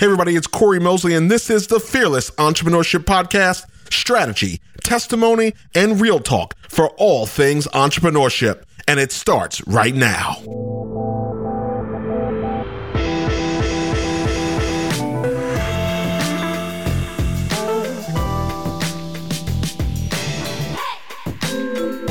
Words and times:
Hey, 0.00 0.06
everybody, 0.06 0.34
it's 0.34 0.46
Cory 0.46 0.80
Mosley, 0.80 1.14
and 1.14 1.30
this 1.30 1.50
is 1.50 1.66
the 1.66 1.78
Fearless 1.78 2.30
Entrepreneurship 2.38 3.00
Podcast 3.00 3.66
strategy, 3.92 4.62
testimony, 4.82 5.52
and 5.74 6.00
real 6.00 6.20
talk 6.20 6.56
for 6.70 6.88
all 6.96 7.26
things 7.26 7.66
entrepreneurship. 7.74 8.62
And 8.88 8.98
it 8.98 9.12
starts 9.12 9.60
right 9.66 9.94
now. 9.94 10.36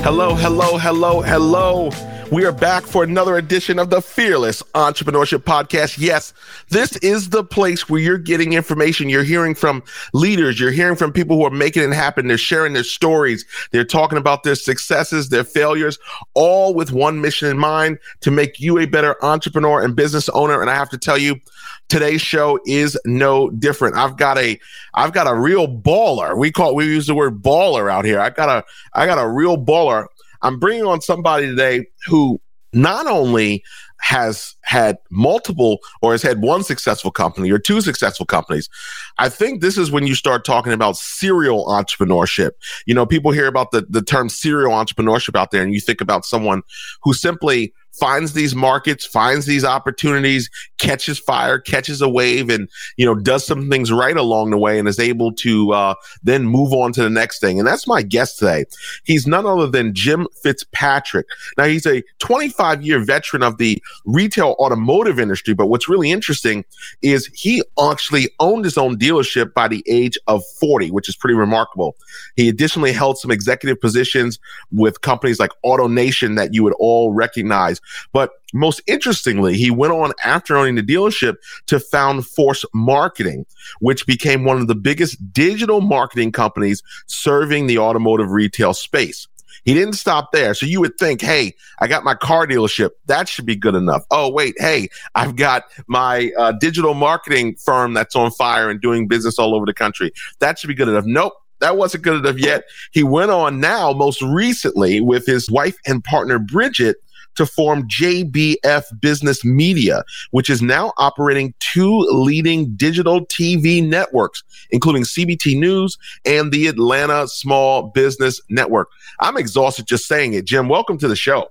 Hello, 0.04 0.36
hello, 0.36 0.78
hello, 0.78 1.21
hello. 1.21 1.90
We 2.32 2.46
are 2.46 2.52
back 2.52 2.84
for 2.84 3.04
another 3.04 3.38
edition 3.38 3.80
of 3.80 3.89
the 3.89 4.04
Fearless 4.04 4.61
Entrepreneurship 4.75 5.39
Podcast. 5.39 5.98
Yes, 5.98 6.32
this 6.70 6.96
is 6.98 7.29
the 7.29 7.43
place 7.43 7.89
where 7.89 8.00
you're 8.00 8.20
getting 8.20 8.54
information. 8.54 9.09
You're 9.09 9.23
hearing 9.23 9.56
from 9.56 9.82
leaders. 10.14 10.60
You're 10.60 10.70
hearing 10.70 10.96
from 10.96 11.11
people 11.11 11.37
who 11.37 11.46
are 11.46 11.50
making 11.50 11.82
it 11.82 11.92
happen. 11.92 12.28
They're 12.28 12.37
sharing 12.37 12.73
their 12.73 12.84
stories. 12.84 13.46
They're 13.71 13.84
talking 13.84 14.20
about 14.20 14.43
their 14.43 14.54
successes, 14.54 15.29
their 15.29 15.43
failures, 15.43 15.97
all 16.36 16.75
with 16.75 16.92
one 16.92 17.20
mission 17.20 17.50
in 17.50 17.57
mind 17.57 17.97
to 18.21 18.29
make 18.29 18.59
you 18.59 18.78
a 18.78 18.86
better 18.86 19.15
entrepreneur 19.25 19.82
and 19.82 19.96
business 19.96 20.29
owner. 20.29 20.61
And 20.61 20.70
I 20.70 20.75
have 20.75 20.89
to 20.89 21.00
tell 21.00 21.18
you, 21.18 21.39
today's 21.87 22.21
show 22.21 22.59
is 22.68 22.96
no 23.06 23.50
different. 23.50 23.96
I've 23.96 24.18
got 24.18 24.37
a 24.37 24.59
I've 24.93 25.14
got 25.14 25.25
a 25.25 25.34
real 25.34 25.68
baller. 25.68 26.37
We 26.37 26.51
call 26.51 26.75
we 26.75 26.86
use 26.86 27.07
the 27.07 27.15
word 27.15 27.42
baller 27.42 27.92
out 27.92 28.06
here. 28.06 28.20
I 28.20 28.29
got 28.29 28.50
a 28.50 28.64
I 28.93 29.07
got 29.07 29.18
a 29.18 29.28
real 29.28 29.57
baller 29.57 30.06
I'm 30.42 30.60
bringing 30.60 30.86
on 30.86 31.02
somebody 31.02 31.48
today 31.48 31.86
who 32.08 32.39
not 32.73 33.08
only 33.08 33.64
has 34.02 34.56
had 34.62 34.98
multiple 35.09 35.80
or 36.02 36.12
has 36.14 36.22
had 36.22 36.42
one 36.42 36.64
successful 36.64 37.12
company 37.12 37.52
or 37.52 37.59
two 37.59 37.81
successful 37.81 38.25
companies. 38.25 38.70
I 39.17 39.28
think 39.28 39.62
this 39.62 39.78
is 39.78 39.92
when 39.92 40.08
you 40.08 40.16
start 40.16 40.45
talking 40.45 40.72
about 40.72 40.95
serial 40.95 41.66
entrepreneurship. 41.66 42.52
You 42.86 42.94
know, 42.94 43.06
people 43.06 43.32
hear 43.32 43.48
about 43.48 43.72
the, 43.72 43.86
the 43.90 44.02
term 44.02 44.30
serial 44.30 44.72
entrepreneurship 44.72 45.38
out 45.38 45.52
there 45.52 45.64
and 45.64 45.73
you 45.73 45.82
think 45.82 46.00
about 46.00 46.26
someone 46.26 46.62
who 47.04 47.14
simply 47.14 47.73
finds 47.92 48.34
these 48.34 48.56
markets, 48.56 49.06
finds 49.06 49.45
these 49.45 49.66
opportunities, 49.66 50.50
catches 50.78 51.20
fire, 51.20 51.59
catches 51.59 52.02
a 52.02 52.09
wave, 52.09 52.50
and 52.50 52.70
you 52.98 53.06
know 53.06 53.16
does 53.16 53.45
some 53.45 53.70
things 53.70 53.92
right 53.92 54.18
along 54.18 54.52
the 54.52 54.58
way, 54.58 54.80
and 54.80 54.88
is 54.88 55.00
able 55.00 55.34
to 55.34 55.72
uh, 55.72 55.94
then 56.23 56.45
move 56.45 56.73
on 56.73 56.92
to 56.94 57.04
the 57.04 57.10
next 57.10 57.40
thing. 57.40 57.60
And 57.60 57.67
that's 57.67 57.88
my 57.88 58.02
guest 58.02 58.40
today. 58.40 58.66
He's 59.04 59.28
none 59.28 59.45
other 59.45 59.67
than 59.67 59.94
Jim 59.94 60.28
Fitzpatrick. 60.42 61.28
Now 61.58 61.66
he's 61.66 61.86
a 61.86 62.04
25 62.20 62.82
year 62.82 63.04
veteran 63.04 63.44
of 63.44 63.58
the 63.58 63.82
retail 64.06 64.56
automotive 64.60 65.20
industry, 65.20 65.54
but 65.54 65.67
what's 65.67 65.90
really 65.90 66.12
interesting 66.12 66.66
is 67.02 67.28
he 67.34 67.64
actually 67.82 68.30
owned 68.40 68.66
his 68.66 68.78
own 68.78 68.98
dealership 68.98 69.54
by 69.54 69.67
the 69.67 69.84
age 69.88 70.17
of 70.28 70.44
40, 70.60 70.92
which 70.92 71.10
is 71.10 71.16
pretty 71.16 71.36
remarkable. 71.36 71.95
He 72.36 72.50
additionally 72.50 72.92
held 72.92 73.17
some 73.17 73.32
executive 73.32 73.80
positions 73.80 74.40
with 74.72 75.02
companies 75.02 75.40
like 75.40 75.52
AutoNation 75.66 76.36
that 76.38 76.54
you 76.54 76.64
would 76.64 76.76
all 76.80 77.12
recognize. 77.12 77.79
But 78.14 78.32
most 78.54 78.82
interestingly, 78.88 79.58
he 79.58 79.72
went 79.72 79.94
on 79.94 80.14
after 80.24 80.58
owning 80.58 80.76
the 80.76 80.84
dealership 80.84 81.36
to 81.68 81.80
found 81.80 82.26
Force 82.26 82.66
Marketing, 82.74 83.46
which 83.80 84.06
became 84.06 84.44
one 84.44 84.58
of 84.58 84.68
the 84.68 84.76
biggest 84.76 85.34
digital 85.34 85.82
marketing 85.82 86.32
companies 86.32 86.82
serving 87.08 87.68
the 87.68 87.78
automotive 87.78 88.32
retail 88.32 88.74
space. 88.74 89.28
He 89.66 89.74
didn't 89.74 89.94
stop 89.94 90.32
there. 90.32 90.54
So 90.54 90.66
you 90.66 90.80
would 90.80 90.98
think, 90.98 91.22
hey, 91.22 91.54
I 91.80 91.88
got 91.88 92.04
my 92.04 92.16
car 92.16 92.48
dealership. 92.48 92.92
That 93.08 93.28
should 93.28 93.46
be 93.46 93.58
good 93.58 93.76
enough. 93.76 94.04
Oh, 94.10 94.30
wait, 94.30 94.56
hey, 94.58 94.88
I've 95.16 95.36
got 95.36 95.66
my 95.88 96.32
uh, 96.38 96.54
digital 96.54 96.94
marketing 96.94 97.56
firm 97.56 97.94
that's 97.94 98.16
on 98.16 98.32
fire 98.32 98.70
and 98.70 98.80
doing 98.80 99.08
business 99.08 99.38
all 99.38 99.54
over 99.54 99.66
the 99.66 99.74
country. 99.74 100.12
That 100.40 100.58
should 100.58 100.70
be 100.70 100.76
good 100.76 100.88
enough. 100.88 101.06
Nope 101.06 101.34
that 101.60 101.78
wasn't 101.78 102.04
good 102.04 102.26
enough 102.26 102.40
yet. 102.40 102.64
He 102.92 103.04
went 103.04 103.32
on 103.32 103.60
now, 103.60 103.94
most 103.94 104.22
recently, 104.22 105.02
with 105.02 105.26
his 105.26 105.50
wife 105.50 105.78
and 105.86 106.04
partner, 106.04 106.39
Bridget, 106.39 106.98
to 107.39 107.45
form 107.45 107.88
JBF 107.88 108.83
Business 109.00 109.45
Media, 109.45 110.04
which 110.32 110.50
is 110.50 110.61
now 110.61 110.92
operating 110.98 111.54
two 111.60 112.00
leading 112.11 112.76
digital 112.76 113.26
TV 113.26 113.82
networks, 113.82 114.44
including 114.72 115.04
CBT 115.04 115.58
News 115.58 115.98
and 116.26 116.52
the 116.52 116.67
Atlanta 116.67 117.30
Small 117.30 117.83
Business 117.83 118.42
Network. 118.50 118.89
I'm 119.22 119.38
exhausted 119.38 119.88
just 119.88 120.05
saying 120.05 120.33
it. 120.33 120.44
Jim, 120.44 120.67
welcome 120.67 120.98
to 120.98 121.08
the 121.08 121.16
show. 121.16 121.50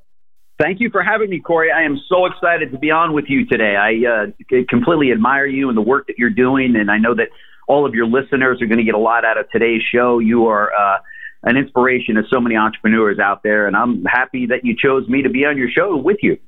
Thank 0.61 0.79
you 0.79 0.91
for 0.91 1.03
having 1.03 1.31
me, 1.31 1.41
Cory. 1.41 1.71
I 1.73 1.85
am 1.85 1.99
so 2.07 2.27
excited 2.27 2.71
to 2.73 2.79
be 2.79 2.91
on 2.91 3.15
with 3.15 3.27
you 3.29 3.47
today. 3.47 3.77
I 3.77 4.07
uh, 4.07 4.63
completely 4.69 5.11
admire 5.11 5.47
you 5.47 5.69
and 5.69 5.79
the 5.79 5.83
work 5.83 6.07
that 6.09 6.19
you're 6.19 6.31
doing, 6.31 6.77
and 6.77 6.91
I 6.91 6.99
know 6.99 7.15
that 7.15 7.29
all 7.67 7.87
of 7.87 7.95
your 7.95 8.07
listeners 8.07 8.61
are 8.61 8.67
going 8.67 8.79
to 8.79 8.85
get 8.85 8.95
a 8.95 8.99
lot 8.99 9.25
out 9.25 9.39
of 9.39 9.51
today's 9.51 9.83
show. 9.91 10.19
You 10.19 10.49
are 10.49 10.71
uh, 10.73 10.99
an 11.43 11.57
inspiration 11.57 12.17
to 12.17 12.23
so 12.29 12.41
many 12.41 12.57
entrepreneurs 12.57 13.19
out 13.19 13.43
there, 13.43 13.67
and 13.67 13.77
I'm 13.77 14.05
happy 14.05 14.47
that 14.47 14.65
you 14.65 14.77
chose 14.77 15.09
me 15.09 15.23
to 15.23 15.29
be 15.29 15.45
on 15.45 15.57
your 15.57 15.71
show 15.71 15.97
with 15.97 16.19
you. 16.23 16.39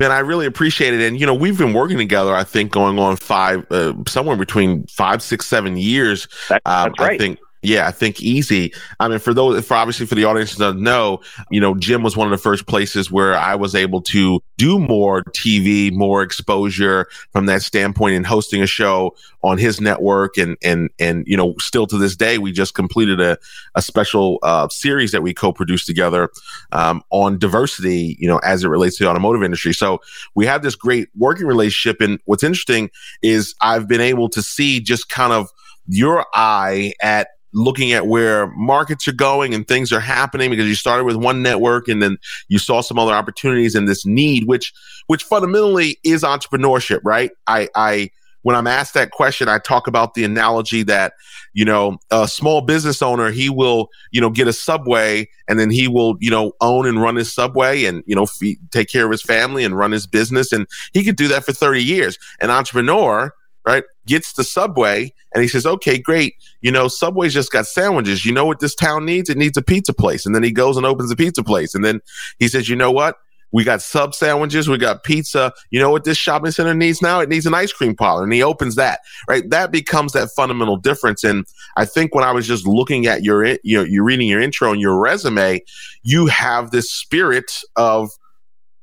Man, 0.00 0.12
I 0.12 0.20
really 0.20 0.46
appreciate 0.46 0.94
it. 0.94 1.00
And, 1.00 1.18
you 1.18 1.26
know, 1.26 1.34
we've 1.34 1.58
been 1.58 1.72
working 1.72 1.98
together, 1.98 2.32
I 2.32 2.44
think, 2.44 2.70
going 2.70 3.00
on 3.00 3.16
five, 3.16 3.66
uh, 3.72 3.94
somewhere 4.06 4.36
between 4.36 4.86
five, 4.86 5.22
six, 5.22 5.46
seven 5.46 5.76
years. 5.76 6.28
That, 6.48 6.62
that's 6.64 6.86
um, 6.86 6.94
right. 7.00 7.14
I 7.14 7.18
think 7.18 7.40
yeah, 7.62 7.88
I 7.88 7.90
think 7.90 8.20
easy. 8.20 8.72
I 9.00 9.08
mean, 9.08 9.18
for 9.18 9.34
those, 9.34 9.66
for 9.66 9.74
obviously 9.74 10.06
for 10.06 10.14
the 10.14 10.24
audience 10.24 10.54
that 10.56 10.76
know, 10.76 11.20
you 11.50 11.60
know, 11.60 11.74
Jim 11.74 12.02
was 12.02 12.16
one 12.16 12.26
of 12.26 12.30
the 12.30 12.42
first 12.42 12.66
places 12.66 13.10
where 13.10 13.36
I 13.36 13.56
was 13.56 13.74
able 13.74 14.00
to 14.02 14.40
do 14.58 14.78
more 14.78 15.24
TV, 15.30 15.92
more 15.92 16.22
exposure 16.22 17.08
from 17.32 17.46
that 17.46 17.62
standpoint 17.62 18.14
in 18.14 18.22
hosting 18.22 18.62
a 18.62 18.66
show 18.66 19.16
on 19.42 19.58
his 19.58 19.80
network. 19.80 20.36
And, 20.36 20.56
and, 20.62 20.88
and, 21.00 21.24
you 21.26 21.36
know, 21.36 21.54
still 21.58 21.86
to 21.88 21.98
this 21.98 22.14
day, 22.14 22.38
we 22.38 22.52
just 22.52 22.74
completed 22.74 23.20
a, 23.20 23.36
a 23.74 23.82
special, 23.82 24.38
uh, 24.42 24.68
series 24.68 25.10
that 25.10 25.22
we 25.22 25.34
co-produced 25.34 25.86
together, 25.86 26.30
um, 26.70 27.02
on 27.10 27.38
diversity, 27.38 28.16
you 28.20 28.28
know, 28.28 28.38
as 28.38 28.62
it 28.62 28.68
relates 28.68 28.98
to 28.98 29.04
the 29.04 29.10
automotive 29.10 29.42
industry. 29.42 29.74
So 29.74 30.00
we 30.36 30.46
have 30.46 30.62
this 30.62 30.76
great 30.76 31.08
working 31.16 31.46
relationship. 31.46 32.00
And 32.00 32.20
what's 32.24 32.44
interesting 32.44 32.90
is 33.22 33.54
I've 33.60 33.88
been 33.88 34.00
able 34.00 34.28
to 34.30 34.42
see 34.42 34.78
just 34.78 35.08
kind 35.08 35.32
of 35.32 35.50
your 35.88 36.26
eye 36.34 36.92
at 37.02 37.28
looking 37.52 37.92
at 37.92 38.06
where 38.06 38.48
markets 38.48 39.08
are 39.08 39.12
going 39.12 39.54
and 39.54 39.66
things 39.66 39.92
are 39.92 40.00
happening 40.00 40.50
because 40.50 40.66
you 40.66 40.74
started 40.74 41.04
with 41.04 41.16
one 41.16 41.42
network 41.42 41.88
and 41.88 42.02
then 42.02 42.18
you 42.48 42.58
saw 42.58 42.80
some 42.80 42.98
other 42.98 43.12
opportunities 43.12 43.74
and 43.74 43.88
this 43.88 44.04
need 44.04 44.46
which 44.46 44.72
which 45.06 45.24
fundamentally 45.24 45.98
is 46.04 46.22
entrepreneurship 46.22 47.00
right? 47.04 47.30
I 47.46 47.68
i 47.74 48.10
when 48.42 48.54
i'm 48.54 48.68
asked 48.68 48.94
that 48.94 49.10
question 49.10 49.48
i 49.48 49.58
talk 49.58 49.86
about 49.88 50.14
the 50.14 50.24
analogy 50.24 50.82
that 50.84 51.12
you 51.54 51.64
know 51.64 51.98
a 52.10 52.28
small 52.28 52.60
business 52.60 53.02
owner 53.02 53.30
he 53.30 53.50
will 53.50 53.88
you 54.12 54.20
know 54.20 54.30
get 54.30 54.46
a 54.46 54.52
subway 54.52 55.28
and 55.48 55.58
then 55.58 55.70
he 55.70 55.88
will 55.88 56.16
you 56.20 56.30
know 56.30 56.52
own 56.60 56.86
and 56.86 57.02
run 57.02 57.16
his 57.16 57.34
subway 57.34 57.84
and 57.84 58.02
you 58.06 58.14
know 58.14 58.26
take 58.70 58.88
care 58.88 59.04
of 59.04 59.10
his 59.10 59.22
family 59.22 59.64
and 59.64 59.76
run 59.76 59.90
his 59.90 60.06
business 60.06 60.52
and 60.52 60.66
he 60.92 61.04
could 61.04 61.16
do 61.16 61.28
that 61.28 61.44
for 61.44 61.52
30 61.52 61.82
years. 61.82 62.18
An 62.40 62.50
entrepreneur 62.50 63.34
right? 63.68 63.84
Gets 64.06 64.32
the 64.32 64.44
Subway 64.44 65.12
and 65.34 65.42
he 65.42 65.48
says, 65.48 65.66
okay, 65.66 65.98
great. 65.98 66.34
You 66.62 66.72
know, 66.72 66.88
Subway's 66.88 67.34
just 67.34 67.52
got 67.52 67.66
sandwiches. 67.66 68.24
You 68.24 68.32
know 68.32 68.46
what 68.46 68.60
this 68.60 68.74
town 68.74 69.04
needs? 69.04 69.28
It 69.28 69.36
needs 69.36 69.58
a 69.58 69.62
pizza 69.62 69.92
place. 69.92 70.24
And 70.24 70.34
then 70.34 70.42
he 70.42 70.50
goes 70.50 70.78
and 70.78 70.86
opens 70.86 71.10
a 71.10 71.16
pizza 71.16 71.44
place. 71.44 71.74
And 71.74 71.84
then 71.84 72.00
he 72.38 72.48
says, 72.48 72.68
you 72.68 72.76
know 72.76 72.90
what? 72.90 73.16
We 73.52 73.64
got 73.64 73.82
sub 73.82 74.14
sandwiches. 74.14 74.68
We 74.68 74.78
got 74.78 75.04
pizza. 75.04 75.52
You 75.70 75.80
know 75.80 75.90
what 75.90 76.04
this 76.04 76.16
shopping 76.16 76.50
center 76.50 76.72
needs 76.72 77.02
now? 77.02 77.20
It 77.20 77.28
needs 77.28 77.44
an 77.44 77.52
ice 77.52 77.72
cream 77.72 77.94
parlor. 77.94 78.24
And 78.24 78.32
he 78.32 78.42
opens 78.42 78.74
that, 78.76 79.00
right? 79.28 79.48
That 79.50 79.70
becomes 79.70 80.12
that 80.12 80.30
fundamental 80.30 80.78
difference. 80.78 81.22
And 81.22 81.44
I 81.76 81.84
think 81.84 82.14
when 82.14 82.24
I 82.24 82.32
was 82.32 82.46
just 82.46 82.66
looking 82.66 83.06
at 83.06 83.22
your, 83.22 83.44
you 83.44 83.76
know, 83.76 83.84
you're 83.84 84.04
reading 84.04 84.28
your 84.28 84.40
intro 84.40 84.72
and 84.72 84.80
your 84.80 84.98
resume, 84.98 85.62
you 86.02 86.26
have 86.26 86.70
this 86.70 86.90
spirit 86.90 87.60
of, 87.76 88.10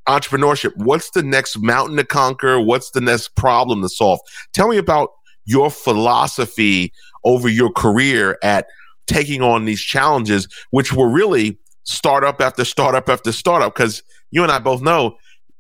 entrepreneurship. 0.08 0.76
What's 0.78 1.12
the 1.12 1.24
next 1.24 1.60
mountain 1.60 1.98
to 1.98 2.06
conquer? 2.06 2.60
What's 2.60 2.92
the 2.92 3.02
next 3.02 3.36
problem 3.36 3.82
to 3.82 3.90
solve? 3.90 4.20
Tell 4.54 4.68
me 4.68 4.78
about 4.78 5.10
your 5.46 5.70
philosophy 5.70 6.94
over 7.24 7.50
your 7.50 7.72
career 7.72 8.38
at 8.44 8.68
taking 9.08 9.42
on 9.42 9.66
these 9.66 9.82
challenges, 9.82 10.48
which 10.72 10.94
were 10.94 11.10
really 11.10 11.58
startup 11.84 12.42
after 12.42 12.66
startup 12.66 13.10
after 13.10 13.32
startup. 13.32 13.76
Because 13.76 14.04
you 14.32 14.44
and 14.44 14.52
I 14.52 14.60
both 14.60 14.82
know 14.82 15.18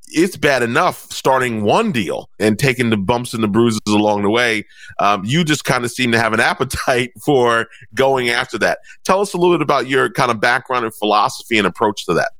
it's 0.09 0.37
bad 0.37 0.61
enough 0.61 1.11
starting 1.11 1.63
one 1.63 1.91
deal 1.91 2.29
and 2.39 2.59
taking 2.59 2.89
the 2.89 2.97
bumps 2.97 3.33
and 3.33 3.43
the 3.43 3.47
bruises 3.47 3.81
along 3.87 4.21
the 4.21 4.29
way. 4.29 4.63
Um, 4.99 5.23
you 5.25 5.43
just 5.43 5.65
kind 5.65 5.83
of 5.83 5.91
seem 5.91 6.11
to 6.11 6.19
have 6.19 6.33
an 6.33 6.39
appetite 6.51 7.11
for 7.23 7.67
going 7.93 8.29
after 8.29 8.57
that. 8.59 8.79
Tell 9.03 9.21
us 9.21 9.33
a 9.33 9.37
little 9.37 9.55
bit 9.55 9.61
about 9.61 9.87
your 9.87 10.09
kind 10.11 10.31
of 10.31 10.39
background 10.39 10.85
and 10.85 10.93
philosophy 10.93 11.57
and 11.57 11.65
approach 11.65 12.05
to 12.05 12.13
that. 12.13 12.31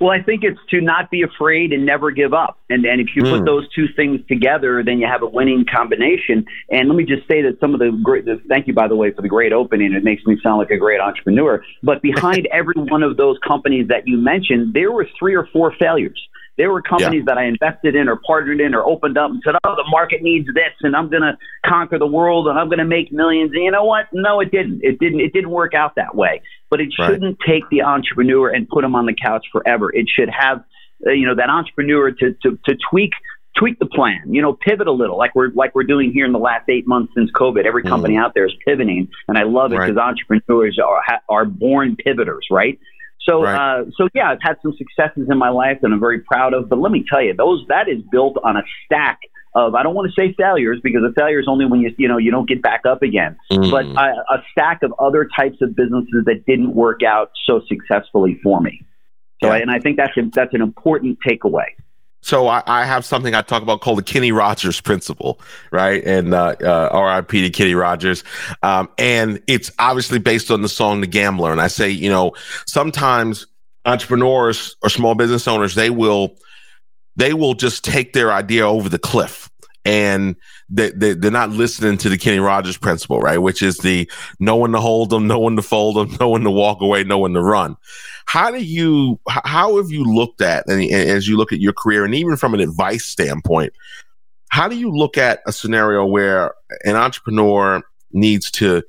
Well, 0.00 0.10
I 0.10 0.22
think 0.22 0.42
it's 0.42 0.58
to 0.70 0.80
not 0.80 1.10
be 1.10 1.22
afraid 1.22 1.72
and 1.72 1.86
never 1.86 2.10
give 2.10 2.34
up. 2.34 2.58
And 2.68 2.84
and 2.84 3.00
if 3.00 3.14
you 3.14 3.22
mm. 3.22 3.38
put 3.38 3.44
those 3.44 3.68
two 3.72 3.86
things 3.94 4.20
together, 4.26 4.82
then 4.84 4.98
you 4.98 5.06
have 5.06 5.22
a 5.22 5.26
winning 5.26 5.64
combination. 5.70 6.46
And 6.70 6.88
let 6.88 6.96
me 6.96 7.04
just 7.04 7.28
say 7.28 7.42
that 7.42 7.60
some 7.60 7.74
of 7.74 7.80
the 7.80 7.96
great 8.02 8.24
the, 8.24 8.40
thank 8.48 8.66
you 8.66 8.74
by 8.74 8.88
the 8.88 8.96
way 8.96 9.12
for 9.12 9.22
the 9.22 9.28
great 9.28 9.52
opening. 9.52 9.92
It 9.92 10.02
makes 10.02 10.24
me 10.26 10.36
sound 10.42 10.58
like 10.58 10.70
a 10.70 10.78
great 10.78 11.00
entrepreneur. 11.00 11.62
But 11.82 12.02
behind 12.02 12.46
every 12.52 12.74
one 12.76 13.04
of 13.04 13.16
those 13.16 13.38
companies 13.46 13.88
that 13.88 14.06
you 14.06 14.16
mentioned, 14.16 14.74
there 14.74 14.90
were 14.90 15.06
three 15.18 15.34
or 15.34 15.48
four 15.52 15.72
failures. 15.78 16.20
They 16.56 16.66
were 16.66 16.82
companies 16.82 17.24
yeah. 17.26 17.34
that 17.34 17.38
I 17.38 17.46
invested 17.46 17.96
in 17.96 18.08
or 18.08 18.16
partnered 18.16 18.60
in 18.60 18.74
or 18.74 18.84
opened 18.84 19.18
up 19.18 19.30
and 19.30 19.42
said, 19.44 19.54
"Oh, 19.64 19.74
the 19.74 19.84
market 19.88 20.22
needs 20.22 20.46
this, 20.54 20.72
and 20.82 20.94
I'm 20.94 21.10
going 21.10 21.22
to 21.22 21.36
conquer 21.66 21.98
the 21.98 22.06
world, 22.06 22.46
and 22.46 22.58
I'm 22.58 22.68
going 22.68 22.78
to 22.78 22.84
make 22.84 23.12
millions. 23.12 23.50
And 23.52 23.64
you 23.64 23.70
know 23.70 23.84
what? 23.84 24.06
No, 24.12 24.40
it 24.40 24.50
didn't. 24.52 24.80
It 24.82 24.98
didn't. 25.00 25.20
It 25.20 25.32
didn't 25.32 25.50
work 25.50 25.74
out 25.74 25.96
that 25.96 26.14
way. 26.14 26.42
But 26.70 26.80
it 26.80 26.92
shouldn't 26.92 27.38
take 27.46 27.68
the 27.70 27.82
entrepreneur 27.82 28.50
and 28.50 28.68
put 28.68 28.84
him 28.84 28.94
on 28.94 29.06
the 29.06 29.14
couch 29.14 29.46
forever. 29.52 29.94
It 29.94 30.06
should 30.08 30.28
have, 30.28 30.64
uh, 31.06 31.10
you 31.10 31.26
know, 31.26 31.34
that 31.34 31.50
entrepreneur 31.50 32.12
to 32.12 32.34
to 32.42 32.58
to 32.66 32.76
tweak 32.90 33.12
tweak 33.58 33.78
the 33.78 33.86
plan, 33.86 34.22
you 34.26 34.42
know, 34.42 34.52
pivot 34.52 34.86
a 34.86 34.92
little, 34.92 35.16
like 35.16 35.34
we're 35.34 35.50
like 35.50 35.74
we're 35.74 35.84
doing 35.84 36.12
here 36.12 36.26
in 36.26 36.32
the 36.32 36.38
last 36.38 36.68
eight 36.68 36.86
months 36.86 37.12
since 37.16 37.30
COVID. 37.32 37.64
Every 37.64 37.82
company 37.82 38.14
mm. 38.14 38.22
out 38.22 38.34
there 38.34 38.46
is 38.46 38.54
pivoting, 38.66 39.08
and 39.28 39.38
I 39.38 39.44
love 39.44 39.72
it 39.72 39.78
because 39.78 39.96
right. 39.96 40.08
entrepreneurs 40.08 40.78
are 40.78 41.00
are 41.28 41.44
born 41.44 41.96
pivoters, 41.96 42.46
right? 42.50 42.78
So, 43.24 43.42
right. 43.42 43.80
uh, 43.80 43.84
so 43.96 44.08
yeah, 44.14 44.30
I've 44.30 44.42
had 44.42 44.56
some 44.62 44.74
successes 44.76 45.28
in 45.30 45.38
my 45.38 45.48
life 45.48 45.78
that 45.82 45.90
I'm 45.90 46.00
very 46.00 46.20
proud 46.20 46.54
of. 46.54 46.68
But 46.68 46.78
let 46.78 46.92
me 46.92 47.04
tell 47.10 47.22
you, 47.22 47.34
those 47.34 47.64
that 47.68 47.88
is 47.88 48.02
built 48.10 48.36
on 48.44 48.56
a 48.56 48.62
stack 48.84 49.20
of 49.54 49.74
I 49.74 49.82
don't 49.82 49.94
want 49.94 50.12
to 50.12 50.20
say 50.20 50.34
failures 50.36 50.80
because 50.82 51.02
a 51.08 51.12
failure 51.12 51.38
is 51.38 51.46
only 51.48 51.64
when 51.64 51.80
you 51.80 51.94
you 51.96 52.08
know 52.08 52.18
you 52.18 52.30
don't 52.30 52.48
get 52.48 52.60
back 52.60 52.82
up 52.86 53.02
again, 53.02 53.36
mm. 53.50 53.70
but 53.70 53.86
a, 53.86 54.34
a 54.34 54.42
stack 54.52 54.82
of 54.82 54.92
other 54.98 55.28
types 55.36 55.58
of 55.62 55.74
businesses 55.74 56.24
that 56.26 56.44
didn't 56.46 56.74
work 56.74 57.02
out 57.02 57.30
so 57.46 57.62
successfully 57.68 58.38
for 58.42 58.60
me. 58.60 58.84
So, 59.42 59.48
yeah. 59.48 59.60
and 59.60 59.70
I 59.70 59.78
think 59.78 59.96
that's 59.96 60.16
a, 60.16 60.22
that's 60.32 60.54
an 60.54 60.62
important 60.62 61.18
takeaway. 61.26 61.66
So 62.24 62.48
I, 62.48 62.62
I, 62.66 62.86
have 62.86 63.04
something 63.04 63.34
I 63.34 63.42
talk 63.42 63.62
about 63.62 63.82
called 63.82 63.98
the 63.98 64.02
Kenny 64.02 64.32
Rogers 64.32 64.80
principle, 64.80 65.38
right? 65.70 66.02
And 66.04 66.32
uh, 66.32 66.54
uh, 66.58 67.16
RIP 67.18 67.28
to 67.28 67.50
Kenny 67.50 67.74
Rogers. 67.74 68.24
Um, 68.62 68.88
and 68.96 69.42
it's 69.46 69.70
obviously 69.78 70.18
based 70.18 70.50
on 70.50 70.62
the 70.62 70.68
song 70.70 71.02
The 71.02 71.06
Gambler. 71.06 71.52
And 71.52 71.60
I 71.60 71.68
say, 71.68 71.90
you 71.90 72.08
know, 72.08 72.32
sometimes 72.66 73.46
entrepreneurs 73.84 74.74
or 74.82 74.88
small 74.88 75.14
business 75.14 75.46
owners, 75.46 75.74
they 75.74 75.90
will, 75.90 76.38
they 77.14 77.34
will 77.34 77.52
just 77.52 77.84
take 77.84 78.14
their 78.14 78.32
idea 78.32 78.66
over 78.66 78.88
the 78.88 78.98
cliff 78.98 79.50
and 79.84 80.34
they, 80.68 80.90
they, 80.90 81.12
they're 81.12 81.30
not 81.30 81.50
listening 81.50 81.98
to 81.98 82.08
the 82.08 82.18
Kenny 82.18 82.38
Rogers 82.38 82.76
principle, 82.76 83.20
right? 83.20 83.38
Which 83.38 83.62
is 83.62 83.78
the 83.78 84.10
no 84.40 84.56
one 84.56 84.72
to 84.72 84.80
hold 84.80 85.10
them, 85.10 85.26
no 85.26 85.38
one 85.38 85.56
to 85.56 85.62
fold 85.62 85.96
them, 85.96 86.16
no 86.20 86.28
one 86.28 86.42
to 86.42 86.50
walk 86.50 86.80
away, 86.80 87.04
no 87.04 87.18
one 87.18 87.34
to 87.34 87.42
run. 87.42 87.76
How 88.26 88.50
do 88.50 88.62
you, 88.62 89.20
how 89.28 89.76
have 89.76 89.90
you 89.90 90.04
looked 90.04 90.40
at, 90.40 90.66
and 90.66 90.82
as 90.90 91.28
you 91.28 91.36
look 91.36 91.52
at 91.52 91.60
your 91.60 91.74
career 91.74 92.04
and 92.04 92.14
even 92.14 92.36
from 92.36 92.54
an 92.54 92.60
advice 92.60 93.04
standpoint, 93.04 93.74
how 94.48 94.68
do 94.68 94.76
you 94.76 94.90
look 94.90 95.18
at 95.18 95.40
a 95.46 95.52
scenario 95.52 96.06
where 96.06 96.54
an 96.84 96.96
entrepreneur 96.96 97.82
needs 98.12 98.50
to 98.52 98.82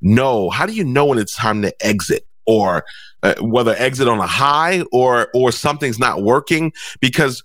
know, 0.00 0.48
how 0.48 0.66
do 0.66 0.72
you 0.72 0.84
know 0.84 1.06
when 1.06 1.18
it's 1.18 1.34
time 1.34 1.62
to 1.62 1.74
exit 1.84 2.26
or 2.46 2.84
uh, 3.22 3.34
whether 3.40 3.74
exit 3.76 4.08
on 4.08 4.18
a 4.18 4.26
high 4.26 4.82
or, 4.92 5.28
or 5.34 5.52
something's 5.52 5.98
not 5.98 6.22
working? 6.22 6.72
Because 7.00 7.42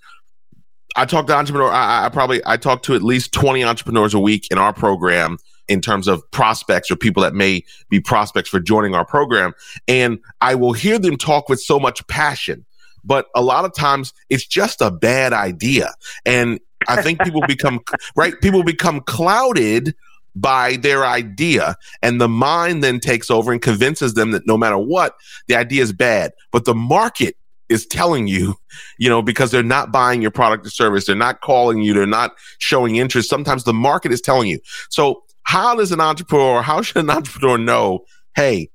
I 0.98 1.06
talk 1.06 1.28
to 1.28 1.36
entrepreneur. 1.36 1.72
I, 1.72 2.06
I 2.06 2.10
probably 2.10 2.42
I 2.46 2.58
talk 2.58 2.82
to 2.84 2.96
at 2.96 3.04
least 3.04 3.32
twenty 3.32 3.64
entrepreneurs 3.64 4.14
a 4.14 4.20
week 4.20 4.48
in 4.52 4.58
our 4.58 4.74
program 4.74 5.38
in 5.68 5.80
terms 5.80 6.08
of 6.08 6.30
prospects 6.32 6.90
or 6.90 6.96
people 6.96 7.22
that 7.24 7.34
may 7.34 7.64
be 7.90 8.00
prospects 8.00 8.50
for 8.50 8.60
joining 8.60 8.96
our 8.96 9.06
program, 9.06 9.54
and 9.88 10.20
I 10.42 10.56
will 10.56 10.74
hear 10.74 10.98
them 10.98 11.16
talk 11.16 11.50
with 11.50 11.62
so 11.62 11.80
much 11.80 12.06
passion. 12.08 12.66
But 13.04 13.28
a 13.36 13.42
lot 13.42 13.64
of 13.64 13.74
times 13.76 14.14
it's 14.30 14.46
just 14.46 14.82
a 14.82 14.90
bad 14.90 15.34
idea, 15.34 15.94
and 16.26 16.60
I 16.88 17.02
think 17.04 17.22
people 17.22 17.42
become 17.48 17.80
right. 18.16 18.34
People 18.42 18.64
become 18.64 19.02
clouded 19.02 19.96
by 20.36 20.76
their 20.78 21.04
idea 21.04 21.76
and 22.04 22.22
the 22.22 22.30
mind 22.30 22.84
then 22.84 23.00
takes 23.00 23.32
over 23.32 23.52
and 23.52 23.60
convinces 23.60 24.14
them 24.14 24.32
that 24.32 24.46
no 24.46 24.56
matter 24.56 24.78
what 24.78 25.16
the 25.48 25.56
idea 25.56 25.82
is 25.82 25.92
bad 25.92 26.32
but 26.52 26.64
the 26.66 26.76
market 26.76 27.36
is 27.70 27.86
telling 27.86 28.28
you, 28.28 28.56
you 28.98 29.10
know, 29.10 29.22
because 29.22 29.52
they're 29.52 29.64
not 29.64 29.92
buying 29.92 30.22
your 30.22 30.32
product 30.32 30.66
or 30.66 30.70
service, 30.70 31.06
they're 31.06 31.16
not 31.16 31.42
calling 31.42 31.82
you, 31.82 31.94
they're 31.94 32.06
not 32.06 32.34
showing 32.60 32.96
interest. 32.96 33.30
Sometimes 33.30 33.64
the 33.64 33.74
market 33.74 34.12
is 34.12 34.22
telling 34.22 34.50
you. 34.50 34.60
So, 34.90 35.24
how 35.44 35.76
does 35.76 35.94
an 35.94 36.02
entrepreneur, 36.02 36.62
how 36.62 36.82
should 36.82 36.98
an 36.98 37.10
entrepreneur 37.10 37.58
know, 37.58 38.04
hey, 38.36 38.70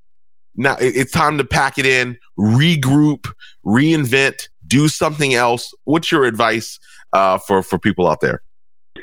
now 0.56 0.77
it's 0.81 1.12
time 1.12 1.37
to 1.39 1.44
pack 1.44 1.77
it 1.77 1.85
in, 1.85 2.19
regroup, 2.39 3.31
reinvent, 3.65 4.49
do 4.67 4.89
something 4.89 5.35
else? 5.35 5.75
What's 5.85 6.11
your 6.11 6.25
advice 6.25 6.79
uh, 7.12 7.39
for 7.39 7.62
for 7.62 7.79
people 7.79 8.09
out 8.09 8.21
there? 8.21 8.43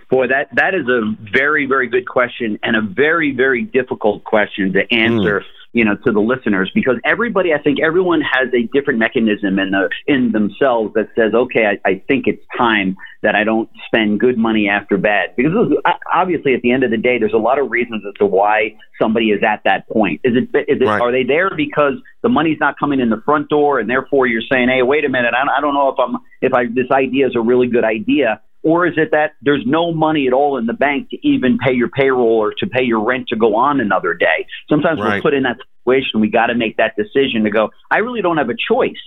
Boy, 0.10 0.28
that 0.28 0.50
that 0.56 0.74
is 0.74 0.88
a 0.88 1.16
very 1.32 1.68
very 1.68 1.88
good 1.88 2.08
question 2.08 2.58
and 2.64 2.76
a 2.76 2.82
very 2.82 3.32
very 3.32 3.64
difficult 3.64 4.24
question 4.24 4.74
to 4.74 4.92
answer. 4.92 5.42
Mm 5.42 5.46
you 5.71 5.86
know, 5.86 5.95
to 6.04 6.12
the 6.12 6.19
listeners 6.19 6.71
because 6.74 6.95
everybody, 7.06 7.54
I 7.54 7.62
think 7.62 7.80
everyone 7.80 8.21
has 8.21 8.48
a 8.54 8.63
different 8.74 9.00
mechanism 9.00 9.60
in 9.60 9.71
the, 9.71 9.89
in 10.07 10.31
themselves 10.31 10.94
that 10.95 11.10
says, 11.16 11.33
okay, 11.33 11.66
I, 11.66 11.89
I 11.89 12.04
think 12.07 12.25
it's 12.25 12.44
time 12.57 12.98
that 13.21 13.36
I 13.36 13.44
don't 13.44 13.69
spend 13.86 14.19
good 14.19 14.38
money 14.38 14.68
after 14.68 14.98
bad 14.98 15.36
because 15.36 15.71
uh, 15.86 15.92
obviously 16.12 16.56
at 16.56 16.62
the 16.62 16.71
end 16.71 16.83
of 16.83 16.89
the 16.89 16.98
day, 16.98 17.19
there's 17.19 17.33
a 17.33 17.38
lot 17.38 17.60
of 17.60 17.69
reasons 17.69 18.04
as 18.07 18.16
to 18.16 18.25
why 18.25 18.75
somebody 19.00 19.27
is 19.27 19.44
at 19.44 19.62
that 19.66 19.88
point. 19.89 20.21
Is 20.24 20.33
it, 20.36 20.50
is 20.68 20.81
it, 20.81 20.86
right. 20.86 21.01
are 21.01 21.12
they 21.12 21.24
there 21.24 21.51
because 21.56 21.94
the 22.24 22.30
money's 22.30 22.60
not 22.60 22.80
coming 22.80 23.00
in 23.00 23.10
the 23.10 23.21
front 23.24 23.50
door 23.50 23.80
and 23.80 23.88
therefore 23.88 24.25
you're 24.25 24.42
saying, 24.51 24.69
Hey, 24.69 24.81
wait 24.81 25.06
a 25.06 25.10
minute. 25.10 25.33
I, 25.36 25.57
I 25.57 25.62
don't 25.62 25.75
know 25.75 25.89
if 25.89 26.00
I'm, 26.00 26.18
if 26.42 26.54
I, 26.54 26.66
this 26.66 26.89
idea 26.92 27.27
is 27.27 27.36
a 27.36 27.42
really 27.42 27.68
good 27.68 27.83
idea 27.83 28.42
or 28.64 28.86
is 28.86 28.94
it 28.98 29.12
that 29.12 29.34
there's 29.42 29.64
no 29.66 29.94
money 29.94 30.28
at 30.28 30.34
all 30.34 30.58
in 30.58 30.66
the 30.66 30.74
bank 30.74 31.10
to 31.12 31.28
even 31.28 31.58
pay 31.58 31.74
your 31.74 31.90
payroll 31.90 32.38
or 32.38 32.54
to 32.58 32.68
pay 32.68 32.84
your 32.84 33.04
rent 33.04 33.28
to 33.30 33.36
go 33.36 33.56
on 33.56 33.80
another 33.80 34.14
day? 34.14 34.46
Sometimes 34.70 35.00
right. 35.00 35.16
we're 35.16 35.22
put 35.22 35.34
in 35.34 35.44
that 35.44 35.58
situation. 35.84 36.20
We 36.20 36.30
got 36.30 36.48
to 36.48 36.56
make 36.56 36.78
that 36.78 36.96
decision 36.96 37.44
to 37.46 37.50
go, 37.50 37.70
I 37.90 37.98
really 38.00 38.22
don't 38.22 38.38
have 38.38 38.50
a 38.50 38.56
choice. 38.72 39.00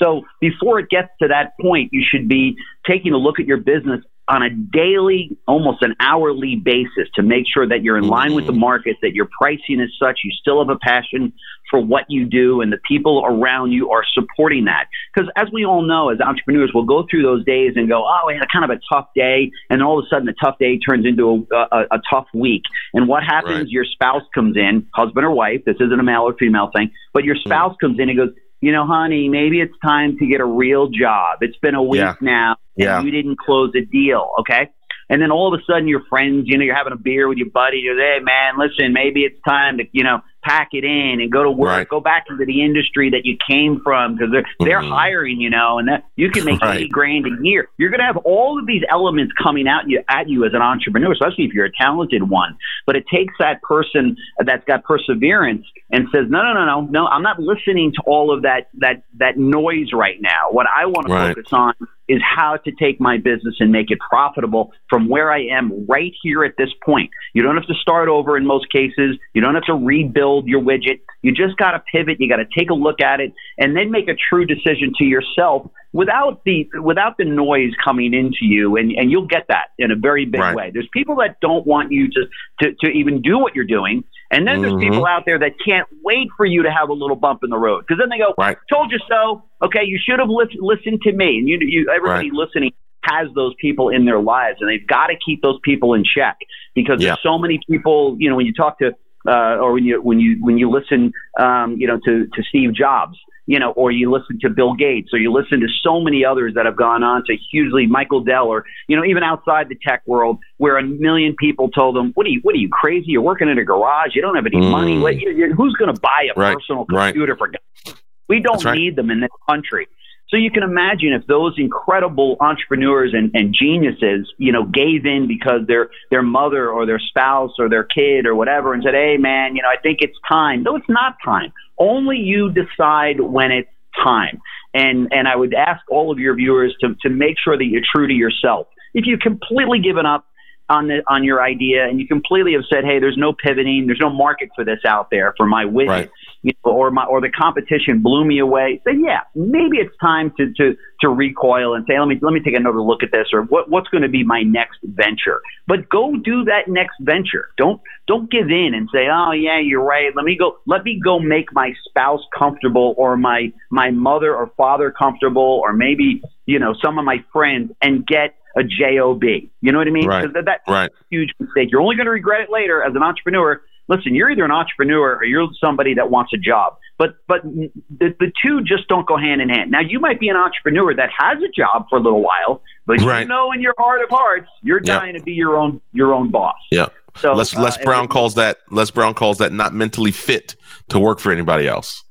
So 0.00 0.22
before 0.40 0.78
it 0.78 0.88
gets 0.90 1.08
to 1.20 1.28
that 1.28 1.52
point, 1.60 1.90
you 1.92 2.04
should 2.08 2.28
be 2.28 2.56
taking 2.86 3.12
a 3.12 3.18
look 3.18 3.40
at 3.40 3.46
your 3.46 3.58
business 3.58 4.00
on 4.28 4.42
a 4.42 4.50
daily, 4.50 5.36
almost 5.46 5.82
an 5.82 5.94
hourly 6.00 6.54
basis 6.54 7.08
to 7.14 7.22
make 7.22 7.44
sure 7.52 7.66
that 7.66 7.82
you're 7.82 7.96
in 7.96 8.04
line 8.04 8.34
with 8.34 8.44
the 8.44 8.52
mm-hmm. 8.52 8.60
market, 8.60 8.96
that 9.00 9.14
your 9.14 9.26
pricing 9.40 9.80
is 9.80 9.90
such, 9.98 10.20
you 10.22 10.30
still 10.38 10.58
have 10.58 10.68
a 10.68 10.78
passion 10.78 11.32
for 11.70 11.80
what 11.80 12.04
you 12.08 12.26
do, 12.26 12.60
and 12.60 12.70
the 12.70 12.78
people 12.86 13.24
around 13.24 13.72
you 13.72 13.90
are 13.90 14.04
supporting 14.12 14.66
that. 14.66 14.86
Because 15.14 15.30
as 15.36 15.48
we 15.50 15.64
all 15.64 15.82
know, 15.82 16.10
as 16.10 16.20
entrepreneurs, 16.20 16.70
we'll 16.74 16.84
go 16.84 17.06
through 17.10 17.22
those 17.22 17.44
days 17.44 17.72
and 17.76 17.88
go, 17.88 18.04
oh, 18.06 18.20
we 18.26 18.34
had 18.34 18.44
kind 18.52 18.70
of 18.70 18.70
a 18.70 18.80
tough 18.92 19.08
day, 19.14 19.50
and 19.70 19.82
all 19.82 19.98
of 19.98 20.04
a 20.04 20.08
sudden, 20.08 20.28
a 20.28 20.34
tough 20.44 20.58
day 20.58 20.78
turns 20.78 21.06
into 21.06 21.46
a, 21.50 21.56
a, 21.56 21.80
a 21.92 22.00
tough 22.10 22.26
week. 22.34 22.62
And 22.92 23.08
what 23.08 23.22
happens? 23.22 23.60
Right. 23.60 23.68
Your 23.68 23.84
spouse 23.86 24.22
comes 24.34 24.56
in, 24.58 24.86
husband 24.94 25.24
or 25.24 25.30
wife. 25.30 25.62
This 25.64 25.76
isn't 25.76 25.98
a 25.98 26.02
male 26.02 26.22
or 26.22 26.34
female 26.34 26.70
thing, 26.74 26.90
but 27.14 27.24
your 27.24 27.34
mm-hmm. 27.34 27.48
spouse 27.48 27.72
mm. 27.76 27.80
comes 27.80 27.98
in 27.98 28.10
and 28.10 28.18
goes, 28.18 28.30
you 28.60 28.72
know, 28.72 28.86
honey, 28.86 29.28
maybe 29.28 29.60
it's 29.60 29.74
time 29.84 30.16
to 30.18 30.26
get 30.26 30.40
a 30.40 30.44
real 30.44 30.88
job. 30.88 31.38
It's 31.40 31.56
been 31.58 31.74
a 31.74 31.82
week 31.82 32.00
yeah. 32.00 32.14
now 32.20 32.56
and 32.76 32.84
yeah. 32.84 33.02
you 33.02 33.10
didn't 33.10 33.38
close 33.38 33.72
a 33.76 33.84
deal. 33.84 34.30
Okay. 34.40 34.70
And 35.10 35.22
then 35.22 35.30
all 35.30 35.52
of 35.52 35.58
a 35.58 35.62
sudden 35.64 35.88
your 35.88 36.02
friends, 36.08 36.44
you 36.46 36.58
know, 36.58 36.64
you're 36.64 36.74
having 36.74 36.92
a 36.92 36.98
beer 36.98 37.28
with 37.28 37.38
your 37.38 37.50
buddy. 37.50 37.78
You're, 37.78 37.98
hey 37.98 38.18
man, 38.20 38.58
listen, 38.58 38.92
maybe 38.92 39.20
it's 39.20 39.40
time 39.46 39.78
to, 39.78 39.84
you 39.92 40.04
know, 40.04 40.20
pack 40.48 40.70
it 40.72 40.84
in 40.84 41.20
and 41.20 41.30
go 41.30 41.42
to 41.42 41.50
work, 41.50 41.68
right. 41.68 41.88
go 41.88 42.00
back 42.00 42.24
into 42.30 42.44
the 42.44 42.62
industry 42.62 43.10
that 43.10 43.24
you 43.24 43.36
came 43.48 43.80
from 43.82 44.14
because 44.14 44.30
they're 44.32 44.46
they're 44.60 44.80
mm-hmm. 44.80 44.92
hiring, 44.92 45.40
you 45.40 45.50
know, 45.50 45.78
and 45.78 45.88
that 45.88 46.04
you 46.16 46.30
can 46.30 46.44
make 46.44 46.60
right. 46.60 46.82
eight 46.82 46.90
grand 46.90 47.26
a 47.26 47.30
year. 47.42 47.68
You're 47.76 47.90
going 47.90 48.00
to 48.00 48.06
have 48.06 48.16
all 48.18 48.58
of 48.58 48.66
these 48.66 48.82
elements 48.90 49.32
coming 49.40 49.68
out 49.68 49.88
you 49.88 50.02
at 50.08 50.28
you 50.28 50.44
as 50.44 50.54
an 50.54 50.62
entrepreneur, 50.62 51.12
especially 51.12 51.44
if 51.44 51.52
you're 51.52 51.66
a 51.66 51.72
talented 51.78 52.28
one. 52.28 52.56
But 52.86 52.96
it 52.96 53.04
takes 53.12 53.34
that 53.38 53.62
person 53.62 54.16
that's 54.44 54.64
got 54.64 54.84
perseverance 54.84 55.66
and 55.90 56.08
says, 56.12 56.26
no, 56.28 56.42
no, 56.42 56.54
no, 56.54 56.64
no, 56.64 56.80
no, 56.80 57.06
I'm 57.06 57.22
not 57.22 57.38
listening 57.38 57.92
to 57.92 58.02
all 58.06 58.32
of 58.34 58.42
that 58.42 58.68
that 58.78 59.02
that 59.18 59.36
noise 59.36 59.92
right 59.92 60.20
now. 60.20 60.50
What 60.50 60.66
I 60.66 60.86
want 60.86 61.08
right. 61.08 61.28
to 61.28 61.34
focus 61.34 61.52
on 61.52 61.74
is 62.08 62.20
how 62.22 62.56
to 62.56 62.72
take 62.72 63.00
my 63.00 63.18
business 63.18 63.56
and 63.60 63.70
make 63.70 63.90
it 63.90 63.98
profitable 64.08 64.72
from 64.88 65.08
where 65.08 65.30
I 65.30 65.46
am 65.46 65.86
right 65.86 66.12
here 66.22 66.44
at 66.44 66.54
this 66.56 66.70
point. 66.84 67.10
You 67.34 67.42
don't 67.42 67.56
have 67.56 67.66
to 67.66 67.74
start 67.74 68.08
over 68.08 68.36
in 68.36 68.46
most 68.46 68.70
cases. 68.72 69.18
You 69.34 69.42
don't 69.42 69.54
have 69.54 69.64
to 69.64 69.74
rebuild 69.74 70.46
your 70.46 70.62
widget. 70.62 71.00
You 71.22 71.32
just 71.32 71.56
got 71.56 71.72
to 71.72 71.82
pivot. 71.92 72.16
You 72.20 72.28
got 72.28 72.36
to 72.36 72.46
take 72.56 72.70
a 72.70 72.74
look 72.74 73.00
at 73.00 73.20
it 73.20 73.32
and 73.58 73.76
then 73.76 73.90
make 73.90 74.08
a 74.08 74.14
true 74.14 74.46
decision 74.46 74.92
to 74.98 75.04
yourself 75.04 75.70
without 75.92 76.42
the 76.44 76.68
without 76.82 77.16
the 77.16 77.24
noise 77.24 77.72
coming 77.82 78.12
into 78.12 78.42
you 78.42 78.76
and, 78.76 78.92
and 78.92 79.10
you'll 79.10 79.26
get 79.26 79.46
that 79.48 79.68
in 79.78 79.90
a 79.90 79.96
very 79.96 80.26
big 80.26 80.40
right. 80.40 80.54
way. 80.54 80.70
There's 80.72 80.88
people 80.92 81.16
that 81.16 81.40
don't 81.40 81.66
want 81.66 81.92
you 81.92 82.08
to, 82.08 82.26
to, 82.62 82.74
to 82.80 82.86
even 82.90 83.22
do 83.22 83.38
what 83.38 83.54
you're 83.54 83.64
doing. 83.64 84.04
And 84.30 84.46
then 84.46 84.60
there's 84.60 84.74
mm-hmm. 84.74 84.90
people 84.90 85.06
out 85.06 85.22
there 85.24 85.38
that 85.38 85.52
can't 85.64 85.88
wait 86.02 86.28
for 86.36 86.44
you 86.44 86.62
to 86.64 86.70
have 86.70 86.90
a 86.90 86.92
little 86.92 87.16
bump 87.16 87.40
in 87.44 87.50
the 87.50 87.56
road 87.56 87.84
because 87.86 87.98
then 87.98 88.10
they 88.10 88.18
go, 88.18 88.34
right. 88.36 88.58
"Told 88.70 88.92
you 88.92 88.98
so." 89.08 89.44
Okay, 89.62 89.84
you 89.84 89.98
should 89.98 90.18
have 90.18 90.28
li- 90.28 90.58
listened 90.60 91.00
to 91.02 91.12
me. 91.12 91.38
And 91.38 91.48
you, 91.48 91.58
you 91.60 91.90
everybody 91.94 92.30
right. 92.30 92.46
listening 92.46 92.72
has 93.04 93.28
those 93.34 93.54
people 93.58 93.88
in 93.88 94.04
their 94.04 94.20
lives, 94.20 94.58
and 94.60 94.68
they've 94.68 94.86
got 94.86 95.06
to 95.06 95.14
keep 95.24 95.40
those 95.40 95.58
people 95.64 95.94
in 95.94 96.04
check 96.04 96.36
because 96.74 97.00
yeah. 97.00 97.08
there's 97.08 97.22
so 97.22 97.38
many 97.38 97.58
people. 97.68 98.16
You 98.18 98.28
know, 98.28 98.36
when 98.36 98.44
you 98.44 98.52
talk 98.52 98.78
to 98.80 98.92
uh, 99.26 99.56
or 99.56 99.72
when 99.72 99.84
you 99.84 100.02
when 100.02 100.20
you 100.20 100.36
when 100.40 100.58
you 100.58 100.70
listen, 100.70 101.12
um, 101.38 101.76
you 101.78 101.86
know, 101.86 101.98
to 102.04 102.26
to 102.26 102.42
Steve 102.50 102.74
Jobs, 102.74 103.16
you 103.48 103.58
know, 103.58 103.70
or 103.72 103.90
you 103.90 104.10
listen 104.10 104.38
to 104.42 104.50
Bill 104.50 104.74
Gates, 104.74 105.08
or 105.14 105.18
you 105.18 105.32
listen 105.32 105.60
to 105.60 105.68
so 105.82 106.00
many 106.00 106.22
others 106.22 106.52
that 106.54 106.66
have 106.66 106.76
gone 106.76 107.02
on 107.02 107.24
to 107.24 107.36
hugely 107.50 107.86
Michael 107.86 108.20
Dell, 108.20 108.46
or 108.46 108.66
you 108.88 108.96
know, 108.96 109.04
even 109.04 109.22
outside 109.22 109.70
the 109.70 109.74
tech 109.74 110.02
world, 110.06 110.38
where 110.58 110.76
a 110.76 110.82
million 110.82 111.34
people 111.34 111.70
told 111.70 111.96
them, 111.96 112.12
"What 112.14 112.26
are 112.26 112.28
you? 112.28 112.40
What 112.42 112.54
are 112.54 112.58
you 112.58 112.68
crazy? 112.68 113.06
You're 113.08 113.22
working 113.22 113.48
in 113.48 113.58
a 113.58 113.64
garage. 113.64 114.14
You 114.14 114.20
don't 114.20 114.36
have 114.36 114.44
any 114.44 114.58
mm. 114.58 114.70
money. 114.70 114.98
What, 114.98 115.16
you, 115.16 115.54
who's 115.56 115.74
going 115.76 115.92
to 115.92 115.98
buy 115.98 116.28
a 116.36 116.38
right. 116.38 116.54
personal 116.54 116.84
computer 116.84 117.32
right. 117.32 117.38
for?" 117.38 117.48
God? 117.48 117.98
We 118.28 118.40
don't 118.40 118.62
right. 118.62 118.76
need 118.76 118.96
them 118.96 119.10
in 119.10 119.20
this 119.20 119.30
country. 119.48 119.88
So 120.28 120.36
you 120.36 120.50
can 120.50 120.62
imagine 120.62 121.14
if 121.14 121.26
those 121.26 121.54
incredible 121.56 122.36
entrepreneurs 122.40 123.14
and, 123.14 123.30
and 123.32 123.56
geniuses, 123.58 124.30
you 124.36 124.52
know, 124.52 124.62
gave 124.62 125.06
in 125.06 125.26
because 125.26 125.66
their 125.66 125.88
their 126.10 126.20
mother 126.22 126.68
or 126.68 126.84
their 126.84 126.98
spouse 126.98 127.52
or 127.58 127.70
their 127.70 127.84
kid 127.84 128.26
or 128.26 128.34
whatever 128.34 128.74
and 128.74 128.82
said, 128.82 128.92
"Hey, 128.92 129.16
man, 129.16 129.56
you 129.56 129.62
know, 129.62 129.70
I 129.70 129.80
think 129.80 130.00
it's 130.02 130.18
time." 130.28 130.64
No, 130.64 130.76
it's 130.76 130.88
not 130.90 131.16
time. 131.24 131.50
Only 131.78 132.18
you 132.18 132.50
decide 132.50 133.20
when 133.20 133.50
it's 133.50 133.68
time. 134.02 134.40
And 134.74 135.08
and 135.12 135.26
I 135.26 135.36
would 135.36 135.54
ask 135.54 135.80
all 135.90 136.10
of 136.10 136.18
your 136.18 136.34
viewers 136.34 136.74
to 136.80 136.94
to 137.02 137.08
make 137.08 137.36
sure 137.42 137.56
that 137.56 137.64
you're 137.64 137.82
true 137.94 138.06
to 138.06 138.12
yourself. 138.12 138.66
If 138.94 139.06
you've 139.06 139.20
completely 139.20 139.80
given 139.80 140.06
up 140.06 140.26
on 140.68 140.88
the 140.88 141.02
on 141.08 141.24
your 141.24 141.42
idea 141.42 141.86
and 141.86 141.98
you 141.98 142.06
completely 142.06 142.52
have 142.52 142.64
said, 142.70 142.84
"Hey, 142.84 142.98
there's 142.98 143.16
no 143.16 143.32
pivoting, 143.32 143.86
there's 143.86 144.00
no 144.00 144.10
market 144.10 144.50
for 144.54 144.64
this 144.64 144.80
out 144.86 145.10
there 145.10 145.34
for 145.36 145.46
my 145.46 145.64
widget," 145.64 145.88
right. 145.88 146.10
You 146.42 146.52
know, 146.64 146.72
or 146.72 146.90
my 146.90 147.04
or 147.04 147.20
the 147.20 147.30
competition 147.30 148.00
blew 148.02 148.24
me 148.24 148.38
away. 148.38 148.80
Say, 148.84 148.92
yeah, 148.98 149.20
maybe 149.34 149.78
it's 149.78 149.94
time 150.00 150.32
to 150.36 150.52
to 150.54 150.76
to 151.00 151.08
recoil 151.08 151.74
and 151.74 151.84
say, 151.88 151.98
"Let 151.98 152.08
me 152.08 152.18
let 152.20 152.32
me 152.32 152.40
take 152.40 152.54
another 152.54 152.80
look 152.80 153.02
at 153.02 153.10
this," 153.12 153.28
or 153.32 153.42
what 153.42 153.70
what's 153.70 153.88
going 153.88 154.02
to 154.02 154.08
be 154.08 154.24
my 154.24 154.42
next 154.42 154.78
venture. 154.82 155.40
But 155.66 155.88
go 155.88 156.16
do 156.16 156.44
that 156.44 156.68
next 156.68 156.96
venture. 157.00 157.50
Don't 157.56 157.80
don't 158.06 158.30
give 158.30 158.50
in 158.50 158.72
and 158.74 158.88
say, 158.92 159.08
"Oh 159.12 159.32
yeah, 159.32 159.58
you're 159.60 159.82
right. 159.82 160.12
Let 160.14 160.24
me 160.24 160.36
go 160.36 160.58
let 160.66 160.84
me 160.84 161.00
go 161.02 161.18
make 161.18 161.52
my 161.52 161.72
spouse 161.88 162.22
comfortable 162.36 162.94
or 162.96 163.16
my 163.16 163.52
my 163.70 163.90
mother 163.90 164.34
or 164.34 164.50
father 164.56 164.90
comfortable 164.90 165.60
or 165.64 165.72
maybe 165.72 166.22
you 166.46 166.58
know 166.58 166.74
some 166.82 166.98
of 166.98 167.04
my 167.04 167.24
friends 167.32 167.72
and 167.82 168.06
get." 168.06 168.34
a 168.56 168.62
job. 168.64 169.22
You 169.22 169.72
know 169.72 169.78
what 169.78 169.86
I 169.86 169.90
mean? 169.90 170.08
Right. 170.08 170.32
That, 170.32 170.44
that's 170.44 170.68
right. 170.68 170.90
a 170.90 171.04
huge 171.10 171.30
mistake. 171.38 171.68
You're 171.70 171.80
only 171.80 171.96
going 171.96 172.06
to 172.06 172.10
regret 172.10 172.40
it 172.40 172.50
later 172.50 172.82
as 172.82 172.94
an 172.94 173.02
entrepreneur. 173.02 173.62
Listen, 173.88 174.14
you're 174.14 174.30
either 174.30 174.44
an 174.44 174.50
entrepreneur 174.50 175.16
or 175.16 175.24
you're 175.24 175.48
somebody 175.60 175.94
that 175.94 176.10
wants 176.10 176.32
a 176.34 176.36
job. 176.36 176.76
But 176.98 177.16
but 177.26 177.42
the, 177.44 177.70
the 177.98 178.32
two 178.42 178.60
just 178.62 178.88
don't 178.88 179.06
go 179.06 179.16
hand 179.16 179.40
in 179.40 179.48
hand. 179.48 179.70
Now 179.70 179.80
you 179.80 180.00
might 180.00 180.20
be 180.20 180.28
an 180.28 180.36
entrepreneur 180.36 180.94
that 180.94 181.10
has 181.16 181.38
a 181.42 181.48
job 181.48 181.86
for 181.88 181.98
a 181.98 182.02
little 182.02 182.22
while, 182.22 182.60
but 182.86 183.00
right. 183.00 183.20
you 183.20 183.28
know 183.28 183.52
in 183.52 183.60
your 183.60 183.74
heart 183.78 184.02
of 184.02 184.10
hearts 184.10 184.48
you're 184.62 184.80
dying 184.80 185.14
to 185.14 185.22
be 185.22 185.32
your 185.32 185.56
own 185.56 185.80
your 185.92 186.12
own 186.12 186.30
boss. 186.30 186.56
Yeah. 186.70 186.88
So 187.16 187.32
Les, 187.32 187.54
Les 187.56 187.76
uh, 187.76 187.84
Brown 187.84 188.08
calls 188.08 188.34
that 188.34 188.58
Les 188.70 188.90
Brown 188.90 189.14
calls 189.14 189.38
that 189.38 189.52
not 189.52 189.74
mentally 189.74 190.12
fit 190.12 190.56
to 190.88 190.98
work 190.98 191.20
for 191.20 191.32
anybody 191.32 191.66
else. 191.66 192.04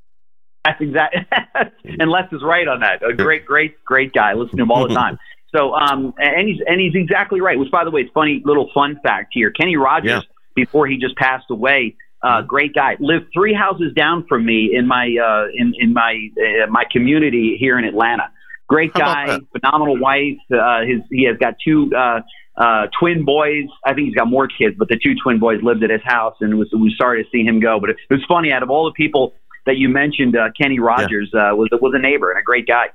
That's 0.65 0.81
exactly, 0.81 1.25
and 2.00 2.10
Les 2.10 2.27
is 2.31 2.41
right 2.43 2.67
on 2.67 2.79
that. 2.81 3.01
A 3.03 3.13
great, 3.13 3.46
great, 3.46 3.84
great 3.86 4.13
guy. 4.13 4.34
listen 4.34 4.57
to 4.57 4.63
him 4.63 4.72
all 4.72 4.88
the 4.88 4.93
time. 4.93 5.17
So, 5.55 5.74
um, 5.74 6.13
and 6.17 6.48
he's 6.48 6.60
and 6.67 6.79
he's 6.79 6.93
exactly 6.93 7.39
right. 7.39 7.57
Which, 7.57 7.72
by 7.72 7.84
the 7.86 7.91
way, 7.91 8.01
it's 8.01 8.12
funny 8.13 8.41
little 8.43 8.69
fun 8.74 9.00
fact 9.01 9.29
here. 9.31 9.50
Kenny 9.50 9.77
Rogers, 9.77 10.10
yeah. 10.10 10.22
Before 10.57 10.87
he 10.87 10.97
just 10.97 11.15
passed 11.15 11.45
away, 11.49 11.95
uh, 12.21 12.27
mm-hmm. 12.27 12.47
great 12.47 12.73
guy, 12.73 12.97
lived 12.99 13.27
three 13.33 13.53
houses 13.53 13.93
down 13.93 14.25
from 14.27 14.45
me 14.45 14.75
in 14.75 14.87
my 14.87 15.05
uh, 15.05 15.45
in 15.55 15.73
in 15.79 15.93
my 15.93 16.29
uh, 16.37 16.67
my 16.67 16.83
community 16.91 17.55
here 17.57 17.79
in 17.79 17.85
Atlanta. 17.85 18.29
Great 18.67 18.93
guy, 18.93 19.39
phenomenal 19.53 19.97
wife. 19.97 20.39
Uh, 20.51 20.81
his 20.81 20.99
he 21.09 21.23
has 21.23 21.37
got 21.37 21.55
two 21.63 21.89
uh, 21.95 22.19
uh, 22.57 22.87
twin 22.99 23.23
boys. 23.23 23.67
I 23.85 23.93
think 23.93 24.07
he's 24.07 24.15
got 24.15 24.27
more 24.27 24.47
kids, 24.47 24.75
but 24.77 24.89
the 24.89 24.99
two 25.01 25.15
twin 25.23 25.39
boys 25.39 25.61
lived 25.63 25.83
at 25.83 25.89
his 25.89 26.01
house, 26.03 26.35
and 26.41 26.51
it 26.51 26.55
was 26.55 26.67
we 26.73 26.93
sorry 26.97 27.23
to 27.23 27.29
see 27.29 27.43
him 27.43 27.61
go. 27.61 27.79
But 27.79 27.91
it, 27.91 27.97
it 28.09 28.13
was 28.13 28.25
funny. 28.27 28.51
Out 28.51 28.63
of 28.63 28.69
all 28.69 28.85
the 28.85 28.93
people 28.93 29.33
that 29.65 29.77
you 29.77 29.87
mentioned, 29.87 30.35
uh, 30.35 30.49
Kenny 30.59 30.79
Rogers 30.79 31.29
yeah. 31.33 31.51
uh, 31.51 31.55
was 31.55 31.69
was 31.71 31.93
a 31.95 31.99
neighbor 31.99 32.31
and 32.31 32.39
a 32.39 32.43
great 32.43 32.67
guy. 32.67 32.87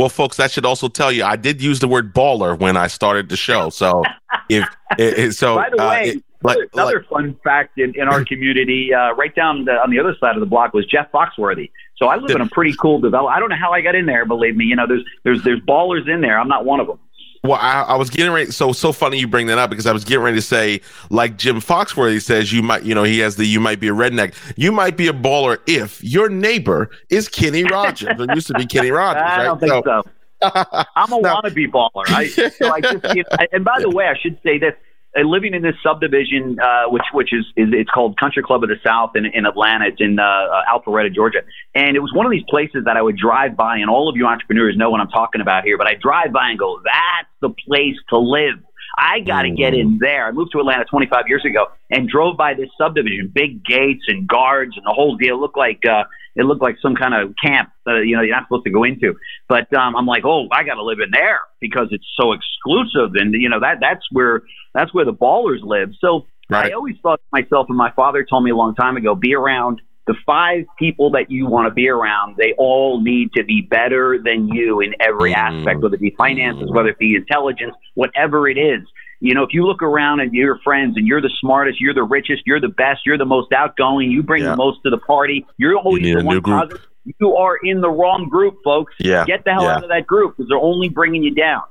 Well, 0.00 0.08
folks, 0.08 0.38
that 0.38 0.50
should 0.50 0.64
also 0.64 0.88
tell 0.88 1.12
you 1.12 1.24
I 1.24 1.36
did 1.36 1.60
use 1.60 1.78
the 1.78 1.88
word 1.88 2.14
baller 2.14 2.58
when 2.58 2.74
I 2.78 2.86
started 2.86 3.28
the 3.28 3.36
show. 3.36 3.68
So 3.68 4.02
if 4.48 4.66
it, 4.98 5.18
it, 5.18 5.32
so, 5.34 5.56
by 5.56 5.68
the 5.68 5.82
uh, 5.82 5.90
way, 5.90 6.08
it, 6.08 6.24
like, 6.42 6.58
another 6.72 6.98
like, 6.98 7.08
fun 7.08 7.36
fact 7.44 7.78
in, 7.78 7.94
in 7.96 8.08
our 8.08 8.24
community, 8.26 8.92
uh, 8.94 9.12
right 9.14 9.34
down 9.34 9.64
the, 9.64 9.72
on 9.72 9.90
the 9.90 9.98
other 9.98 10.16
side 10.20 10.36
of 10.36 10.40
the 10.40 10.46
block 10.46 10.72
was 10.72 10.86
Jeff 10.86 11.10
Foxworthy. 11.12 11.70
So 11.96 12.06
I 12.06 12.16
live 12.16 12.30
in 12.34 12.40
a 12.40 12.48
pretty 12.48 12.74
cool 12.74 12.98
develop. 13.00 13.30
I 13.30 13.38
don't 13.40 13.50
know 13.50 13.56
how 13.56 13.72
I 13.72 13.82
got 13.82 13.94
in 13.94 14.06
there. 14.06 14.24
Believe 14.24 14.56
me, 14.56 14.64
you 14.64 14.76
know, 14.76 14.86
there's 14.86 15.04
there's 15.22 15.42
there's 15.42 15.60
ballers 15.60 16.08
in 16.08 16.22
there. 16.22 16.38
I'm 16.38 16.48
not 16.48 16.64
one 16.64 16.80
of 16.80 16.86
them. 16.86 16.98
Well, 17.42 17.58
I, 17.58 17.82
I, 17.82 17.96
was 17.96 18.10
getting 18.10 18.32
ready. 18.32 18.50
So, 18.50 18.72
so 18.72 18.92
funny 18.92 19.18
you 19.18 19.26
bring 19.26 19.46
that 19.46 19.56
up 19.56 19.70
because 19.70 19.86
I 19.86 19.92
was 19.92 20.04
getting 20.04 20.22
ready 20.22 20.36
to 20.36 20.42
say, 20.42 20.82
like 21.08 21.38
Jim 21.38 21.56
Foxworthy 21.56 22.20
says, 22.20 22.52
you 22.52 22.62
might, 22.62 22.82
you 22.82 22.94
know, 22.94 23.02
he 23.02 23.18
has 23.20 23.36
the, 23.36 23.46
you 23.46 23.60
might 23.60 23.80
be 23.80 23.88
a 23.88 23.92
redneck. 23.92 24.34
You 24.58 24.72
might 24.72 24.98
be 24.98 25.08
a 25.08 25.14
baller 25.14 25.58
if 25.66 26.04
your 26.04 26.28
neighbor 26.28 26.90
is 27.08 27.30
Kenny 27.30 27.64
Rogers. 27.64 28.10
it 28.18 28.34
used 28.34 28.48
to 28.48 28.54
be 28.54 28.66
Kenny 28.66 28.90
Rogers, 28.90 29.22
I 29.24 29.38
right? 29.38 29.44
don't 29.44 29.58
think 29.58 29.72
so. 29.72 29.82
so. 29.82 30.02
I'm 30.96 31.12
a 31.12 31.20
no. 31.20 31.34
wannabe 31.34 31.70
baller. 31.70 32.04
I, 32.08 32.28
so 32.28 32.72
I 32.72 32.80
just, 32.82 33.14
you 33.14 33.22
know, 33.22 33.46
and 33.52 33.64
by 33.64 33.80
the 33.80 33.90
way, 33.90 34.06
I 34.06 34.18
should 34.18 34.38
say 34.42 34.58
this: 34.58 34.74
uh, 34.74 34.89
living 35.16 35.54
in 35.54 35.62
this 35.62 35.74
subdivision, 35.82 36.58
uh, 36.60 36.84
which 36.88 37.02
which 37.12 37.32
is, 37.32 37.44
is 37.56 37.68
it's 37.72 37.90
called 37.90 38.18
Country 38.18 38.42
Club 38.42 38.62
of 38.62 38.68
the 38.68 38.76
South 38.84 39.16
in, 39.16 39.26
in 39.26 39.46
Atlanta. 39.46 39.86
It's 39.86 40.00
in 40.00 40.18
uh, 40.18 40.22
uh, 40.22 40.62
Alpharetta, 40.72 41.14
Georgia, 41.14 41.40
and 41.74 41.96
it 41.96 42.00
was 42.00 42.12
one 42.14 42.26
of 42.26 42.32
these 42.32 42.44
places 42.48 42.84
that 42.84 42.96
I 42.96 43.02
would 43.02 43.16
drive 43.16 43.56
by, 43.56 43.78
and 43.78 43.90
all 43.90 44.08
of 44.08 44.16
you 44.16 44.26
entrepreneurs 44.26 44.76
know 44.76 44.90
what 44.90 45.00
I'm 45.00 45.08
talking 45.08 45.40
about 45.40 45.64
here. 45.64 45.76
But 45.76 45.88
I 45.88 45.94
drive 45.94 46.32
by 46.32 46.50
and 46.50 46.58
go, 46.58 46.80
"That's 46.84 47.28
the 47.40 47.50
place 47.50 47.96
to 48.10 48.18
live." 48.18 48.60
I 48.98 49.20
got 49.20 49.42
to 49.42 49.48
mm-hmm. 49.48 49.56
get 49.56 49.74
in 49.74 49.98
there. 50.00 50.26
I 50.26 50.32
moved 50.32 50.52
to 50.52 50.58
Atlanta 50.58 50.84
25 50.84 51.24
years 51.28 51.44
ago 51.44 51.66
and 51.90 52.08
drove 52.08 52.36
by 52.36 52.54
this 52.54 52.68
subdivision, 52.76 53.30
big 53.32 53.64
gates 53.64 54.04
and 54.08 54.28
guards 54.28 54.76
and 54.76 54.84
the 54.84 54.92
whole 54.92 55.16
deal. 55.16 55.36
It 55.36 55.40
looked 55.40 55.56
like 55.56 55.84
uh, 55.86 56.04
it 56.36 56.44
looked 56.44 56.62
like 56.62 56.76
some 56.80 56.94
kind 56.94 57.14
of 57.14 57.34
camp 57.42 57.70
that 57.86 58.04
you 58.06 58.16
know 58.16 58.22
you're 58.22 58.34
not 58.34 58.44
supposed 58.44 58.64
to 58.64 58.70
go 58.70 58.84
into. 58.84 59.14
But 59.48 59.72
um, 59.74 59.96
I'm 59.96 60.06
like, 60.06 60.24
oh, 60.24 60.48
I 60.52 60.64
got 60.64 60.74
to 60.74 60.84
live 60.84 60.98
in 61.00 61.10
there 61.12 61.40
because 61.60 61.88
it's 61.90 62.06
so 62.20 62.32
exclusive, 62.32 63.14
and 63.14 63.34
you 63.34 63.48
know 63.48 63.60
that 63.60 63.78
that's 63.80 64.04
where 64.10 64.42
that's 64.74 64.92
where 64.94 65.04
the 65.04 65.12
ballers 65.12 65.62
live. 65.62 65.90
So 66.00 66.26
right. 66.48 66.70
I 66.70 66.74
always 66.74 66.96
thought 67.02 67.16
to 67.16 67.42
myself, 67.42 67.66
and 67.68 67.76
my 67.76 67.92
father 67.92 68.24
told 68.28 68.44
me 68.44 68.50
a 68.50 68.56
long 68.56 68.74
time 68.74 68.96
ago, 68.96 69.14
be 69.14 69.34
around 69.34 69.80
the 70.06 70.14
five 70.26 70.64
people 70.78 71.10
that 71.10 71.30
you 71.30 71.46
want 71.46 71.68
to 71.68 71.74
be 71.74 71.88
around. 71.88 72.36
They 72.36 72.52
all 72.58 73.00
need 73.00 73.32
to 73.34 73.44
be 73.44 73.60
better 73.60 74.18
than 74.22 74.48
you 74.48 74.80
in 74.80 74.94
every 75.00 75.32
mm. 75.32 75.36
aspect, 75.36 75.80
whether 75.80 75.94
it 75.94 76.00
be 76.00 76.14
finances, 76.16 76.70
whether 76.70 76.88
it 76.88 76.98
be 76.98 77.14
intelligence, 77.14 77.74
whatever 77.94 78.48
it 78.48 78.58
is. 78.58 78.80
You 79.20 79.34
know, 79.34 79.42
if 79.42 79.50
you 79.52 79.66
look 79.66 79.82
around 79.82 80.20
and 80.20 80.32
your 80.32 80.58
friends 80.64 80.96
and 80.96 81.06
you're 81.06 81.20
the 81.20 81.30
smartest, 81.40 81.80
you're 81.80 81.94
the 81.94 82.02
richest, 82.02 82.42
you're 82.46 82.60
the 82.60 82.68
best, 82.68 83.00
you're 83.04 83.18
the 83.18 83.26
most 83.26 83.52
outgoing, 83.52 84.10
you 84.10 84.22
bring 84.22 84.42
yeah. 84.42 84.50
the 84.50 84.56
most 84.56 84.80
to 84.84 84.90
the 84.90 84.98
party, 84.98 85.46
you're 85.58 85.76
always 85.76 86.02
you 86.02 86.18
the 86.18 86.24
one 86.24 86.40
positive. 86.40 86.86
You 87.18 87.36
are 87.36 87.56
in 87.62 87.80
the 87.80 87.90
wrong 87.90 88.28
group, 88.28 88.58
folks. 88.64 88.94
Yeah. 88.98 89.24
Get 89.24 89.44
the 89.44 89.52
hell 89.52 89.62
yeah. 89.62 89.76
out 89.76 89.84
of 89.84 89.90
that 89.90 90.06
group 90.06 90.36
because 90.36 90.48
they're 90.48 90.58
only 90.58 90.88
bringing 90.88 91.22
you 91.22 91.34
down. 91.34 91.62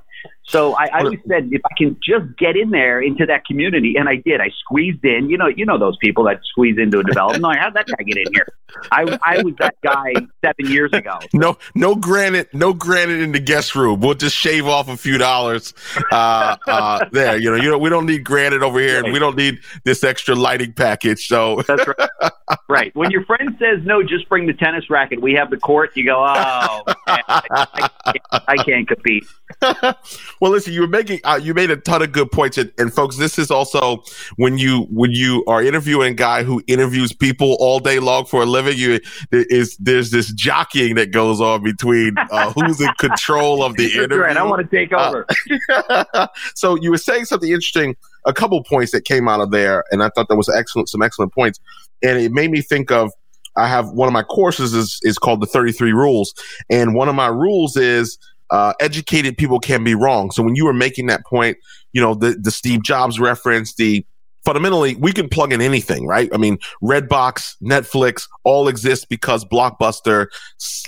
So 0.50 0.74
I, 0.74 0.86
I 0.86 0.98
always 1.00 1.20
said 1.28 1.48
if 1.52 1.62
I 1.64 1.74
can 1.78 1.96
just 2.02 2.36
get 2.36 2.56
in 2.56 2.70
there 2.70 3.00
into 3.00 3.24
that 3.26 3.44
community, 3.44 3.94
and 3.96 4.08
I 4.08 4.16
did. 4.16 4.40
I 4.40 4.50
squeezed 4.58 5.04
in. 5.04 5.30
You 5.30 5.38
know, 5.38 5.46
you 5.46 5.64
know 5.64 5.78
those 5.78 5.96
people 5.98 6.24
that 6.24 6.40
squeeze 6.44 6.76
into 6.76 6.98
a 6.98 7.04
development. 7.04 7.44
like, 7.44 7.58
how'd 7.58 7.74
that 7.74 7.86
guy 7.86 8.02
get 8.02 8.16
in 8.16 8.32
here? 8.34 8.48
I, 8.90 9.18
I 9.22 9.42
was 9.42 9.54
that 9.60 9.76
guy 9.82 10.12
seven 10.44 10.72
years 10.72 10.92
ago. 10.92 11.18
No, 11.32 11.56
no 11.74 11.94
granite, 11.94 12.52
no 12.52 12.72
granite 12.72 13.20
in 13.20 13.30
the 13.32 13.38
guest 13.38 13.76
room. 13.76 14.00
We'll 14.00 14.14
just 14.14 14.36
shave 14.36 14.66
off 14.66 14.88
a 14.88 14.96
few 14.96 15.18
dollars 15.18 15.72
uh, 16.10 16.56
uh, 16.66 17.04
there. 17.12 17.38
You 17.38 17.50
know, 17.50 17.56
you 17.56 17.70
know, 17.70 17.78
we 17.78 17.88
don't 17.88 18.06
need 18.06 18.24
granite 18.24 18.62
over 18.62 18.80
here, 18.80 19.04
and 19.04 19.12
we 19.12 19.20
don't 19.20 19.36
need 19.36 19.60
this 19.84 20.02
extra 20.02 20.34
lighting 20.34 20.72
package. 20.72 21.28
So 21.28 21.62
that's 21.62 21.86
right. 21.86 22.32
right. 22.68 22.96
When 22.96 23.10
your 23.10 23.24
friend 23.24 23.56
says 23.58 23.84
no, 23.84 24.02
just 24.02 24.28
bring 24.28 24.46
the 24.46 24.54
tennis 24.54 24.90
racket. 24.90 25.20
We 25.20 25.34
have 25.34 25.50
the 25.50 25.58
court. 25.58 25.96
You 25.96 26.06
go, 26.06 26.24
oh, 26.24 26.82
man, 27.06 27.22
I, 27.28 27.42
I, 27.50 28.12
can't, 28.12 28.44
I 28.48 28.56
can't 28.56 28.88
compete. 28.88 29.26
well, 30.40 30.50
listen, 30.50 30.72
you 30.72 30.80
were 30.80 30.88
making 30.88 31.20
uh, 31.24 31.38
you 31.40 31.52
made 31.52 31.70
a 31.70 31.76
ton 31.76 32.00
of 32.02 32.12
good 32.12 32.32
points, 32.32 32.56
and, 32.56 32.72
and, 32.78 32.92
folks, 32.92 33.18
this 33.18 33.38
is 33.38 33.50
also 33.50 34.02
when 34.36 34.56
you 34.56 34.86
when 34.90 35.12
you 35.12 35.44
are 35.46 35.62
interviewing 35.62 36.12
a 36.12 36.14
guy 36.14 36.42
who 36.42 36.62
interviews 36.66 37.12
people 37.12 37.58
all 37.60 37.78
day 37.78 37.98
long 37.98 38.24
for 38.24 38.42
a 38.42 38.46
living. 38.46 38.78
You 38.78 39.00
there 39.30 39.44
is 39.50 39.76
there's 39.76 40.10
this 40.10 40.32
jockeying 40.32 40.94
that 40.94 41.12
goes 41.12 41.42
on 41.42 41.62
between 41.62 42.14
uh, 42.16 42.52
who's 42.52 42.80
in 42.80 42.90
control 42.98 43.62
of 43.62 43.76
the 43.76 43.84
interview. 43.94 44.18
Right, 44.22 44.36
I 44.36 44.42
want 44.42 44.68
to 44.68 44.76
take 44.76 44.92
over. 44.92 45.26
Uh, 45.68 46.26
so 46.54 46.74
you 46.76 46.90
were 46.90 46.98
saying 46.98 47.26
something 47.26 47.50
interesting. 47.50 47.96
A 48.26 48.32
couple 48.32 48.62
points 48.64 48.92
that 48.92 49.04
came 49.04 49.28
out 49.28 49.40
of 49.40 49.50
there, 49.50 49.84
and 49.90 50.02
I 50.02 50.08
thought 50.10 50.28
that 50.28 50.36
was 50.36 50.48
excellent. 50.48 50.88
Some 50.88 51.02
excellent 51.02 51.34
points, 51.34 51.60
and 52.02 52.18
it 52.18 52.32
made 52.32 52.50
me 52.50 52.62
think 52.62 52.90
of. 52.90 53.12
I 53.56 53.66
have 53.66 53.90
one 53.90 54.06
of 54.06 54.12
my 54.12 54.22
courses 54.22 54.72
is 54.72 55.00
is 55.02 55.18
called 55.18 55.42
the 55.42 55.46
33 55.46 55.92
rules, 55.92 56.32
and 56.70 56.94
one 56.94 57.08
of 57.08 57.14
my 57.14 57.26
rules 57.26 57.76
is 57.76 58.16
uh, 58.50 58.72
educated 58.80 59.36
people 59.36 59.60
can 59.60 59.84
be 59.84 59.94
wrong. 59.94 60.30
So 60.30 60.42
when 60.42 60.54
you 60.54 60.64
were 60.64 60.72
making 60.72 61.06
that 61.06 61.24
point, 61.26 61.58
you 61.92 62.00
know, 62.00 62.14
the, 62.14 62.36
the 62.40 62.50
Steve 62.50 62.82
Jobs 62.82 63.20
reference, 63.20 63.74
the 63.74 64.04
fundamentally 64.44 64.96
we 64.96 65.12
can 65.12 65.28
plug 65.28 65.52
in 65.52 65.60
anything, 65.60 66.06
right? 66.06 66.28
I 66.32 66.36
mean, 66.36 66.58
Redbox, 66.82 67.56
Netflix 67.62 68.26
all 68.44 68.68
exist 68.68 69.08
because 69.08 69.44
Blockbuster 69.44 70.26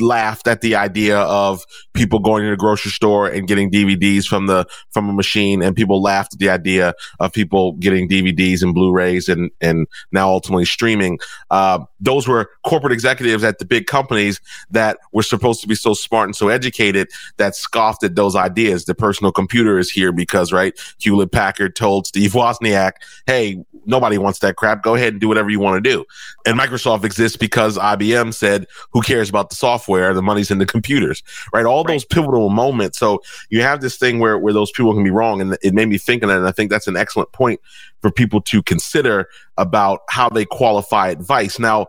laughed 0.00 0.48
at 0.48 0.60
the 0.62 0.74
idea 0.74 1.18
of 1.18 1.64
people 1.92 2.18
going 2.18 2.44
to 2.44 2.50
the 2.50 2.56
grocery 2.56 2.90
store 2.90 3.28
and 3.28 3.46
getting 3.46 3.70
DVDs 3.70 4.26
from 4.26 4.46
the 4.46 4.66
from 4.90 5.08
a 5.08 5.12
machine, 5.12 5.62
and 5.62 5.76
people 5.76 6.02
laughed 6.02 6.34
at 6.34 6.38
the 6.38 6.50
idea 6.50 6.94
of 7.20 7.32
people 7.32 7.72
getting 7.74 8.08
DVDs 8.08 8.62
and 8.62 8.74
Blu-rays 8.74 9.28
and 9.28 9.50
and 9.60 9.86
now 10.12 10.28
ultimately 10.28 10.64
streaming. 10.64 11.18
Uh, 11.50 11.80
those 12.02 12.28
were 12.28 12.50
corporate 12.64 12.92
executives 12.92 13.44
at 13.44 13.58
the 13.58 13.64
big 13.64 13.86
companies 13.86 14.40
that 14.70 14.98
were 15.12 15.22
supposed 15.22 15.60
to 15.62 15.68
be 15.68 15.74
so 15.74 15.94
smart 15.94 16.28
and 16.28 16.36
so 16.36 16.48
educated 16.48 17.08
that 17.36 17.54
scoffed 17.54 18.02
at 18.02 18.16
those 18.16 18.36
ideas. 18.36 18.84
The 18.84 18.94
personal 18.94 19.32
computer 19.32 19.78
is 19.78 19.90
here 19.90 20.12
because 20.12 20.52
right, 20.52 20.78
Hewlett 20.98 21.32
Packard 21.32 21.76
told 21.76 22.06
Steve 22.06 22.32
Wozniak, 22.32 22.92
"Hey." 23.26 23.64
Nobody 23.86 24.18
wants 24.18 24.38
that 24.40 24.56
crap. 24.56 24.82
Go 24.82 24.94
ahead 24.94 25.14
and 25.14 25.20
do 25.20 25.28
whatever 25.28 25.50
you 25.50 25.60
want 25.60 25.82
to 25.82 25.90
do. 25.90 26.04
And 26.46 26.58
Microsoft 26.58 27.04
exists 27.04 27.36
because 27.36 27.78
IBM 27.78 28.34
said, 28.34 28.66
who 28.92 29.02
cares 29.02 29.28
about 29.28 29.50
the 29.50 29.56
software? 29.56 30.14
The 30.14 30.22
money's 30.22 30.50
in 30.50 30.58
the 30.58 30.66
computers, 30.66 31.22
right? 31.52 31.64
All 31.64 31.84
right. 31.84 31.92
those 31.92 32.04
pivotal 32.04 32.50
moments. 32.50 32.98
So 32.98 33.22
you 33.50 33.62
have 33.62 33.80
this 33.80 33.96
thing 33.96 34.18
where, 34.18 34.38
where 34.38 34.52
those 34.52 34.70
people 34.70 34.94
can 34.94 35.04
be 35.04 35.10
wrong. 35.10 35.40
And 35.40 35.56
it 35.62 35.74
made 35.74 35.88
me 35.88 35.98
think 35.98 36.22
of 36.22 36.28
that. 36.28 36.38
And 36.38 36.46
I 36.46 36.52
think 36.52 36.70
that's 36.70 36.88
an 36.88 36.96
excellent 36.96 37.32
point 37.32 37.60
for 38.00 38.10
people 38.10 38.40
to 38.42 38.62
consider 38.62 39.28
about 39.58 40.00
how 40.08 40.28
they 40.28 40.44
qualify 40.44 41.08
advice. 41.08 41.58
Now, 41.58 41.88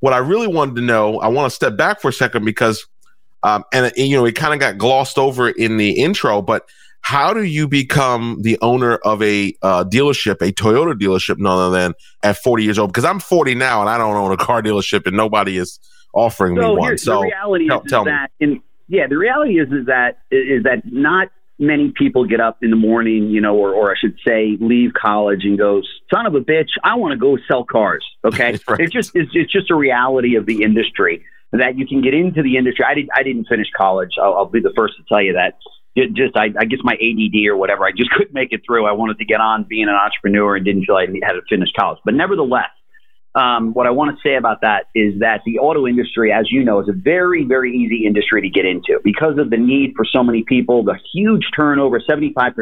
what 0.00 0.12
I 0.12 0.18
really 0.18 0.48
wanted 0.48 0.76
to 0.76 0.82
know, 0.82 1.20
I 1.20 1.28
want 1.28 1.50
to 1.50 1.54
step 1.54 1.76
back 1.76 2.00
for 2.00 2.08
a 2.08 2.12
second 2.12 2.44
because, 2.44 2.84
um, 3.44 3.64
and, 3.72 3.86
and 3.86 3.96
you 3.96 4.16
know, 4.16 4.24
it 4.24 4.34
kind 4.34 4.52
of 4.52 4.60
got 4.60 4.78
glossed 4.78 5.18
over 5.18 5.48
in 5.48 5.76
the 5.76 5.92
intro, 5.92 6.42
but 6.42 6.68
how 7.02 7.34
do 7.34 7.42
you 7.42 7.68
become 7.68 8.38
the 8.42 8.58
owner 8.62 8.94
of 8.96 9.22
a 9.22 9.54
uh, 9.60 9.84
dealership, 9.84 10.40
a 10.40 10.52
Toyota 10.52 10.94
dealership, 10.94 11.38
none 11.38 11.58
other 11.58 11.78
than 11.78 11.94
at 12.22 12.38
40 12.38 12.64
years 12.64 12.78
old? 12.78 12.90
Because 12.90 13.04
I'm 13.04 13.18
40 13.20 13.56
now 13.56 13.80
and 13.80 13.90
I 13.90 13.98
don't 13.98 14.14
own 14.14 14.32
a 14.32 14.36
car 14.36 14.62
dealership 14.62 15.06
and 15.06 15.16
nobody 15.16 15.58
is 15.58 15.78
offering 16.14 16.56
so 16.56 16.74
me 16.74 16.80
one. 16.80 16.98
So 16.98 17.16
the 17.16 17.20
reality 17.22 17.68
tell, 17.68 17.82
is, 17.82 17.90
tell 17.90 18.04
that, 18.04 18.30
in, 18.38 18.62
yeah, 18.88 19.08
the 19.08 19.18
reality 19.18 19.58
is, 19.58 19.68
is 19.72 19.86
that, 19.86 20.18
is 20.30 20.62
that 20.62 20.82
not 20.84 21.28
many 21.58 21.92
people 21.96 22.24
get 22.24 22.40
up 22.40 22.58
in 22.62 22.70
the 22.70 22.76
morning, 22.76 23.30
you 23.30 23.40
know, 23.40 23.56
or, 23.56 23.74
or 23.74 23.90
I 23.90 23.94
should 24.00 24.16
say 24.26 24.56
leave 24.60 24.92
college 24.94 25.40
and 25.42 25.58
go, 25.58 25.82
son 26.12 26.26
of 26.26 26.34
a 26.36 26.40
bitch, 26.40 26.70
I 26.84 26.94
want 26.94 27.12
to 27.12 27.18
go 27.18 27.36
sell 27.48 27.64
cars. 27.64 28.06
Okay. 28.24 28.58
right. 28.68 28.80
It's 28.80 28.92
just, 28.92 29.10
it's, 29.14 29.30
it's 29.34 29.52
just 29.52 29.70
a 29.70 29.74
reality 29.74 30.36
of 30.36 30.46
the 30.46 30.62
industry 30.62 31.24
that 31.52 31.76
you 31.76 31.86
can 31.86 32.00
get 32.00 32.14
into 32.14 32.42
the 32.42 32.56
industry. 32.56 32.84
I 32.88 32.94
didn't, 32.94 33.10
I 33.14 33.24
didn't 33.24 33.46
finish 33.46 33.66
college. 33.76 34.12
I'll, 34.22 34.34
I'll 34.34 34.46
be 34.46 34.60
the 34.60 34.72
first 34.76 34.94
to 34.96 35.02
tell 35.08 35.20
you 35.20 35.32
that 35.32 35.58
just 35.96 36.36
I, 36.36 36.48
I 36.58 36.64
guess 36.64 36.80
my 36.82 36.94
ADD 36.94 37.46
or 37.48 37.56
whatever. 37.56 37.84
I 37.84 37.92
just 37.92 38.10
couldn't 38.16 38.34
make 38.34 38.52
it 38.52 38.62
through. 38.66 38.86
I 38.86 38.92
wanted 38.92 39.18
to 39.18 39.24
get 39.24 39.40
on 39.40 39.64
being 39.64 39.88
an 39.88 39.94
entrepreneur 39.94 40.56
and 40.56 40.64
didn't 40.64 40.84
feel 40.84 40.96
I 40.96 41.06
had 41.22 41.32
to 41.32 41.42
finish 41.48 41.68
college. 41.78 41.98
But 42.04 42.14
nevertheless, 42.14 42.70
um, 43.34 43.72
what 43.72 43.86
I 43.86 43.90
want 43.90 44.14
to 44.14 44.28
say 44.28 44.36
about 44.36 44.60
that 44.60 44.88
is 44.94 45.20
that 45.20 45.40
the 45.46 45.58
auto 45.58 45.86
industry, 45.86 46.30
as 46.32 46.50
you 46.50 46.62
know, 46.62 46.80
is 46.80 46.88
a 46.88 46.92
very, 46.92 47.44
very 47.44 47.74
easy 47.74 48.06
industry 48.06 48.42
to 48.42 48.48
get 48.50 48.66
into 48.66 49.00
because 49.02 49.38
of 49.38 49.48
the 49.48 49.56
need 49.56 49.94
for 49.96 50.04
so 50.04 50.22
many 50.22 50.44
people, 50.46 50.84
the 50.84 50.98
huge 51.14 51.44
turnover, 51.56 51.98
75%. 51.98 52.52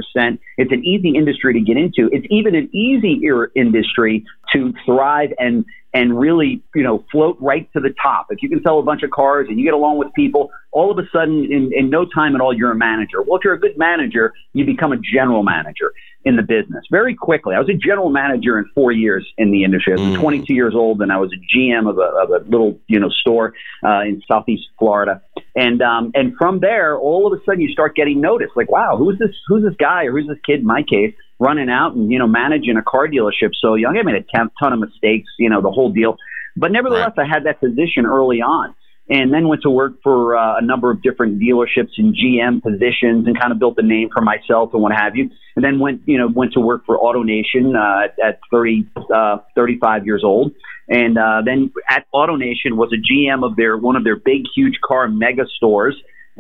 It's 0.59 0.71
an 0.71 0.85
easy 0.85 1.17
industry 1.17 1.55
to 1.55 1.61
get 1.61 1.77
into. 1.77 2.09
It's 2.13 2.27
even 2.31 2.55
an 2.55 2.71
easy 2.73 3.21
industry 3.57 4.25
to 4.53 4.73
thrive 4.87 5.31
and 5.39 5.65
and 5.93 6.19
really, 6.19 6.63
you 6.75 6.83
know, 6.83 7.05
float 7.11 7.37
right 7.41 7.71
to 7.73 7.81
the 7.81 7.93
top. 8.01 8.27
If 8.31 8.43
you 8.43 8.49
can 8.49 8.63
sell 8.63 8.79
a 8.79 8.83
bunch 8.83 9.03
of 9.03 9.11
cars 9.11 9.47
and 9.49 9.59
you 9.59 9.65
get 9.65 9.75
along 9.75 9.99
with 9.99 10.13
people, 10.15 10.51
all 10.73 10.91
of 10.91 10.99
a 10.99 11.09
sudden, 11.13 11.45
in, 11.51 11.73
in 11.75 11.91
no 11.91 12.05
time 12.05 12.37
at 12.37 12.41
all, 12.41 12.57
you're 12.57 12.71
a 12.71 12.77
manager. 12.77 13.23
Well, 13.23 13.39
if 13.39 13.45
you're 13.45 13.55
a 13.55 13.61
good 13.61 13.77
manager, 13.77 14.33
you 14.53 14.65
become 14.65 14.93
a 14.93 14.99
general 14.99 15.43
manager 15.43 15.93
in 16.25 16.37
the 16.37 16.43
business 16.43 16.85
very 16.91 17.15
quickly. 17.15 17.55
I 17.57 17.59
was 17.59 17.69
a 17.69 17.75
general 17.75 18.11
manager 18.11 18.59
in 18.59 18.67
four 18.75 18.93
years 18.93 19.27
in 19.37 19.51
the 19.51 19.65
industry. 19.65 19.95
I 19.95 19.97
was 19.97 20.17
mm. 20.17 20.21
22 20.21 20.55
years 20.55 20.75
old, 20.77 21.03
and 21.03 21.11
I 21.11 21.17
was 21.17 21.33
a 21.33 21.59
GM 21.59 21.89
of 21.89 21.99
a, 21.99 22.03
of 22.03 22.31
a 22.31 22.49
little, 22.49 22.79
you 22.87 23.01
know, 23.01 23.09
store 23.09 23.55
uh, 23.85 24.03
in 24.03 24.23
Southeast 24.29 24.69
Florida. 24.79 25.23
And 25.57 25.83
um, 25.83 26.13
and 26.15 26.37
from 26.37 26.61
there, 26.61 26.97
all 26.97 27.27
of 27.27 27.33
a 27.33 27.43
sudden, 27.45 27.61
you 27.61 27.73
start 27.73 27.97
getting 27.97 28.21
noticed. 28.21 28.53
Like, 28.55 28.71
wow, 28.71 28.97
who's 28.97 29.19
this? 29.19 29.35
Who's 29.49 29.65
this 29.65 29.75
guy 29.79 30.05
or 30.05 30.13
who's 30.13 30.29
this 30.29 30.39
kid? 30.47 30.61
In 30.61 30.67
my 30.67 30.83
case 30.83 31.15
running 31.41 31.71
out 31.71 31.95
and 31.97 32.13
you 32.13 32.19
know 32.19 32.29
managing 32.29 32.77
a 32.77 32.83
car 32.83 33.09
dealership 33.09 33.51
so 33.61 33.75
young. 33.75 33.97
I 33.97 34.03
made 34.03 34.15
a 34.15 34.25
ton 34.61 34.73
of 34.73 34.79
mistakes, 34.79 35.31
you 35.39 35.51
know, 35.51 35.61
the 35.61 35.71
whole 35.71 35.91
deal. 35.91 36.17
But 36.57 36.71
nevertheless, 36.71 37.13
right. 37.17 37.27
I 37.27 37.29
had 37.29 37.45
that 37.45 37.59
position 37.61 38.07
early 38.07 38.43
on, 38.43 38.75
and 39.09 39.33
then 39.33 39.49
went 39.49 39.63
to 39.63 39.71
work 39.71 39.95
for 40.03 40.37
uh, 40.37 40.59
a 40.59 40.63
number 40.63 40.91
of 40.91 41.03
different 41.03 41.41
dealerships 41.41 41.93
in 41.97 42.15
GM 42.15 42.63
positions, 42.63 43.27
and 43.27 43.39
kind 43.39 43.53
of 43.53 43.59
built 43.59 43.79
a 43.79 43.83
name 43.83 44.11
for 44.13 44.21
myself 44.21 44.75
and 44.75 44.83
what 44.83 44.93
have 44.93 45.17
you. 45.17 45.31
And 45.57 45.65
then 45.65 45.81
went 45.81 46.03
you 46.07 46.19
know 46.19 46.29
went 46.29 46.53
to 46.53 46.61
work 46.61 46.85
for 46.85 46.99
AutoNation 46.99 47.75
uh, 47.75 48.09
at 48.23 48.39
30, 48.51 48.87
uh, 49.13 49.39
35 49.57 50.07
years 50.07 50.23
old. 50.23 50.53
And 50.89 51.17
uh, 51.17 51.43
then 51.45 51.73
at 51.89 52.05
AutoNation 52.13 52.73
was 52.73 52.93
a 52.93 52.97
GM 52.97 53.49
of 53.49 53.57
their 53.57 53.77
one 53.79 53.97
of 53.97 54.05
their 54.05 54.17
big, 54.17 54.43
huge 54.55 54.79
car 54.85 55.09
mega 55.09 55.47
stores. 55.57 55.97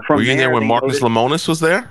From 0.06 0.16
Were 0.16 0.22
you 0.22 0.28
there, 0.28 0.36
there 0.36 0.50
when 0.50 0.66
Marcus 0.66 1.00
Lemonis 1.00 1.46
was 1.46 1.60
there? 1.60 1.90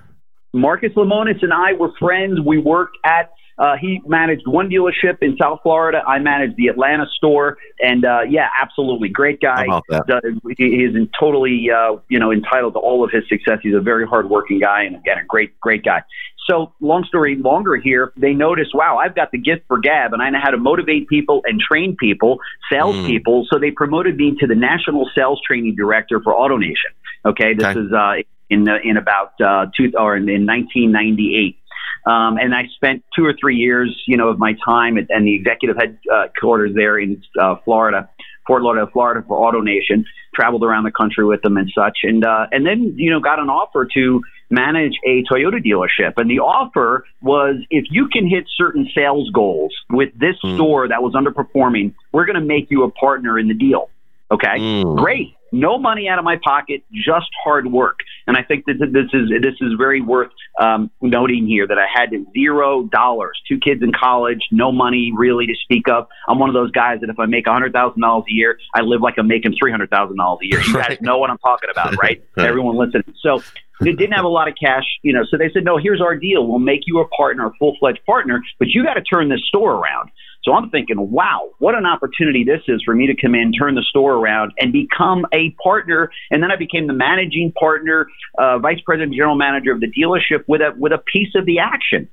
Marcus 0.53 0.91
Lemonis 0.95 1.43
and 1.43 1.53
I 1.53 1.73
were 1.73 1.91
friends. 1.99 2.39
We 2.43 2.57
worked 2.57 2.97
at 3.05 3.31
uh, 3.59 3.75
he 3.79 4.01
managed 4.05 4.47
one 4.47 4.69
dealership 4.69 5.17
in 5.21 5.35
South 5.39 5.59
Florida. 5.63 6.01
I 6.07 6.19
managed 6.19 6.55
the 6.55 6.67
Atlanta 6.67 7.05
store, 7.17 7.57
and 7.81 8.05
uh, 8.05 8.21
yeah, 8.27 8.47
absolutely 8.59 9.09
great 9.09 9.41
guy. 9.41 9.65
Uh, 9.67 10.21
he 10.57 10.63
is 10.63 10.95
totally 11.19 11.67
uh, 11.69 11.97
you 12.07 12.19
know 12.19 12.31
entitled 12.31 12.73
to 12.73 12.79
all 12.79 13.03
of 13.03 13.11
his 13.11 13.23
success. 13.27 13.59
He's 13.61 13.75
a 13.75 13.81
very 13.81 14.07
hardworking 14.07 14.59
guy, 14.59 14.83
and 14.83 14.95
again, 14.95 15.17
a 15.17 15.25
great 15.25 15.59
great 15.59 15.83
guy. 15.83 16.03
So, 16.49 16.73
long 16.79 17.03
story 17.03 17.35
longer 17.35 17.75
here, 17.75 18.11
they 18.17 18.33
noticed, 18.33 18.71
wow, 18.73 18.97
I've 18.97 19.13
got 19.13 19.31
the 19.31 19.37
gift 19.37 19.63
for 19.67 19.77
gab, 19.77 20.13
and 20.13 20.21
I 20.21 20.31
know 20.31 20.39
how 20.41 20.49
to 20.49 20.57
motivate 20.57 21.07
people 21.07 21.41
and 21.45 21.59
train 21.59 21.95
people, 21.99 22.39
salespeople. 22.71 23.43
Mm. 23.43 23.47
So 23.53 23.59
they 23.59 23.69
promoted 23.69 24.15
me 24.15 24.35
to 24.39 24.47
the 24.47 24.55
national 24.55 25.07
sales 25.15 25.39
training 25.45 25.75
director 25.75 26.19
for 26.23 26.33
AutoNation. 26.33 26.95
Okay, 27.25 27.53
this 27.53 27.65
okay. 27.65 27.79
is 27.79 27.91
uh, 27.93 28.13
in 28.49 28.67
uh, 28.67 28.77
in 28.83 28.97
about 28.97 29.33
uh, 29.41 29.67
two 29.75 29.91
or 29.97 30.15
in, 30.15 30.29
in 30.29 30.45
1998. 30.45 31.57
Um, 32.05 32.37
and 32.37 32.55
I 32.55 32.63
spent 32.75 33.03
two 33.15 33.25
or 33.25 33.33
three 33.39 33.57
years, 33.57 33.95
you 34.07 34.17
know, 34.17 34.29
of 34.29 34.39
my 34.39 34.55
time 34.65 34.97
at, 34.97 35.07
and 35.09 35.27
the 35.27 35.35
executive 35.35 35.77
headquarters 35.77 36.73
there 36.73 36.97
in 36.97 37.21
uh, 37.39 37.55
Florida, 37.65 38.09
Fort 38.47 38.63
Lauderdale, 38.63 38.89
Florida, 38.91 39.23
for 39.27 39.51
AutoNation. 39.51 40.05
Traveled 40.33 40.63
around 40.63 40.83
the 40.83 40.91
country 40.91 41.25
with 41.25 41.41
them 41.41 41.57
and 41.57 41.69
such, 41.75 41.99
and 42.03 42.23
uh, 42.23 42.45
and 42.51 42.65
then 42.65 42.93
you 42.95 43.11
know 43.11 43.19
got 43.19 43.39
an 43.39 43.49
offer 43.49 43.87
to 43.95 44.21
manage 44.49 44.93
a 45.05 45.23
Toyota 45.23 45.59
dealership. 45.63 46.13
And 46.17 46.29
the 46.29 46.39
offer 46.39 47.03
was 47.21 47.55
if 47.69 47.85
you 47.89 48.07
can 48.07 48.27
hit 48.27 48.45
certain 48.55 48.89
sales 48.95 49.29
goals 49.31 49.73
with 49.89 50.09
this 50.17 50.35
mm. 50.43 50.55
store 50.55 50.87
that 50.87 51.01
was 51.01 51.13
underperforming, 51.13 51.93
we're 52.11 52.25
going 52.25 52.39
to 52.39 52.45
make 52.45 52.67
you 52.69 52.83
a 52.83 52.91
partner 52.91 53.37
in 53.37 53.47
the 53.47 53.53
deal. 53.53 53.89
Okay, 54.31 54.57
mm. 54.57 54.97
great 54.97 55.35
no 55.51 55.77
money 55.77 56.07
out 56.07 56.19
of 56.19 56.25
my 56.25 56.37
pocket, 56.43 56.83
just 56.91 57.27
hard 57.43 57.71
work. 57.71 57.99
And 58.27 58.37
I 58.37 58.43
think 58.43 58.65
that 58.65 58.77
this 58.79 59.07
is 59.13 59.29
this 59.41 59.55
is 59.61 59.73
very 59.77 60.01
worth 60.01 60.31
um, 60.59 60.91
noting 61.01 61.47
here 61.47 61.67
that 61.67 61.77
I 61.77 61.87
had 61.93 62.09
zero 62.33 62.83
dollars, 62.83 63.39
two 63.47 63.57
kids 63.57 63.81
in 63.81 63.91
college, 63.91 64.41
no 64.51 64.71
money 64.71 65.11
really 65.15 65.47
to 65.47 65.55
speak 65.63 65.87
of. 65.89 66.07
I'm 66.27 66.39
one 66.39 66.49
of 66.49 66.53
those 66.53 66.71
guys 66.71 66.99
that 67.01 67.09
if 67.09 67.19
I 67.19 67.25
make 67.25 67.47
a 67.47 67.51
hundred 67.51 67.73
thousand 67.73 68.01
dollars 68.01 68.25
a 68.29 68.33
year, 68.33 68.59
I 68.75 68.81
live 68.81 69.01
like 69.01 69.15
I'm 69.17 69.27
making 69.27 69.55
three 69.59 69.71
hundred 69.71 69.89
thousand 69.89 70.17
dollars 70.17 70.39
a 70.43 70.47
year. 70.47 70.61
You 70.61 70.73
guys 70.73 70.97
know 71.01 71.17
what 71.17 71.29
I'm 71.29 71.39
talking 71.39 71.69
about, 71.71 71.95
right? 72.01 72.23
Everyone 72.37 72.77
listening. 72.77 73.13
So 73.21 73.41
they 73.81 73.93
didn't 73.93 74.13
have 74.13 74.25
a 74.25 74.29
lot 74.29 74.47
of 74.47 74.55
cash, 74.61 74.83
you 75.01 75.13
know. 75.13 75.23
So 75.29 75.37
they 75.37 75.49
said, 75.53 75.63
no, 75.63 75.77
here's 75.77 76.01
our 76.01 76.15
deal. 76.15 76.45
We'll 76.45 76.59
make 76.59 76.81
you 76.85 76.99
a 76.99 77.07
partner, 77.07 77.47
a 77.47 77.51
full 77.57 77.75
fledged 77.79 78.01
partner, 78.05 78.43
but 78.57 78.67
you 78.69 78.83
got 78.83 78.95
to 78.95 79.01
turn 79.01 79.29
this 79.29 79.41
store 79.47 79.75
around. 79.75 80.11
So 80.43 80.53
I'm 80.53 80.69
thinking, 80.69 81.11
wow, 81.11 81.49
what 81.59 81.75
an 81.75 81.85
opportunity 81.85 82.43
this 82.45 82.61
is 82.67 82.81
for 82.85 82.95
me 82.95 83.07
to 83.07 83.15
come 83.15 83.35
in, 83.35 83.51
turn 83.51 83.75
the 83.75 83.85
store 83.89 84.13
around, 84.13 84.53
and 84.57 84.71
become 84.71 85.25
a 85.33 85.51
partner. 85.61 86.11
And 86.31 86.41
then 86.41 86.51
I 86.51 86.55
became 86.55 86.87
the 86.87 86.93
managing 86.93 87.51
partner, 87.59 88.07
uh, 88.37 88.57
vice 88.59 88.79
president, 88.85 89.13
general 89.13 89.35
manager 89.35 89.71
of 89.73 89.81
the 89.81 89.91
dealership 89.91 90.45
with 90.47 90.61
a 90.61 90.73
with 90.77 90.93
a 90.93 90.97
piece 90.97 91.35
of 91.35 91.45
the 91.45 91.59
action. 91.59 92.07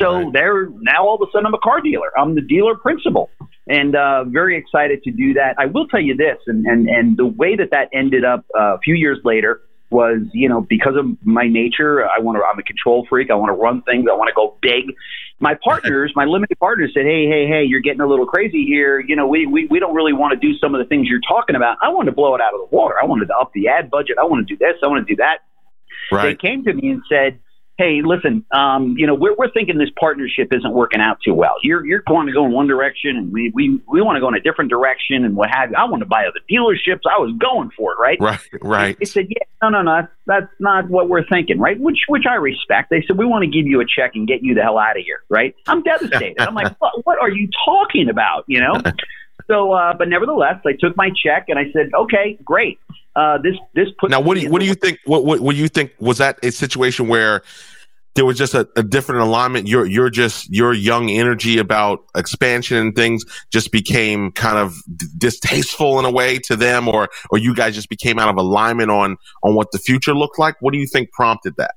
So 0.00 0.24
right. 0.24 0.32
there, 0.32 0.68
now 0.80 1.06
all 1.06 1.14
of 1.14 1.28
a 1.28 1.30
sudden 1.32 1.46
I'm 1.46 1.54
a 1.54 1.58
car 1.58 1.80
dealer. 1.80 2.10
I'm 2.18 2.34
the 2.34 2.40
dealer 2.40 2.76
principal, 2.76 3.30
and 3.68 3.94
uh, 3.94 4.24
very 4.24 4.56
excited 4.56 5.02
to 5.04 5.10
do 5.10 5.34
that. 5.34 5.54
I 5.58 5.66
will 5.66 5.86
tell 5.86 6.00
you 6.00 6.16
this, 6.16 6.38
and 6.46 6.66
and 6.66 6.88
and 6.88 7.16
the 7.16 7.26
way 7.26 7.56
that 7.56 7.70
that 7.70 7.88
ended 7.92 8.24
up 8.24 8.44
uh, 8.58 8.74
a 8.74 8.78
few 8.78 8.94
years 8.94 9.18
later 9.24 9.62
was, 9.90 10.20
you 10.32 10.48
know, 10.48 10.60
because 10.60 10.94
of 10.96 11.04
my 11.24 11.48
nature, 11.48 12.04
I 12.04 12.20
want 12.20 12.38
to, 12.38 12.44
I'm 12.44 12.58
a 12.58 12.62
control 12.62 13.06
freak. 13.08 13.30
I 13.30 13.34
want 13.34 13.50
to 13.50 13.60
run 13.60 13.82
things. 13.82 14.06
I 14.10 14.14
want 14.14 14.28
to 14.28 14.34
go 14.34 14.56
big. 14.62 14.94
My 15.40 15.56
partners, 15.64 16.12
my 16.14 16.24
limited 16.24 16.58
partners 16.58 16.92
said, 16.94 17.04
Hey, 17.04 17.26
hey, 17.26 17.46
hey, 17.46 17.64
you're 17.64 17.80
getting 17.80 18.00
a 18.00 18.06
little 18.06 18.26
crazy 18.26 18.64
here. 18.64 19.00
You 19.00 19.16
know, 19.16 19.26
we, 19.26 19.46
we, 19.46 19.66
we 19.66 19.78
don't 19.80 19.94
really 19.94 20.12
want 20.12 20.38
to 20.38 20.46
do 20.46 20.56
some 20.58 20.74
of 20.74 20.78
the 20.78 20.84
things 20.84 21.08
you're 21.08 21.20
talking 21.26 21.56
about. 21.56 21.78
I 21.82 21.88
wanted 21.88 22.10
to 22.10 22.16
blow 22.16 22.34
it 22.34 22.40
out 22.40 22.54
of 22.54 22.60
the 22.60 22.76
water. 22.76 22.94
I 23.00 23.06
wanted 23.06 23.26
to 23.26 23.36
up 23.36 23.52
the 23.54 23.68
ad 23.68 23.90
budget. 23.90 24.16
I 24.18 24.24
want 24.24 24.46
to 24.46 24.54
do 24.54 24.58
this. 24.58 24.76
I 24.82 24.86
want 24.86 25.06
to 25.06 25.12
do 25.12 25.16
that. 25.16 25.38
Right. 26.12 26.38
They 26.38 26.48
came 26.48 26.64
to 26.64 26.72
me 26.72 26.90
and 26.90 27.02
said, 27.08 27.40
hey, 27.80 28.02
listen, 28.04 28.44
um, 28.52 28.94
you 28.98 29.06
know, 29.06 29.14
we're, 29.14 29.34
we're 29.36 29.50
thinking 29.50 29.78
this 29.78 29.88
partnership 29.98 30.48
isn't 30.52 30.74
working 30.74 31.00
out 31.00 31.16
too 31.24 31.32
well. 31.32 31.54
You're, 31.62 31.86
you're 31.86 32.02
going 32.06 32.26
to 32.26 32.32
go 32.32 32.44
in 32.44 32.52
one 32.52 32.66
direction 32.66 33.16
and 33.16 33.32
we, 33.32 33.50
we, 33.54 33.80
we 33.88 34.02
want 34.02 34.16
to 34.16 34.20
go 34.20 34.28
in 34.28 34.34
a 34.34 34.40
different 34.40 34.68
direction 34.68 35.24
and 35.24 35.34
what 35.34 35.48
have 35.50 35.70
you. 35.70 35.76
I 35.78 35.84
want 35.84 36.02
to 36.02 36.06
buy 36.06 36.26
other 36.26 36.40
dealerships. 36.50 37.00
I 37.10 37.18
was 37.18 37.34
going 37.40 37.70
for 37.74 37.92
it, 37.92 37.98
right? 37.98 38.20
Right, 38.20 38.48
right. 38.60 38.98
They 38.98 39.06
said, 39.06 39.28
yeah, 39.30 39.44
no, 39.62 39.70
no, 39.70 39.80
no, 39.80 40.06
that's 40.26 40.52
not 40.58 40.90
what 40.90 41.08
we're 41.08 41.26
thinking, 41.26 41.58
right? 41.58 41.80
Which, 41.80 42.00
which 42.06 42.24
I 42.28 42.34
respect. 42.34 42.90
They 42.90 43.02
said, 43.06 43.16
we 43.16 43.24
want 43.24 43.44
to 43.44 43.50
give 43.50 43.66
you 43.66 43.80
a 43.80 43.86
check 43.86 44.12
and 44.14 44.28
get 44.28 44.42
you 44.42 44.54
the 44.54 44.60
hell 44.60 44.76
out 44.76 44.98
of 44.98 45.02
here, 45.02 45.22
right? 45.30 45.54
I'm 45.66 45.82
devastated. 45.82 46.38
I'm 46.38 46.54
like, 46.54 46.76
what, 46.80 47.06
what 47.06 47.18
are 47.18 47.30
you 47.30 47.48
talking 47.64 48.10
about, 48.10 48.44
you 48.46 48.60
know? 48.60 48.74
So, 49.46 49.72
uh, 49.72 49.94
but 49.94 50.08
nevertheless, 50.08 50.60
I 50.66 50.72
took 50.78 50.96
my 50.96 51.10
check 51.10 51.46
and 51.48 51.58
I 51.58 51.70
said, 51.72 51.90
okay, 51.94 52.38
great. 52.44 52.78
Uh, 53.16 53.38
this 53.38 53.54
this 53.74 53.88
put 53.98 54.10
now. 54.10 54.20
What 54.20 54.36
do 54.36 54.42
you 54.42 54.50
what 54.50 54.60
do 54.60 54.66
you 54.66 54.74
think? 54.74 54.98
What, 55.04 55.24
what 55.24 55.40
what 55.40 55.54
do 55.54 55.60
you 55.60 55.68
think? 55.68 55.92
Was 55.98 56.18
that 56.18 56.38
a 56.44 56.52
situation 56.52 57.08
where 57.08 57.42
there 58.14 58.24
was 58.24 58.38
just 58.38 58.54
a, 58.54 58.68
a 58.76 58.84
different 58.84 59.22
alignment? 59.22 59.66
Your 59.66 59.84
your 59.84 60.10
just 60.10 60.48
your 60.48 60.72
young 60.72 61.10
energy 61.10 61.58
about 61.58 62.04
expansion 62.14 62.76
and 62.76 62.94
things 62.94 63.24
just 63.50 63.72
became 63.72 64.30
kind 64.30 64.58
of 64.58 64.76
distasteful 65.18 65.98
in 65.98 66.04
a 66.04 66.10
way 66.10 66.38
to 66.46 66.54
them, 66.54 66.86
or 66.86 67.08
or 67.30 67.38
you 67.38 67.52
guys 67.52 67.74
just 67.74 67.88
became 67.88 68.20
out 68.20 68.28
of 68.28 68.36
alignment 68.36 68.90
on 68.90 69.16
on 69.42 69.56
what 69.56 69.72
the 69.72 69.78
future 69.78 70.14
looked 70.14 70.38
like. 70.38 70.54
What 70.60 70.72
do 70.72 70.78
you 70.78 70.86
think 70.86 71.10
prompted 71.10 71.56
that? 71.56 71.74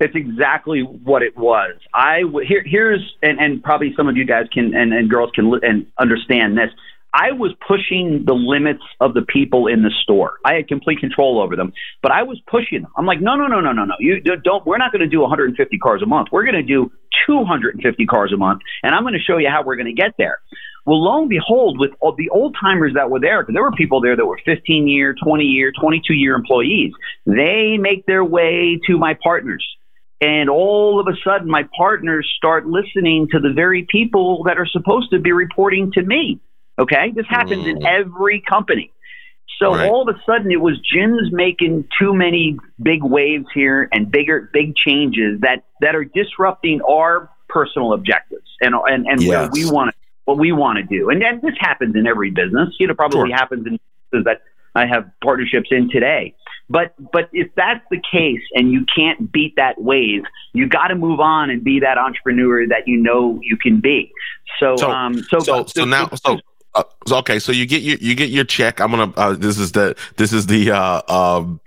It's 0.00 0.14
exactly 0.14 0.82
what 0.82 1.22
it 1.22 1.36
was. 1.36 1.74
I 1.92 2.22
here 2.46 2.62
here's 2.64 3.16
and, 3.22 3.40
and 3.40 3.62
probably 3.62 3.94
some 3.96 4.06
of 4.06 4.16
you 4.16 4.24
guys 4.24 4.46
can 4.52 4.74
and, 4.74 4.92
and 4.92 5.10
girls 5.10 5.30
can 5.34 5.52
and 5.62 5.86
understand 5.98 6.56
this. 6.56 6.70
I 7.18 7.32
was 7.32 7.52
pushing 7.66 8.22
the 8.24 8.34
limits 8.34 8.82
of 9.00 9.12
the 9.12 9.22
people 9.22 9.66
in 9.66 9.82
the 9.82 9.90
store. 10.02 10.38
I 10.44 10.54
had 10.54 10.68
complete 10.68 11.00
control 11.00 11.42
over 11.42 11.56
them, 11.56 11.72
but 12.00 12.12
I 12.12 12.22
was 12.22 12.40
pushing 12.46 12.82
them. 12.82 12.92
I'm 12.96 13.06
like, 13.06 13.20
no, 13.20 13.34
no, 13.34 13.48
no, 13.48 13.60
no, 13.60 13.72
no, 13.72 13.84
no. 13.84 13.94
You 13.98 14.20
don't. 14.20 14.64
We're 14.64 14.78
not 14.78 14.92
going 14.92 15.00
to 15.00 15.08
do 15.08 15.20
150 15.20 15.78
cars 15.78 16.00
a 16.00 16.06
month. 16.06 16.28
We're 16.30 16.44
going 16.44 16.54
to 16.54 16.62
do 16.62 16.92
250 17.26 18.06
cars 18.06 18.32
a 18.32 18.36
month, 18.36 18.60
and 18.84 18.94
I'm 18.94 19.02
going 19.02 19.14
to 19.14 19.20
show 19.20 19.36
you 19.38 19.48
how 19.50 19.64
we're 19.64 19.74
going 19.74 19.94
to 19.94 20.00
get 20.00 20.12
there. 20.16 20.38
Well, 20.86 21.02
lo 21.02 21.20
and 21.20 21.28
behold, 21.28 21.78
with 21.80 21.90
all 22.00 22.14
the 22.14 22.30
old 22.30 22.56
timers 22.60 22.94
that 22.94 23.10
were 23.10 23.20
there, 23.20 23.42
because 23.42 23.52
there 23.52 23.64
were 23.64 23.72
people 23.72 24.00
there 24.00 24.14
that 24.14 24.24
were 24.24 24.40
15 24.44 24.86
year, 24.86 25.14
20 25.20 25.44
year, 25.44 25.72
22 25.78 26.14
year 26.14 26.36
employees, 26.36 26.92
they 27.26 27.78
make 27.78 28.06
their 28.06 28.24
way 28.24 28.78
to 28.86 28.96
my 28.96 29.18
partners. 29.20 29.66
And 30.20 30.48
all 30.48 31.00
of 31.00 31.06
a 31.06 31.16
sudden, 31.24 31.50
my 31.50 31.68
partners 31.76 32.32
start 32.36 32.66
listening 32.66 33.28
to 33.32 33.40
the 33.40 33.52
very 33.52 33.86
people 33.90 34.44
that 34.44 34.58
are 34.58 34.66
supposed 34.66 35.10
to 35.10 35.18
be 35.18 35.32
reporting 35.32 35.92
to 35.92 36.02
me. 36.02 36.40
Okay. 36.78 37.12
This 37.14 37.26
happens 37.28 37.64
mm. 37.64 37.70
in 37.70 37.86
every 37.86 38.42
company. 38.48 38.92
So 39.60 39.74
right. 39.74 39.88
all 39.88 40.08
of 40.08 40.14
a 40.14 40.20
sudden 40.24 40.52
it 40.52 40.60
was 40.60 40.78
Jim's 40.78 41.32
making 41.32 41.88
too 41.98 42.14
many 42.14 42.58
big 42.80 43.02
waves 43.02 43.46
here 43.52 43.88
and 43.92 44.10
bigger, 44.10 44.48
big 44.52 44.76
changes 44.76 45.40
that, 45.40 45.64
that 45.80 45.96
are 45.96 46.04
disrupting 46.04 46.80
our 46.88 47.28
personal 47.48 47.92
objectives 47.92 48.46
and, 48.60 48.74
and, 48.86 49.06
and 49.08 49.22
yes. 49.22 49.50
we 49.52 49.68
want 49.68 49.94
what 50.28 50.38
we 50.38 50.52
want 50.52 50.76
to 50.76 50.84
do. 50.84 51.08
And 51.08 51.22
then 51.22 51.40
this 51.42 51.54
happens 51.58 51.96
in 51.96 52.06
every 52.06 52.30
business. 52.30 52.68
You 52.78 52.86
know, 52.86 52.94
probably 52.94 53.30
sure. 53.30 53.36
happens 53.36 53.66
in 53.66 53.78
businesses 54.10 54.24
that 54.26 54.42
I 54.74 54.86
have 54.86 55.10
partnerships 55.24 55.68
in 55.70 55.90
today. 55.90 56.34
But 56.68 56.94
but 57.12 57.30
if 57.32 57.48
that's 57.56 57.82
the 57.90 57.96
case 58.12 58.42
and 58.52 58.70
you 58.70 58.84
can't 58.94 59.32
beat 59.32 59.56
that 59.56 59.80
wave, 59.80 60.24
you 60.52 60.68
got 60.68 60.88
to 60.88 60.94
move 60.94 61.18
on 61.18 61.48
and 61.48 61.64
be 61.64 61.80
that 61.80 61.96
entrepreneur 61.96 62.66
that 62.68 62.86
you 62.86 62.98
know 62.98 63.40
you 63.42 63.56
can 63.56 63.80
be. 63.80 64.12
So 64.60 64.76
so 64.76 64.90
um 64.90 65.14
so 65.14 65.38
so, 65.38 65.64
so 65.64 65.84
now 65.86 66.10
so 66.22 66.38
uh, 66.74 66.84
okay, 67.10 67.38
so 67.38 67.50
you 67.50 67.66
get 67.66 67.82
your 67.82 67.96
you 67.98 68.14
get 68.14 68.28
your 68.30 68.44
check. 68.44 68.80
I'm 68.80 68.90
gonna. 68.90 69.12
Uh, 69.16 69.32
this 69.32 69.58
is 69.58 69.72
the 69.72 69.96
this 70.16 70.32
is 70.32 70.46
the 70.46 70.70
uh, 70.70 71.02
um, 71.08 71.60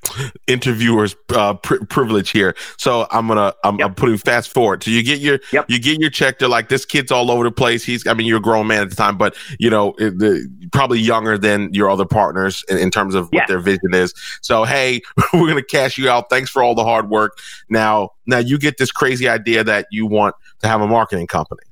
interviewer's 0.48 1.16
uh, 1.30 1.56
pri- 1.56 1.80
privilege 1.90 2.30
here. 2.30 2.56
So 2.78 3.08
I'm 3.12 3.28
gonna 3.28 3.54
I'm, 3.64 3.80
yep. 3.80 3.88
I'm, 3.88 3.96
putting 3.96 4.18
fast 4.18 4.54
forward. 4.54 4.84
So 4.84 4.92
you 4.92 5.02
get 5.04 5.20
your 5.20 5.40
yep. 5.52 5.66
you 5.68 5.80
get 5.80 6.00
your 6.00 6.12
check. 6.12 6.40
They're 6.40 6.48
like 6.48 6.70
this 6.70 6.86
kid's 6.86 7.12
all 7.12 7.32
over 7.32 7.44
the 7.44 7.52
place. 7.52 7.84
He's 7.84 8.06
I 8.06 8.14
mean 8.14 8.28
you're 8.28 8.38
a 8.38 8.42
grown 8.42 8.68
man 8.68 8.84
at 8.84 8.90
the 8.92 8.96
time, 8.96 9.18
but 9.18 9.36
you 9.60 9.70
know 9.70 9.96
it, 9.98 10.20
the, 10.20 10.48
probably 10.72 11.00
younger 11.00 11.38
than 11.38 11.74
your 11.74 11.90
other 11.90 12.06
partners 12.06 12.64
in, 12.70 12.78
in 12.78 12.92
terms 12.92 13.16
of 13.16 13.28
what 13.32 13.48
their 13.48 13.60
vision 13.60 13.94
is. 13.94 14.14
So 14.42 14.66
hey, 14.66 15.02
we're 15.34 15.48
gonna 15.48 15.64
cash 15.64 15.98
you 15.98 16.10
out. 16.10 16.30
Thanks 16.30 16.52
for 16.52 16.62
all 16.62 16.76
the 16.76 16.86
hard 16.86 17.10
work. 17.10 17.38
Now 17.70 18.12
now 18.28 18.38
you 18.38 18.60
get 18.60 18.78
this 18.78 18.92
crazy 18.92 19.28
idea 19.28 19.64
that 19.64 19.88
you 19.92 20.06
want 20.06 20.36
to 20.60 20.68
have 20.68 20.82
a 20.82 20.88
marketing 20.88 21.28
company. 21.28 21.64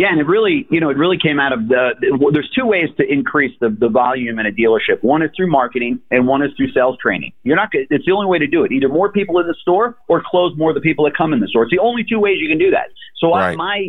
Yeah, 0.00 0.12
and 0.12 0.18
it 0.18 0.26
really, 0.26 0.66
you 0.70 0.80
know, 0.80 0.88
it 0.88 0.96
really 0.96 1.18
came 1.18 1.38
out 1.38 1.52
of 1.52 1.68
the. 1.68 1.90
There's 2.32 2.50
two 2.56 2.64
ways 2.64 2.88
to 2.96 3.04
increase 3.06 3.52
the, 3.60 3.68
the 3.68 3.90
volume 3.90 4.38
in 4.38 4.46
a 4.46 4.50
dealership. 4.50 5.02
One 5.02 5.20
is 5.20 5.28
through 5.36 5.50
marketing, 5.50 6.00
and 6.10 6.26
one 6.26 6.40
is 6.40 6.52
through 6.56 6.72
sales 6.72 6.96
training. 7.02 7.34
You're 7.42 7.56
not. 7.56 7.68
It's 7.74 8.06
the 8.06 8.12
only 8.12 8.26
way 8.26 8.38
to 8.38 8.46
do 8.46 8.64
it. 8.64 8.72
Either 8.72 8.88
more 8.88 9.12
people 9.12 9.38
in 9.40 9.46
the 9.46 9.54
store, 9.60 9.98
or 10.08 10.22
close 10.24 10.56
more 10.56 10.70
of 10.70 10.74
the 10.74 10.80
people 10.80 11.04
that 11.04 11.14
come 11.14 11.34
in 11.34 11.40
the 11.40 11.48
store. 11.48 11.64
It's 11.64 11.70
the 11.70 11.80
only 11.80 12.02
two 12.08 12.18
ways 12.18 12.38
you 12.40 12.48
can 12.48 12.56
do 12.56 12.70
that. 12.70 12.88
So 13.18 13.28
right. 13.28 13.52
I, 13.52 13.56
my 13.56 13.88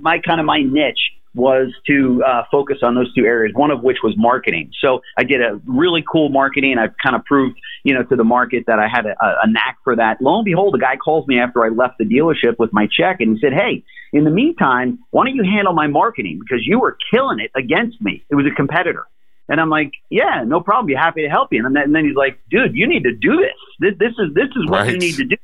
my 0.00 0.18
kind 0.26 0.40
of 0.40 0.46
my 0.46 0.60
niche 0.60 1.12
was 1.36 1.72
to 1.86 2.22
uh, 2.26 2.42
focus 2.50 2.78
on 2.82 2.96
those 2.96 3.14
two 3.14 3.24
areas, 3.24 3.52
one 3.54 3.70
of 3.70 3.84
which 3.84 3.98
was 4.02 4.14
marketing. 4.16 4.70
So 4.80 5.02
I 5.16 5.22
did 5.22 5.40
a 5.40 5.60
really 5.66 6.02
cool 6.10 6.30
marketing. 6.30 6.78
I 6.78 6.88
kind 7.00 7.14
of 7.14 7.24
proved, 7.24 7.58
you 7.84 7.94
know, 7.94 8.02
to 8.04 8.16
the 8.16 8.24
market 8.24 8.64
that 8.66 8.80
I 8.80 8.88
had 8.88 9.06
a, 9.06 9.14
a 9.20 9.48
knack 9.48 9.78
for 9.84 9.94
that. 9.94 10.20
Lo 10.20 10.36
and 10.36 10.44
behold, 10.44 10.74
the 10.74 10.78
guy 10.78 10.96
calls 10.96 11.28
me 11.28 11.38
after 11.38 11.64
I 11.64 11.68
left 11.68 11.98
the 11.98 12.04
dealership 12.04 12.58
with 12.58 12.72
my 12.72 12.88
check 12.90 13.20
and 13.20 13.36
he 13.36 13.40
said, 13.40 13.52
Hey, 13.52 13.84
in 14.14 14.22
the 14.22 14.30
meantime, 14.30 15.00
why 15.10 15.26
don't 15.26 15.34
you 15.34 15.42
handle 15.42 15.72
my 15.72 15.88
marketing? 15.88 16.38
Because 16.38 16.64
you 16.64 16.78
were 16.78 16.96
killing 17.12 17.40
it 17.40 17.50
against 17.56 18.00
me. 18.00 18.24
It 18.30 18.36
was 18.36 18.46
a 18.46 18.54
competitor. 18.54 19.06
And 19.48 19.60
I'm 19.60 19.68
like, 19.68 19.90
yeah, 20.08 20.44
no 20.46 20.60
problem. 20.60 20.86
Be 20.86 20.94
happy 20.94 21.22
to 21.22 21.28
help 21.28 21.52
you. 21.52 21.66
And 21.66 21.74
then, 21.74 21.82
and 21.82 21.94
then 21.94 22.04
he's 22.06 22.14
like, 22.14 22.38
dude, 22.48 22.74
you 22.74 22.86
need 22.86 23.02
to 23.02 23.12
do 23.12 23.36
this. 23.36 23.58
This, 23.80 23.98
this 23.98 24.12
is 24.12 24.32
this 24.32 24.48
is 24.56 24.70
what 24.70 24.82
right. 24.82 24.92
you 24.92 24.98
need 24.98 25.16
to 25.16 25.24
do. 25.24 25.36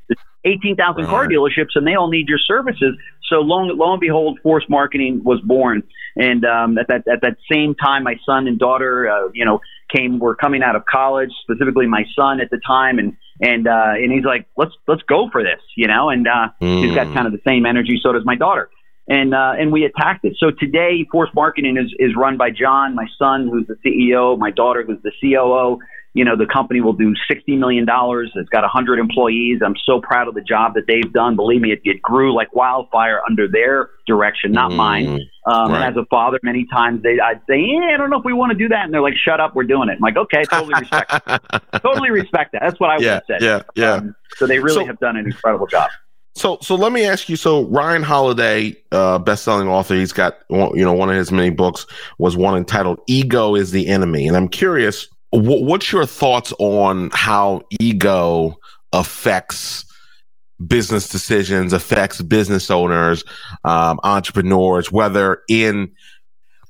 18,000 0.45 1.05
car 1.05 1.27
dealerships, 1.27 1.75
and 1.75 1.87
they 1.87 1.97
all 1.97 2.09
need 2.09 2.27
your 2.27 2.39
services. 2.39 2.97
So 3.29 3.41
lo, 3.41 3.59
lo 3.65 3.93
and 3.93 4.01
behold, 4.01 4.39
Force 4.43 4.65
Marketing 4.71 5.23
was 5.23 5.39
born. 5.45 5.83
And 6.17 6.45
um, 6.47 6.79
at 6.79 6.89
that 6.89 7.07
at 7.09 7.21
that 7.23 7.37
same 7.51 7.75
time, 7.75 8.05
my 8.05 8.17
son 8.25 8.47
and 8.47 8.59
daughter, 8.59 9.11
uh, 9.11 9.29
you 9.35 9.45
know, 9.45 9.61
came 9.95 10.19
were 10.19 10.35
coming 10.35 10.63
out 10.63 10.77
of 10.77 10.85
college. 10.87 11.31
Specifically, 11.43 11.87
my 11.87 12.05
son 12.17 12.41
at 12.41 12.51
the 12.51 12.61
time, 12.67 12.99
and 12.99 13.17
and 13.41 13.67
uh, 13.67 13.93
and 13.95 14.13
he's 14.13 14.25
like, 14.25 14.47
let's 14.57 14.73
let's 14.87 15.03
go 15.03 15.29
for 15.31 15.43
this, 15.43 15.61
you 15.77 15.87
know. 15.87 16.11
And 16.11 16.27
uh, 16.27 16.49
mm. 16.61 16.85
he's 16.85 16.95
got 16.95 17.09
hmm. 17.09 17.15
kind 17.15 17.27
of 17.27 17.33
the 17.33 17.41
same 17.47 17.67
energy. 17.67 17.99
So 18.03 18.13
does 18.13 18.25
my 18.25 18.37
daughter 18.37 18.71
and 19.11 19.35
uh, 19.35 19.55
and 19.59 19.73
we 19.73 19.85
attacked 19.85 20.25
it. 20.25 20.37
So 20.39 20.53
today, 20.53 21.05
Force 21.11 21.31
Marketing 21.35 21.77
is 21.77 21.93
is 21.99 22.15
run 22.17 22.37
by 22.37 22.51
John, 22.51 22.95
my 22.95 23.07
son, 23.19 23.49
who's 23.53 23.67
the 23.67 23.75
CEO, 23.85 24.39
my 24.39 24.53
daughter, 24.53 24.85
who's 24.87 25.03
the 25.03 25.13
COO. 25.21 25.79
You 26.13 26.25
know, 26.25 26.37
the 26.37 26.47
company 26.47 26.81
will 26.81 26.93
do 26.93 27.15
sixty 27.29 27.57
million 27.57 27.85
dollars. 27.85 28.33
It's 28.35 28.49
got 28.49 28.65
hundred 28.65 28.99
employees. 28.99 29.61
I'm 29.65 29.77
so 29.85 30.01
proud 30.01 30.27
of 30.27 30.35
the 30.35 30.41
job 30.41 30.75
that 30.75 30.85
they've 30.89 31.13
done. 31.13 31.37
Believe 31.37 31.61
me, 31.61 31.73
it, 31.73 31.81
it 31.85 32.03
grew 32.03 32.35
like 32.35 32.55
wildfire 32.55 33.21
under 33.29 33.47
their 33.47 33.91
direction, 34.07 34.51
not 34.53 34.73
mm, 34.73 34.77
mine. 34.77 35.21
Um, 35.47 35.71
right. 35.71 35.83
And 35.83 35.85
as 35.85 35.97
a 35.97 36.05
father, 36.07 36.39
many 36.43 36.67
times 36.67 37.03
they 37.03 37.21
I'd 37.21 37.41
say, 37.49 37.61
yeah, 37.61 37.95
I 37.95 37.97
don't 37.97 38.11
know 38.11 38.19
if 38.19 38.25
we 38.25 38.33
want 38.33 38.51
to 38.53 38.59
do 38.59 38.69
that, 38.69 38.85
and 38.85 38.93
they're 38.93 39.01
like, 39.01 39.17
"Shut 39.17 39.41
up, 39.41 39.55
we're 39.55 39.65
doing 39.65 39.89
it." 39.89 39.93
I'm 39.93 40.01
like, 40.01 40.17
"Okay, 40.17 40.43
totally 40.45 40.75
respect, 40.81 41.13
totally 41.83 42.11
respect 42.11 42.53
that." 42.53 42.63
That's 42.63 42.81
what 42.81 42.91
I 42.91 42.97
would 42.97 43.07
have 43.07 43.23
said. 43.27 43.43
Yeah, 43.43 43.63
yeah. 43.75 43.93
Um, 43.95 44.17
so 44.37 44.47
they 44.47 44.59
really 44.59 44.75
so, 44.75 44.87
have 44.87 44.99
done 44.99 45.17
an 45.17 45.27
incredible 45.27 45.67
job. 45.67 45.91
So, 46.35 46.59
so 46.63 46.75
let 46.75 46.93
me 46.93 47.05
ask 47.05 47.29
you. 47.29 47.37
So, 47.37 47.67
Ryan 47.67 48.03
Holiday, 48.03 48.77
uh, 48.93 49.19
best-selling 49.19 49.69
author, 49.69 49.95
he's 49.95 50.13
got 50.13 50.39
you 50.49 50.85
know 50.85 50.93
one 50.93 51.11
of 51.11 51.17
his 51.17 51.33
many 51.33 51.51
books 51.51 51.87
was 52.19 52.37
one 52.37 52.57
entitled 52.57 53.01
"Ego 53.07 53.55
is 53.55 53.73
the 53.73 53.89
Enemy," 53.89 54.29
and 54.29 54.37
I'm 54.37 54.49
curious, 54.49 55.09
wh- 55.31 55.63
what's 55.63 55.93
your 55.93 56.07
thoughts 56.07 56.53
on 56.59 57.11
how 57.13 57.63
ego 57.81 58.59
affects 58.93 59.85
business 60.67 61.09
decisions, 61.09 61.73
affects 61.73 62.21
business 62.23 62.71
owners, 62.71 63.25
um, 63.65 63.99
entrepreneurs, 64.03 64.93
whether 64.93 65.43
in 65.49 65.93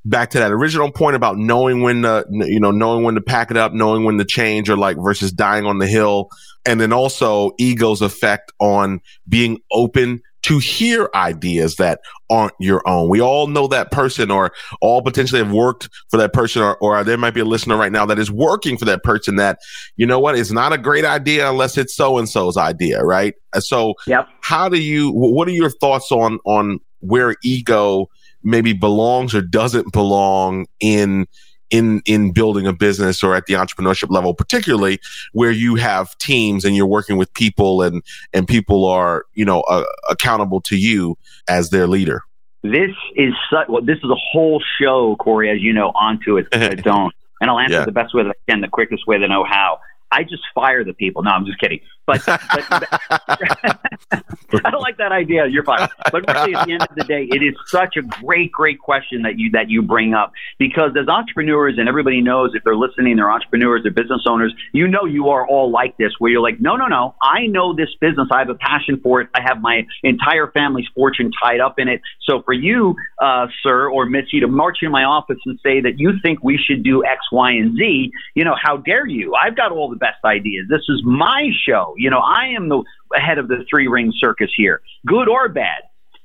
back 0.05 0.31
to 0.31 0.39
that 0.39 0.53
original 0.53 0.91
point 0.91 1.17
about 1.17 1.37
knowing 1.37 1.83
when 1.83 2.03
to, 2.03 2.25
you 2.31 2.61
know, 2.61 2.71
knowing 2.71 3.05
when 3.05 3.15
to 3.15 3.21
pack 3.21 3.51
it 3.51 3.57
up, 3.57 3.73
knowing 3.73 4.05
when 4.05 4.17
to 4.19 4.25
change 4.25 4.71
or 4.71 4.77
like 4.77 4.97
versus 4.97 5.33
dying 5.33 5.67
on 5.67 5.79
the 5.79 5.87
hill. 5.87 6.31
And 6.65 6.81
then 6.81 6.93
also 6.93 7.53
ego's 7.59 8.01
effect 8.01 8.53
on 8.59 9.01
being 9.29 9.59
open 9.73 10.23
to 10.43 10.59
hear 10.59 11.11
ideas 11.15 11.77
that 11.77 12.01
aren't 12.31 12.55
your 12.59 12.87
own. 12.89 13.09
We 13.09 13.21
all 13.21 13.47
know 13.47 13.67
that 13.69 13.91
person 13.91 14.31
or 14.31 14.53
all 14.81 15.03
potentially 15.03 15.43
have 15.43 15.53
worked 15.53 15.89
for 16.11 16.17
that 16.17 16.33
person 16.33 16.63
or, 16.63 16.77
or 16.79 17.03
there 17.05 17.19
might 17.19 17.35
be 17.35 17.41
a 17.41 17.45
listener 17.45 17.77
right 17.77 17.93
now 17.93 18.07
that 18.07 18.19
is 18.19 18.31
working 18.31 18.79
for 18.79 18.85
that 18.87 19.03
person 19.03 19.37
that, 19.37 19.59
you 19.97 20.07
know 20.07 20.19
what, 20.19 20.39
it's 20.39 20.53
not 20.53 20.73
a 20.73 20.79
great 20.79 21.05
idea 21.05 21.51
unless 21.51 21.77
it's 21.77 21.95
so 21.95 22.19
and 22.19 22.29
so's 22.29 22.57
idea, 22.57 23.03
right? 23.03 23.35
Uh, 23.53 23.61
so 23.61 23.95
yep. 24.07 24.29
how 24.41 24.69
do 24.69 24.81
you, 24.81 25.11
what 25.11 25.49
are 25.49 25.53
your 25.53 25.71
thoughts 25.71 26.11
on, 26.11 26.39
on 26.45 26.79
where 27.01 27.35
ego 27.43 28.09
maybe 28.43 28.73
belongs 28.73 29.35
or 29.35 29.43
doesn't 29.43 29.93
belong 29.93 30.67
in 30.81 31.27
in 31.71 32.03
in 32.05 32.33
building 32.33 32.67
a 32.67 32.73
business 32.73 33.23
or 33.23 33.35
at 33.35 33.47
the 33.47 33.55
entrepreneurship 33.55 34.11
level 34.11 34.35
particularly 34.35 34.99
where 35.33 35.51
you 35.51 35.77
have 35.77 36.17
teams 36.19 36.65
and 36.65 36.77
you're 36.77 36.87
working 36.87 37.17
with 37.17 37.33
people 37.35 37.83
and 37.83 38.03
and 38.33 38.47
people 38.47 38.87
are 38.87 39.25
you 39.35 39.45
know 39.45 39.61
uh, 39.63 39.85
accountable 40.09 40.61
to 40.61 40.77
you 40.77 41.17
as 41.49 41.71
their 41.71 41.87
leader. 41.87 42.23
This 42.63 42.91
is 43.17 43.33
such 43.51 43.69
well, 43.69 43.83
this 43.83 43.99
is 43.99 44.11
a 44.11 44.21
whole 44.33 44.63
show 44.81 45.17
Cory 45.17 45.51
as 45.51 45.61
you 45.61 45.73
know 45.73 45.89
onto 45.91 46.37
it 46.37 46.47
i 46.53 46.69
don't. 46.75 47.15
And 47.41 47.51
i'll 47.51 47.59
answer 47.59 47.79
yeah. 47.79 47.85
the 47.85 47.93
best 47.93 48.15
way 48.15 48.23
that 48.23 48.31
i 48.31 48.51
can 48.51 48.61
the 48.61 48.69
quickest 48.69 49.07
way 49.07 49.19
that 49.19 49.25
i 49.25 49.29
know 49.29 49.45
how 49.45 49.79
I 50.13 50.23
just 50.25 50.43
fire 50.55 50.85
the 50.85 50.93
people. 50.93 51.23
No, 51.23 51.31
I'm 51.31 51.47
just 51.47 51.61
kidding. 51.61 51.81
But, 52.07 52.23
but 52.27 52.41
I 54.65 54.71
don't 54.71 54.81
like 54.81 54.97
that 54.99 55.13
idea. 55.13 55.47
You're 55.47 55.65
fine. 55.65 55.89
But 56.11 56.27
really, 56.27 56.55
at 56.55 56.67
the 56.67 56.73
end 56.73 56.83
of 56.83 56.95
the 56.97 57.05
day, 57.05 57.29
it 57.31 57.43
is 57.43 57.55
such 57.67 57.97
a 57.97 58.03
great, 58.03 58.51
great 58.51 58.81
question 58.81 59.23
that 59.23 59.39
you 59.39 59.51
that 59.53 59.71
you 59.71 59.83
bring 59.83 60.15
up 60.15 60.33
because 60.59 60.91
as 61.01 61.09
entrepreneurs, 61.09 61.77
and 61.79 61.89
everybody 61.89 62.21
knows 62.21 62.51
if 62.55 62.65
they're 62.65 62.77
listening, 62.77 63.17
they're 63.17 63.31
entrepreneurs, 63.31 63.83
they're 63.85 63.93
business 63.93 64.23
owners. 64.29 64.53
You 64.73 64.89
know, 64.89 65.05
you 65.05 65.29
are 65.29 65.47
all 65.47 65.71
like 65.71 65.97
this, 65.99 66.13
where 66.19 66.31
you're 66.31 66.43
like, 66.43 66.61
no, 66.61 66.77
no, 66.77 66.87
no. 66.87 67.15
I 67.23 67.47
know 67.47 67.75
this 67.75 67.91
business. 68.01 68.29
I 68.33 68.41
have 68.41 68.49
a 68.49 68.55
passion 68.55 68.99
for 69.03 69.21
it. 69.21 69.29
I 69.35 69.43
have 69.43 69.61
my 69.61 69.87
entire 70.03 70.51
family's 70.51 70.89
fortune 70.95 71.31
tied 71.43 71.61
up 71.61 71.79
in 71.79 71.89
it. 71.89 72.01
So 72.23 72.43
for 72.43 72.53
you, 72.53 72.97
uh, 73.23 73.47
sir 73.63 73.89
or 73.89 74.07
Missy, 74.07 74.41
to 74.41 74.49
march 74.49 74.79
in 74.83 74.91
my 74.91 75.05
office 75.05 75.39
and 75.47 75.59
say 75.63 75.81
that 75.81 75.99
you 75.99 76.15
think 76.23 76.43
we 76.43 76.59
should 76.59 76.83
do 76.83 77.05
X, 77.05 77.21
Y, 77.31 77.53
and 77.53 77.77
Z, 77.77 78.11
you 78.35 78.45
know, 78.45 78.57
how 78.61 78.79
dare 78.79 79.07
you? 79.07 79.35
I've 79.41 79.57
got 79.57 79.71
all 79.71 79.89
the 79.89 79.97
best 80.01 80.19
ideas. 80.25 80.67
This 80.69 80.83
is 80.89 81.03
my 81.05 81.51
show. 81.67 81.95
You 81.97 82.11
know, 82.11 82.19
I 82.19 82.47
am 82.57 82.69
the 82.69 82.83
head 83.15 83.39
of 83.39 83.49
the 83.49 83.65
three 83.71 83.87
ring 83.87 84.13
circus 84.17 84.51
here, 84.57 84.83
good 85.07 85.29
or 85.29 85.49
bad. 85.49 85.83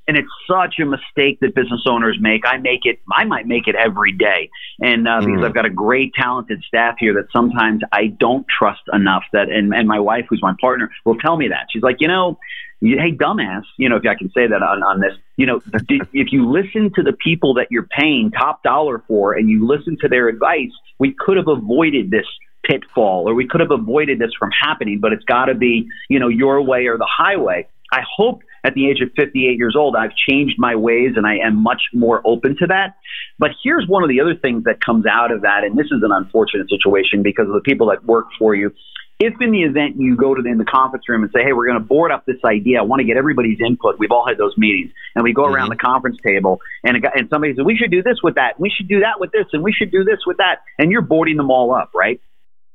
and 0.08 0.16
it's 0.16 0.28
such 0.48 0.76
a 0.80 0.84
mistake 0.84 1.40
that 1.40 1.54
business 1.54 1.82
owners 1.86 2.16
make. 2.20 2.42
I 2.46 2.58
make 2.58 2.84
it. 2.84 3.00
I 3.12 3.24
might 3.24 3.46
make 3.46 3.66
it 3.66 3.74
every 3.74 4.12
day, 4.12 4.50
and 4.80 5.06
uh, 5.06 5.20
because 5.20 5.40
mm. 5.40 5.44
I've 5.44 5.54
got 5.54 5.66
a 5.66 5.70
great, 5.70 6.12
talented 6.14 6.62
staff 6.66 6.96
here 6.98 7.14
that 7.14 7.26
sometimes 7.32 7.82
I 7.92 8.06
don't 8.06 8.46
trust 8.48 8.82
enough. 8.92 9.24
That 9.32 9.48
and 9.48 9.74
and 9.74 9.88
my 9.88 10.00
wife, 10.00 10.26
who's 10.28 10.42
my 10.42 10.54
partner, 10.60 10.90
will 11.04 11.18
tell 11.18 11.36
me 11.36 11.48
that 11.48 11.66
she's 11.70 11.82
like, 11.82 11.96
you 12.00 12.08
know, 12.08 12.38
hey, 12.80 13.12
dumbass, 13.12 13.62
you 13.78 13.88
know, 13.88 13.96
if 13.96 14.04
I 14.06 14.14
can 14.14 14.30
say 14.32 14.46
that 14.46 14.62
on, 14.62 14.82
on 14.82 15.00
this, 15.00 15.12
you 15.36 15.46
know, 15.46 15.60
if 16.12 16.32
you 16.32 16.50
listen 16.50 16.92
to 16.94 17.02
the 17.02 17.12
people 17.12 17.54
that 17.54 17.68
you're 17.70 17.88
paying 17.98 18.30
top 18.30 18.62
dollar 18.62 19.02
for 19.08 19.32
and 19.32 19.48
you 19.48 19.66
listen 19.66 19.96
to 20.02 20.08
their 20.08 20.28
advice, 20.28 20.72
we 20.98 21.14
could 21.18 21.36
have 21.36 21.48
avoided 21.48 22.10
this 22.10 22.26
pitfall 22.64 23.28
or 23.28 23.34
we 23.34 23.46
could 23.46 23.60
have 23.60 23.70
avoided 23.70 24.18
this 24.18 24.30
from 24.38 24.50
happening, 24.50 24.98
but 25.00 25.12
it's 25.12 25.24
got 25.24 25.46
to 25.46 25.54
be, 25.54 25.88
you 26.08 26.18
know, 26.18 26.28
your 26.28 26.62
way 26.62 26.86
or 26.86 26.98
the 26.98 27.08
highway. 27.10 27.68
I 27.92 28.00
hope 28.16 28.42
at 28.64 28.74
the 28.74 28.90
age 28.90 29.00
of 29.00 29.10
58 29.16 29.56
years 29.58 29.76
old, 29.78 29.94
I've 29.94 30.14
changed 30.28 30.56
my 30.58 30.74
ways 30.74 31.12
and 31.16 31.26
I 31.26 31.36
am 31.36 31.62
much 31.62 31.82
more 31.94 32.20
open 32.24 32.56
to 32.58 32.66
that. 32.66 32.96
But 33.38 33.50
here's 33.62 33.86
one 33.86 34.02
of 34.02 34.08
the 34.08 34.20
other 34.20 34.34
things 34.34 34.64
that 34.64 34.80
comes 34.84 35.06
out 35.06 35.30
of 35.30 35.42
that, 35.42 35.62
and 35.62 35.78
this 35.78 35.86
is 35.86 36.02
an 36.02 36.10
unfortunate 36.10 36.68
situation 36.68 37.22
because 37.22 37.46
of 37.46 37.54
the 37.54 37.60
people 37.60 37.88
that 37.90 38.04
work 38.04 38.26
for 38.38 38.54
you. 38.54 38.72
If 39.18 39.32
in 39.40 39.50
the 39.50 39.62
event 39.62 39.96
you 39.98 40.14
go 40.14 40.34
to 40.34 40.42
the, 40.42 40.50
in 40.50 40.58
the 40.58 40.66
conference 40.66 41.08
room 41.08 41.22
and 41.22 41.32
say, 41.32 41.42
"Hey, 41.42 41.54
we're 41.54 41.66
going 41.66 41.78
to 41.78 41.84
board 41.84 42.12
up 42.12 42.26
this 42.26 42.36
idea. 42.44 42.80
I 42.80 42.82
want 42.82 43.00
to 43.00 43.06
get 43.06 43.16
everybody's 43.16 43.58
input." 43.64 43.98
We've 43.98 44.10
all 44.10 44.26
had 44.28 44.36
those 44.36 44.52
meetings, 44.58 44.92
and 45.14 45.24
we 45.24 45.32
go 45.32 45.44
mm-hmm. 45.44 45.54
around 45.54 45.68
the 45.70 45.76
conference 45.76 46.18
table, 46.22 46.60
and 46.84 47.02
a, 47.02 47.10
and 47.14 47.30
somebody 47.30 47.54
says, 47.54 47.64
"We 47.64 47.76
should 47.76 47.90
do 47.90 48.02
this 48.02 48.18
with 48.22 48.34
that. 48.34 48.60
We 48.60 48.68
should 48.68 48.88
do 48.88 49.00
that 49.00 49.18
with 49.18 49.32
this, 49.32 49.46
and 49.54 49.62
we 49.62 49.72
should 49.72 49.90
do 49.90 50.04
this 50.04 50.18
with 50.26 50.36
that," 50.36 50.60
and 50.78 50.92
you're 50.92 51.00
boarding 51.00 51.38
them 51.38 51.50
all 51.50 51.74
up, 51.74 51.92
right? 51.94 52.20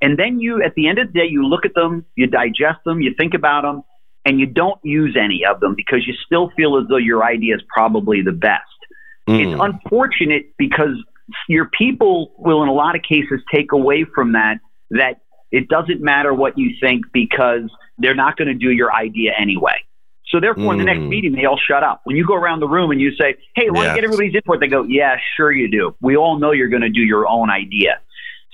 And 0.02 0.18
then 0.18 0.40
you, 0.40 0.64
at 0.64 0.74
the 0.76 0.88
end 0.88 0.98
of 1.00 1.08
the 1.08 1.14
day, 1.14 1.28
you 1.30 1.46
look 1.48 1.66
at 1.66 1.76
them, 1.76 2.06
you 2.16 2.28
digest 2.28 2.80
them, 2.86 3.02
you 3.02 3.14
think 3.18 3.34
about 3.34 3.62
them, 3.62 3.84
and 4.26 4.40
you 4.40 4.46
don't 4.46 4.80
use 4.84 5.16
any 5.20 5.42
of 5.46 5.60
them 5.60 5.76
because 5.76 6.06
you 6.08 6.14
still 6.26 6.50
feel 6.56 6.78
as 6.78 6.86
though 6.90 6.98
your 6.98 7.24
idea 7.24 7.56
is 7.56 7.62
probably 7.74 8.22
the 8.22 8.32
best. 8.32 8.64
Mm. 9.30 9.54
It's 9.54 9.62
unfortunate 9.62 10.54
because 10.58 10.96
your 11.48 11.70
people 11.78 12.34
will, 12.38 12.64
in 12.64 12.70
a 12.70 12.74
lot 12.74 12.96
of 12.96 13.02
cases, 13.04 13.42
take 13.54 13.72
away 13.72 14.06
from 14.16 14.34
that 14.34 14.56
that 14.92 15.22
it 15.52 15.68
doesn't 15.68 16.02
matter 16.02 16.34
what 16.34 16.58
you 16.58 16.76
think 16.82 17.06
because 17.14 17.70
they're 17.98 18.16
not 18.16 18.38
going 18.38 18.48
to 18.48 18.54
do 18.54 18.72
your 18.72 18.94
idea 18.94 19.32
anyway. 19.40 19.76
So 20.28 20.40
therefore, 20.40 20.72
mm. 20.72 20.74
in 20.74 20.78
the 20.80 20.86
next 20.86 21.00
mm. 21.00 21.10
meeting, 21.10 21.34
they 21.34 21.46
all 21.46 21.60
shut 21.60 21.84
up. 21.84 22.02
When 22.06 22.16
you 22.16 22.26
go 22.26 22.36
around 22.36 22.62
the 22.62 22.68
room 22.68 22.92
and 22.92 23.02
you 23.02 23.12
say, 23.20 23.36
"Hey, 23.56 23.70
want 23.70 23.90
to 23.90 23.96
get 23.96 24.04
everybody's 24.04 24.34
input?" 24.34 24.62
They 24.62 24.68
go, 24.68 24.84
"Yeah, 24.84 25.18
sure 25.36 25.52
you 25.52 25.70
do. 25.70 25.96
We 26.02 26.16
all 26.16 26.40
know 26.40 26.52
you're 26.52 26.70
going 26.70 26.84
to 26.84 26.90
do 26.90 27.02
your 27.02 27.28
own 27.28 27.50
idea." 27.50 28.00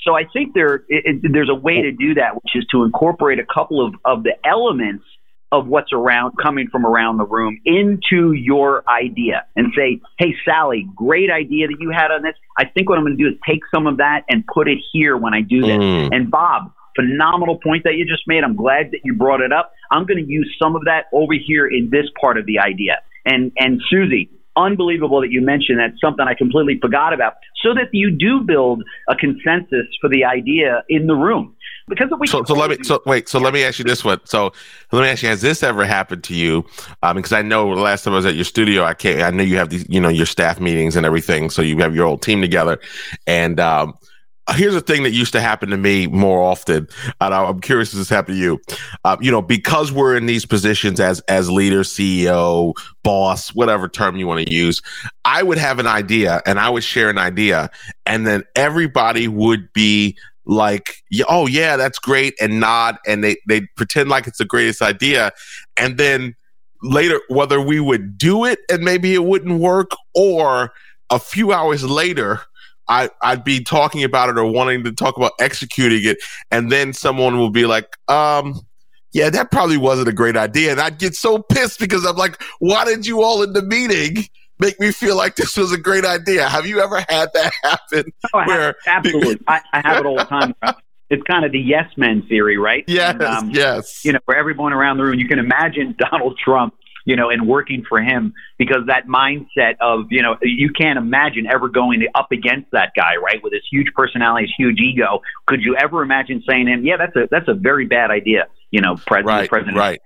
So 0.03 0.15
I 0.15 0.23
think 0.31 0.53
there 0.53 0.75
it, 0.87 1.23
it, 1.23 1.31
there's 1.31 1.49
a 1.49 1.55
way 1.55 1.81
to 1.81 1.91
do 1.91 2.15
that, 2.15 2.35
which 2.35 2.55
is 2.55 2.65
to 2.71 2.83
incorporate 2.83 3.39
a 3.39 3.45
couple 3.45 3.85
of, 3.85 3.95
of 4.05 4.23
the 4.23 4.33
elements 4.45 5.03
of 5.51 5.65
what's 5.67 5.93
around 5.93 6.33
coming 6.41 6.67
from 6.69 6.85
around 6.85 7.17
the 7.17 7.25
room 7.25 7.59
into 7.65 8.33
your 8.33 8.83
idea 8.89 9.45
and 9.55 9.67
say, 9.75 10.01
Hey, 10.19 10.35
Sally, 10.43 10.87
great 10.95 11.31
idea 11.31 11.67
that 11.67 11.77
you 11.79 11.89
had 11.89 12.11
on 12.11 12.21
this. 12.21 12.35
I 12.57 12.65
think 12.65 12.89
what 12.89 12.97
I'm 12.97 13.05
going 13.05 13.17
to 13.17 13.23
do 13.23 13.29
is 13.29 13.39
take 13.47 13.61
some 13.73 13.87
of 13.87 13.97
that 13.97 14.23
and 14.29 14.43
put 14.45 14.67
it 14.67 14.79
here 14.91 15.15
when 15.15 15.33
I 15.33 15.41
do 15.41 15.61
this. 15.61 15.77
Mm. 15.77 16.09
And 16.11 16.31
Bob, 16.31 16.71
phenomenal 16.97 17.59
point 17.63 17.83
that 17.85 17.93
you 17.93 18.05
just 18.05 18.23
made. 18.27 18.43
I'm 18.43 18.55
glad 18.55 18.91
that 18.91 18.99
you 19.03 19.13
brought 19.13 19.41
it 19.41 19.53
up. 19.53 19.71
I'm 19.91 20.05
going 20.05 20.23
to 20.23 20.29
use 20.29 20.53
some 20.61 20.75
of 20.75 20.83
that 20.85 21.05
over 21.13 21.33
here 21.33 21.65
in 21.65 21.89
this 21.91 22.05
part 22.19 22.37
of 22.37 22.45
the 22.45 22.59
idea. 22.59 22.99
And, 23.25 23.51
and 23.57 23.81
Susie, 23.89 24.29
unbelievable 24.57 25.21
that 25.21 25.31
you 25.31 25.41
mentioned. 25.41 25.79
That's 25.79 25.99
something 26.01 26.25
I 26.27 26.33
completely 26.33 26.79
forgot 26.79 27.13
about. 27.13 27.35
So 27.63 27.73
that 27.73 27.89
you 27.91 28.11
do 28.11 28.41
build 28.41 28.83
a 29.07 29.15
consensus 29.15 29.87
for 30.01 30.09
the 30.09 30.25
idea 30.25 30.83
in 30.89 31.07
the 31.07 31.15
room. 31.15 31.55
Because 31.87 32.09
we 32.19 32.27
so, 32.27 32.43
so 32.43 32.53
let 32.53 32.69
me 32.69 32.83
so 32.83 33.01
wait 33.05 33.29
so 33.29 33.39
let 33.39 33.53
me 33.53 33.63
ask 33.63 33.79
you 33.79 33.85
this 33.85 34.03
one. 34.03 34.19
So 34.25 34.51
let 34.91 35.03
me 35.03 35.07
ask 35.07 35.23
you 35.23 35.29
has 35.29 35.41
this 35.41 35.63
ever 35.63 35.85
happened 35.85 36.23
to 36.25 36.35
you? 36.35 36.65
Um 37.01 37.15
because 37.15 37.31
i 37.31 37.41
know 37.41 37.73
the 37.73 37.81
last 37.81 38.03
time 38.03 38.13
i 38.13 38.17
was 38.17 38.25
at 38.25 38.35
your 38.35 38.43
studio 38.43 38.83
i 38.83 38.93
can't 38.93 39.21
i 39.21 39.29
know 39.29 39.43
you 39.43 39.55
have 39.55 39.69
these 39.69 39.87
you 39.87 40.01
know 40.01 40.09
your 40.09 40.25
staff 40.25 40.59
meetings 40.59 40.97
and 40.97 41.05
everything. 41.05 41.49
So 41.49 41.61
you 41.61 41.77
have 41.77 41.95
your 41.95 42.05
whole 42.05 42.17
team 42.17 42.41
together. 42.41 42.77
And 43.25 43.61
um 43.61 43.93
here's 44.55 44.75
a 44.75 44.81
thing 44.81 45.03
that 45.03 45.11
used 45.11 45.33
to 45.33 45.41
happen 45.41 45.69
to 45.69 45.77
me 45.77 46.07
more 46.07 46.41
often 46.41 46.87
and 47.21 47.33
i'm 47.33 47.59
curious 47.59 47.91
if 47.91 47.97
this 47.97 48.09
happened 48.09 48.37
to 48.37 48.41
you. 48.41 48.59
Uh, 49.03 49.17
you 49.19 49.31
know 49.31 49.41
because 49.41 49.91
we're 49.91 50.15
in 50.15 50.25
these 50.25 50.45
positions 50.45 50.99
as 50.99 51.19
as 51.21 51.49
leader 51.49 51.81
ceo 51.81 52.73
boss 53.03 53.49
whatever 53.49 53.87
term 53.87 54.15
you 54.15 54.27
want 54.27 54.45
to 54.45 54.53
use 54.53 54.81
i 55.25 55.43
would 55.43 55.57
have 55.57 55.79
an 55.79 55.87
idea 55.87 56.41
and 56.45 56.59
i 56.59 56.69
would 56.69 56.83
share 56.83 57.09
an 57.09 57.17
idea 57.17 57.69
and 58.05 58.25
then 58.25 58.43
everybody 58.55 59.27
would 59.27 59.71
be 59.73 60.17
like, 60.47 61.03
oh 61.27 61.45
yeah, 61.45 61.75
that's 61.75 61.99
great, 61.99 62.33
and 62.39 62.59
nod, 62.59 62.97
and 63.05 63.23
they 63.23 63.35
they 63.47 63.61
pretend 63.75 64.09
like 64.09 64.27
it's 64.27 64.37
the 64.37 64.45
greatest 64.45 64.81
idea, 64.81 65.31
and 65.75 65.97
then 65.97 66.35
later, 66.81 67.19
whether 67.27 67.59
we 67.61 67.79
would 67.79 68.17
do 68.17 68.45
it 68.45 68.59
and 68.69 68.83
maybe 68.83 69.13
it 69.13 69.23
wouldn't 69.25 69.59
work, 69.59 69.91
or 70.15 70.71
a 71.09 71.19
few 71.19 71.51
hours 71.51 71.83
later, 71.83 72.41
I, 72.89 73.09
I'd 73.21 73.43
be 73.43 73.63
talking 73.63 74.03
about 74.03 74.29
it 74.29 74.37
or 74.37 74.45
wanting 74.45 74.83
to 74.85 74.91
talk 74.91 75.17
about 75.17 75.33
executing 75.39 76.03
it, 76.03 76.17
and 76.51 76.71
then 76.71 76.93
someone 76.93 77.37
will 77.37 77.49
be 77.49 77.65
like, 77.65 77.87
um, 78.07 78.61
yeah, 79.13 79.29
that 79.29 79.51
probably 79.51 79.77
wasn't 79.77 80.07
a 80.09 80.13
great 80.13 80.37
idea. 80.37 80.71
And 80.71 80.79
I'd 80.79 80.99
get 80.99 81.15
so 81.15 81.39
pissed 81.39 81.79
because 81.79 82.05
I'm 82.05 82.17
like, 82.17 82.41
why 82.59 82.85
did 82.85 83.05
you 83.05 83.23
all 83.23 83.41
in 83.41 83.53
the 83.53 83.63
meeting 83.63 84.25
make 84.59 84.79
me 84.79 84.91
feel 84.91 85.15
like 85.15 85.35
this 85.35 85.57
was 85.57 85.71
a 85.71 85.77
great 85.77 86.05
idea. 86.05 86.47
Have 86.47 86.65
you 86.65 86.79
ever 86.79 86.99
had 87.07 87.29
that 87.33 87.53
happen? 87.63 88.11
Oh, 88.33 88.43
where 88.45 88.75
absolutely, 88.85 89.39
I, 89.47 89.61
I, 89.73 89.81
have 89.87 89.97
it 89.97 90.05
all 90.05 90.17
the 90.17 90.25
time. 90.25 90.55
It's 91.09 91.23
kind 91.23 91.45
of 91.45 91.51
the 91.51 91.59
yes 91.59 91.89
men 91.95 92.23
theory, 92.27 92.57
right? 92.57 92.83
Yes, 92.87 93.13
and, 93.13 93.23
um, 93.23 93.49
yes. 93.51 94.03
You 94.03 94.13
know, 94.13 94.19
for 94.25 94.35
everyone 94.35 94.73
around 94.73 94.97
the 94.97 95.03
room, 95.03 95.19
you 95.19 95.27
can 95.27 95.39
imagine 95.39 95.95
Donald 96.11 96.37
Trump, 96.43 96.73
you 97.07 97.15
know, 97.15 97.29
and 97.29 97.47
working 97.47 97.85
for 97.87 98.01
him 98.01 98.33
because 98.57 98.81
that 98.87 99.07
mindset 99.07 99.75
of, 99.79 100.07
you 100.09 100.21
know, 100.21 100.35
you 100.41 100.71
can't 100.73 100.99
imagine 100.99 101.47
ever 101.47 101.69
going 101.69 102.05
up 102.13 102.33
against 102.33 102.69
that 102.71 102.91
guy, 102.97 103.15
right? 103.15 103.41
With 103.41 103.53
his 103.53 103.63
huge 103.71 103.87
personality, 103.95 104.43
his 104.47 104.53
huge 104.57 104.79
ego. 104.79 105.21
Could 105.45 105.61
you 105.61 105.77
ever 105.77 106.03
imagine 106.03 106.43
saying 106.47 106.65
to 106.65 106.73
him, 106.73 106.85
yeah, 106.85 106.97
that's 106.97 107.15
a 107.15 107.29
that's 107.31 107.47
a 107.47 107.53
very 107.53 107.85
bad 107.85 108.11
idea, 108.11 108.47
you 108.71 108.81
know, 108.81 108.97
president, 108.97 109.25
right, 109.25 109.49
president. 109.49 109.77
Right, 109.77 110.01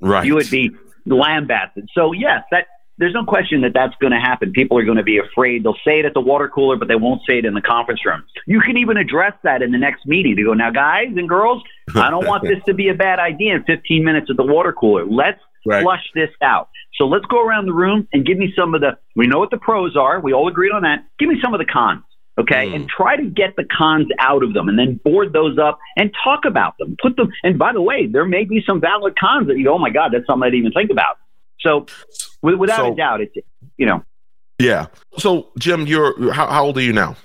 right. 0.00 0.24
You 0.24 0.34
would 0.36 0.48
be 0.48 0.70
lambasted. 1.04 1.90
So 1.94 2.12
yes, 2.12 2.42
that 2.50 2.68
there's 2.96 3.12
no 3.12 3.26
question 3.26 3.60
that 3.60 3.74
that's 3.74 3.94
going 4.00 4.14
to 4.14 4.18
happen. 4.18 4.52
People 4.52 4.78
are 4.78 4.84
going 4.84 4.96
to 4.96 5.02
be 5.02 5.18
afraid. 5.18 5.62
They'll 5.62 5.76
say 5.84 5.98
it 5.98 6.06
at 6.06 6.14
the 6.14 6.22
water 6.22 6.48
cooler, 6.48 6.76
but 6.76 6.88
they 6.88 6.94
won't 6.94 7.20
say 7.28 7.36
it 7.36 7.44
in 7.44 7.52
the 7.52 7.60
conference 7.60 8.00
room. 8.06 8.24
You 8.46 8.62
can 8.62 8.78
even 8.78 8.96
address 8.96 9.34
that 9.42 9.60
in 9.60 9.72
the 9.72 9.78
next 9.78 10.06
meeting 10.06 10.36
to 10.36 10.42
go, 10.42 10.54
now, 10.54 10.70
guys 10.70 11.08
and 11.14 11.28
girls, 11.28 11.62
I 11.94 12.08
don't 12.08 12.26
want 12.26 12.44
this 12.44 12.64
to 12.64 12.72
be 12.72 12.88
a 12.88 12.94
bad 12.94 13.18
idea 13.18 13.56
in 13.56 13.64
15 13.64 14.02
minutes 14.02 14.28
at 14.30 14.38
the 14.38 14.46
water 14.46 14.72
cooler. 14.72 15.04
Let's 15.04 15.40
right. 15.66 15.82
flush 15.82 16.04
this 16.14 16.30
out. 16.42 16.68
So 16.94 17.06
let's 17.06 17.26
go 17.26 17.44
around 17.44 17.66
the 17.66 17.72
room 17.72 18.08
and 18.12 18.24
give 18.24 18.38
me 18.38 18.52
some 18.56 18.74
of 18.74 18.80
the, 18.80 18.98
we 19.14 19.26
know 19.26 19.38
what 19.38 19.50
the 19.50 19.58
pros 19.58 19.96
are. 19.96 20.20
We 20.20 20.32
all 20.32 20.48
agreed 20.48 20.72
on 20.72 20.82
that. 20.82 21.04
Give 21.18 21.28
me 21.28 21.36
some 21.42 21.54
of 21.54 21.58
the 21.58 21.66
cons. 21.66 22.02
Okay. 22.38 22.68
Mm. 22.68 22.74
And 22.74 22.88
try 22.88 23.16
to 23.16 23.24
get 23.24 23.56
the 23.56 23.64
cons 23.64 24.08
out 24.18 24.42
of 24.42 24.52
them 24.52 24.68
and 24.68 24.78
then 24.78 25.00
board 25.02 25.32
those 25.32 25.58
up 25.58 25.78
and 25.96 26.10
talk 26.22 26.44
about 26.44 26.76
them. 26.78 26.96
Put 27.00 27.16
them, 27.16 27.30
and 27.42 27.58
by 27.58 27.72
the 27.72 27.80
way, 27.80 28.06
there 28.06 28.26
may 28.26 28.44
be 28.44 28.62
some 28.66 28.80
valid 28.80 29.18
cons 29.18 29.46
that 29.48 29.56
you 29.56 29.64
go, 29.64 29.74
oh 29.74 29.78
my 29.78 29.90
God, 29.90 30.12
that's 30.12 30.26
something 30.26 30.42
I 30.42 30.50
didn't 30.50 30.66
even 30.66 30.72
think 30.72 30.90
about. 30.90 31.16
So 31.60 31.86
without 32.42 32.76
so, 32.76 32.92
a 32.92 32.96
doubt, 32.96 33.22
it's 33.22 33.34
you 33.76 33.86
know. 33.86 34.04
Yeah. 34.58 34.86
So 35.18 35.48
Jim, 35.58 35.86
you're 35.86 36.32
how, 36.32 36.46
how 36.46 36.64
old 36.66 36.78
are 36.78 36.82
you 36.82 36.92
now? 36.92 37.16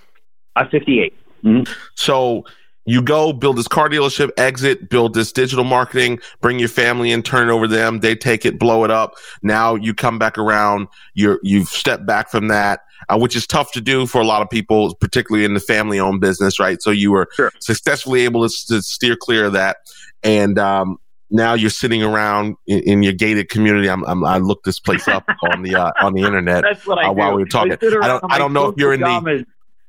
I'm 0.56 0.69
58. 0.69 1.13
Mm-hmm. 1.43 1.71
So 1.95 2.45
you 2.86 3.02
go 3.02 3.34
build 3.34 3.58
this 3.58 3.67
car 3.67 3.89
dealership, 3.89 4.32
exit, 4.38 4.89
build 4.89 5.13
this 5.13 5.32
digital 5.32 5.63
marketing, 5.63 6.20
bring 6.41 6.60
your 6.60 6.70
family 6.70 7.12
in, 7.12 7.22
turn 7.22 7.50
it 7.50 7.52
over 7.52 7.67
to 7.67 7.74
them. 7.74 8.00
They 8.00 8.15
take 8.15 8.46
it, 8.46 8.58
blow 8.58 8.84
it 8.84 8.91
up. 8.91 9.15
Now 9.44 9.76
you 9.76 9.94
come 9.94 10.17
back 10.17 10.38
around. 10.38 10.88
You're 11.13 11.39
you've 11.44 11.67
stepped 11.67 12.06
back 12.06 12.30
from 12.30 12.48
that. 12.48 12.82
Uh, 13.10 13.17
which 13.17 13.36
is 13.36 13.48
tough 13.48 13.72
to 13.72 13.82
do 13.82 14.06
for 14.06 14.22
a 14.22 14.24
lot 14.24 14.44
of 14.44 14.50
people, 14.50 14.94
particularly 14.94 15.44
in 15.44 15.56
the 15.56 15.60
family 15.60 16.00
owned 16.00 16.22
business, 16.22 16.60
right? 16.60 16.84
So 16.84 16.91
you 16.91 17.12
were 17.12 17.28
sure. 17.34 17.52
successfully 17.60 18.22
able 18.26 18.48
to, 18.48 18.67
to, 18.67 18.82
steer 18.84 19.15
clear 19.15 19.46
of 19.46 19.54
that. 19.54 19.78
And 20.22 20.60
um, 20.60 21.00
now 21.32 21.56
you're 21.56 21.72
sitting 21.72 22.04
around 22.04 22.58
in, 22.67 22.80
in 22.82 23.04
your 23.04 23.13
gated 23.13 23.50
community. 23.50 23.89
I'm, 23.89 24.06
I'm, 24.06 24.24
i 24.24 24.38
looked 24.38 24.65
this 24.65 24.80
place 24.80 25.08
up 25.08 25.26
on 25.52 25.63
the 25.63 25.76
uh, 25.76 25.91
on 26.00 26.13
the 26.13 26.22
internet 26.22 26.63
uh, 26.63 26.76
while 26.86 27.34
we 27.34 27.41
were 27.41 27.48
talking. 27.48 27.72
I, 27.72 27.76
I 27.76 28.08
don't 28.08 28.34
I 28.34 28.38
don't 28.38 28.54
know 28.54 28.67
if 28.67 28.78
you're 28.78 28.94
in 28.94 29.00
the 29.00 29.46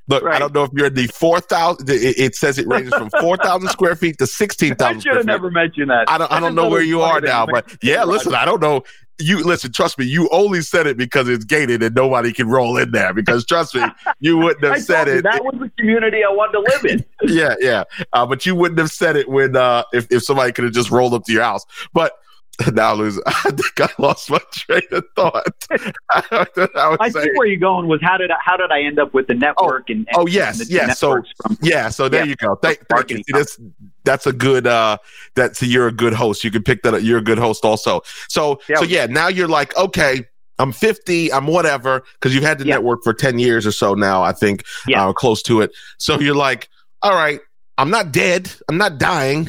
Look, 0.08 0.24
right. 0.24 0.34
I 0.34 0.38
don't 0.38 0.52
know 0.52 0.64
if 0.64 0.70
you're 0.72 0.86
in 0.86 0.94
the 0.94 1.06
4,000. 1.06 1.88
It, 1.88 2.18
it, 2.18 2.34
says 2.34 2.58
it 2.58 2.66
ranges 2.66 2.92
from 2.94 3.10
4,000 3.20 3.68
square 3.70 3.94
feet 3.94 4.18
to 4.18 4.26
16,000 4.26 4.96
I 4.96 5.00
should 5.00 5.16
have 5.16 5.26
never 5.26 5.50
mentioned 5.50 5.90
that. 5.90 6.08
I 6.08 6.18
don't, 6.18 6.32
I 6.32 6.40
don't 6.40 6.54
know 6.54 6.68
where 6.68 6.82
you 6.82 7.02
are 7.02 7.20
now, 7.20 7.46
but 7.46 7.76
yeah, 7.82 8.04
listen, 8.04 8.34
I 8.34 8.44
don't 8.44 8.60
know. 8.60 8.82
You 9.18 9.44
listen, 9.44 9.70
trust 9.70 9.98
me, 9.98 10.06
you 10.06 10.28
only 10.32 10.62
said 10.62 10.88
it 10.88 10.96
because 10.96 11.28
it's 11.28 11.44
gated 11.44 11.82
and 11.82 11.94
nobody 11.94 12.32
can 12.32 12.48
roll 12.48 12.76
in 12.76 12.90
there. 12.90 13.14
Because 13.14 13.44
trust 13.46 13.74
me, 13.74 13.84
you 14.18 14.36
wouldn't 14.38 14.64
have 14.72 14.82
said 14.82 15.06
it. 15.06 15.22
That 15.22 15.44
was 15.44 15.54
the 15.60 15.70
community 15.78 16.24
I 16.24 16.32
wanted 16.32 16.52
to 16.52 16.60
live 16.60 16.84
in. 16.84 17.04
yeah, 17.36 17.54
yeah. 17.60 17.84
Uh, 18.12 18.26
but 18.26 18.44
you 18.44 18.56
wouldn't 18.56 18.80
have 18.80 18.90
said 18.90 19.16
it 19.16 19.28
when 19.28 19.54
uh, 19.54 19.84
if, 19.92 20.10
if 20.10 20.24
somebody 20.24 20.50
could 20.50 20.64
have 20.64 20.72
just 20.72 20.90
rolled 20.90 21.14
up 21.14 21.24
to 21.26 21.32
your 21.32 21.44
house. 21.44 21.64
But 21.92 22.14
now 22.72 22.94
lose. 22.94 23.20
I 23.26 23.50
think 23.50 23.80
I 23.80 23.88
lost 23.98 24.30
my 24.30 24.40
train 24.52 24.82
of 24.92 25.04
thought. 25.16 25.66
I, 26.10 26.46
I, 26.74 26.96
I 27.00 27.10
think 27.10 27.36
where 27.36 27.46
you're 27.46 27.58
going 27.58 27.88
was 27.88 28.00
how 28.02 28.16
did 28.16 28.30
I, 28.30 28.36
how 28.40 28.56
did 28.56 28.70
I 28.70 28.82
end 28.82 28.98
up 28.98 29.14
with 29.14 29.26
the 29.26 29.34
network 29.34 29.84
oh, 29.88 29.92
and, 29.92 30.06
and, 30.08 30.16
oh 30.16 30.26
yes 30.26 30.60
and 30.60 30.70
yes 30.70 30.98
so 30.98 31.22
from, 31.42 31.58
yeah 31.62 31.88
so 31.88 32.08
there 32.08 32.24
yeah, 32.24 32.30
you 32.30 32.36
go 32.36 32.56
thank, 32.56 32.86
thank 32.88 33.10
you. 33.10 33.22
That's 33.28 33.58
that's 34.04 34.26
a 34.26 34.32
good 34.32 34.66
uh 34.66 34.98
that's 35.34 35.60
so 35.60 35.66
you're 35.66 35.88
a 35.88 35.92
good 35.92 36.12
host 36.12 36.44
you 36.44 36.50
can 36.50 36.62
pick 36.62 36.82
that 36.82 36.94
up 36.94 37.02
you're 37.02 37.18
a 37.18 37.24
good 37.24 37.38
host 37.38 37.64
also 37.64 38.02
so 38.28 38.60
yeah. 38.68 38.76
so 38.76 38.84
yeah 38.84 39.06
now 39.06 39.28
you're 39.28 39.48
like 39.48 39.76
okay 39.76 40.26
I'm 40.58 40.70
50, 40.70 41.32
I'm 41.32 41.46
whatever, 41.46 42.04
because 42.14 42.34
you've 42.34 42.44
had 42.44 42.58
the 42.58 42.66
Yeah. 42.66 42.74
network 42.74 43.02
for 43.02 43.12
10 43.12 43.38
years 43.40 43.66
or 43.66 43.72
so 43.72 43.94
now, 43.94 44.22
I 44.22 44.32
think, 44.32 44.62
Yeah. 44.86 45.08
uh, 45.08 45.12
close 45.12 45.42
to 45.44 45.60
it. 45.60 45.72
So 45.98 46.20
you're 46.20 46.36
like, 46.36 46.68
all 47.00 47.14
right, 47.14 47.40
I'm 47.78 47.90
not 47.90 48.12
dead, 48.12 48.52
I'm 48.68 48.76
not 48.78 48.98
dying. 48.98 49.48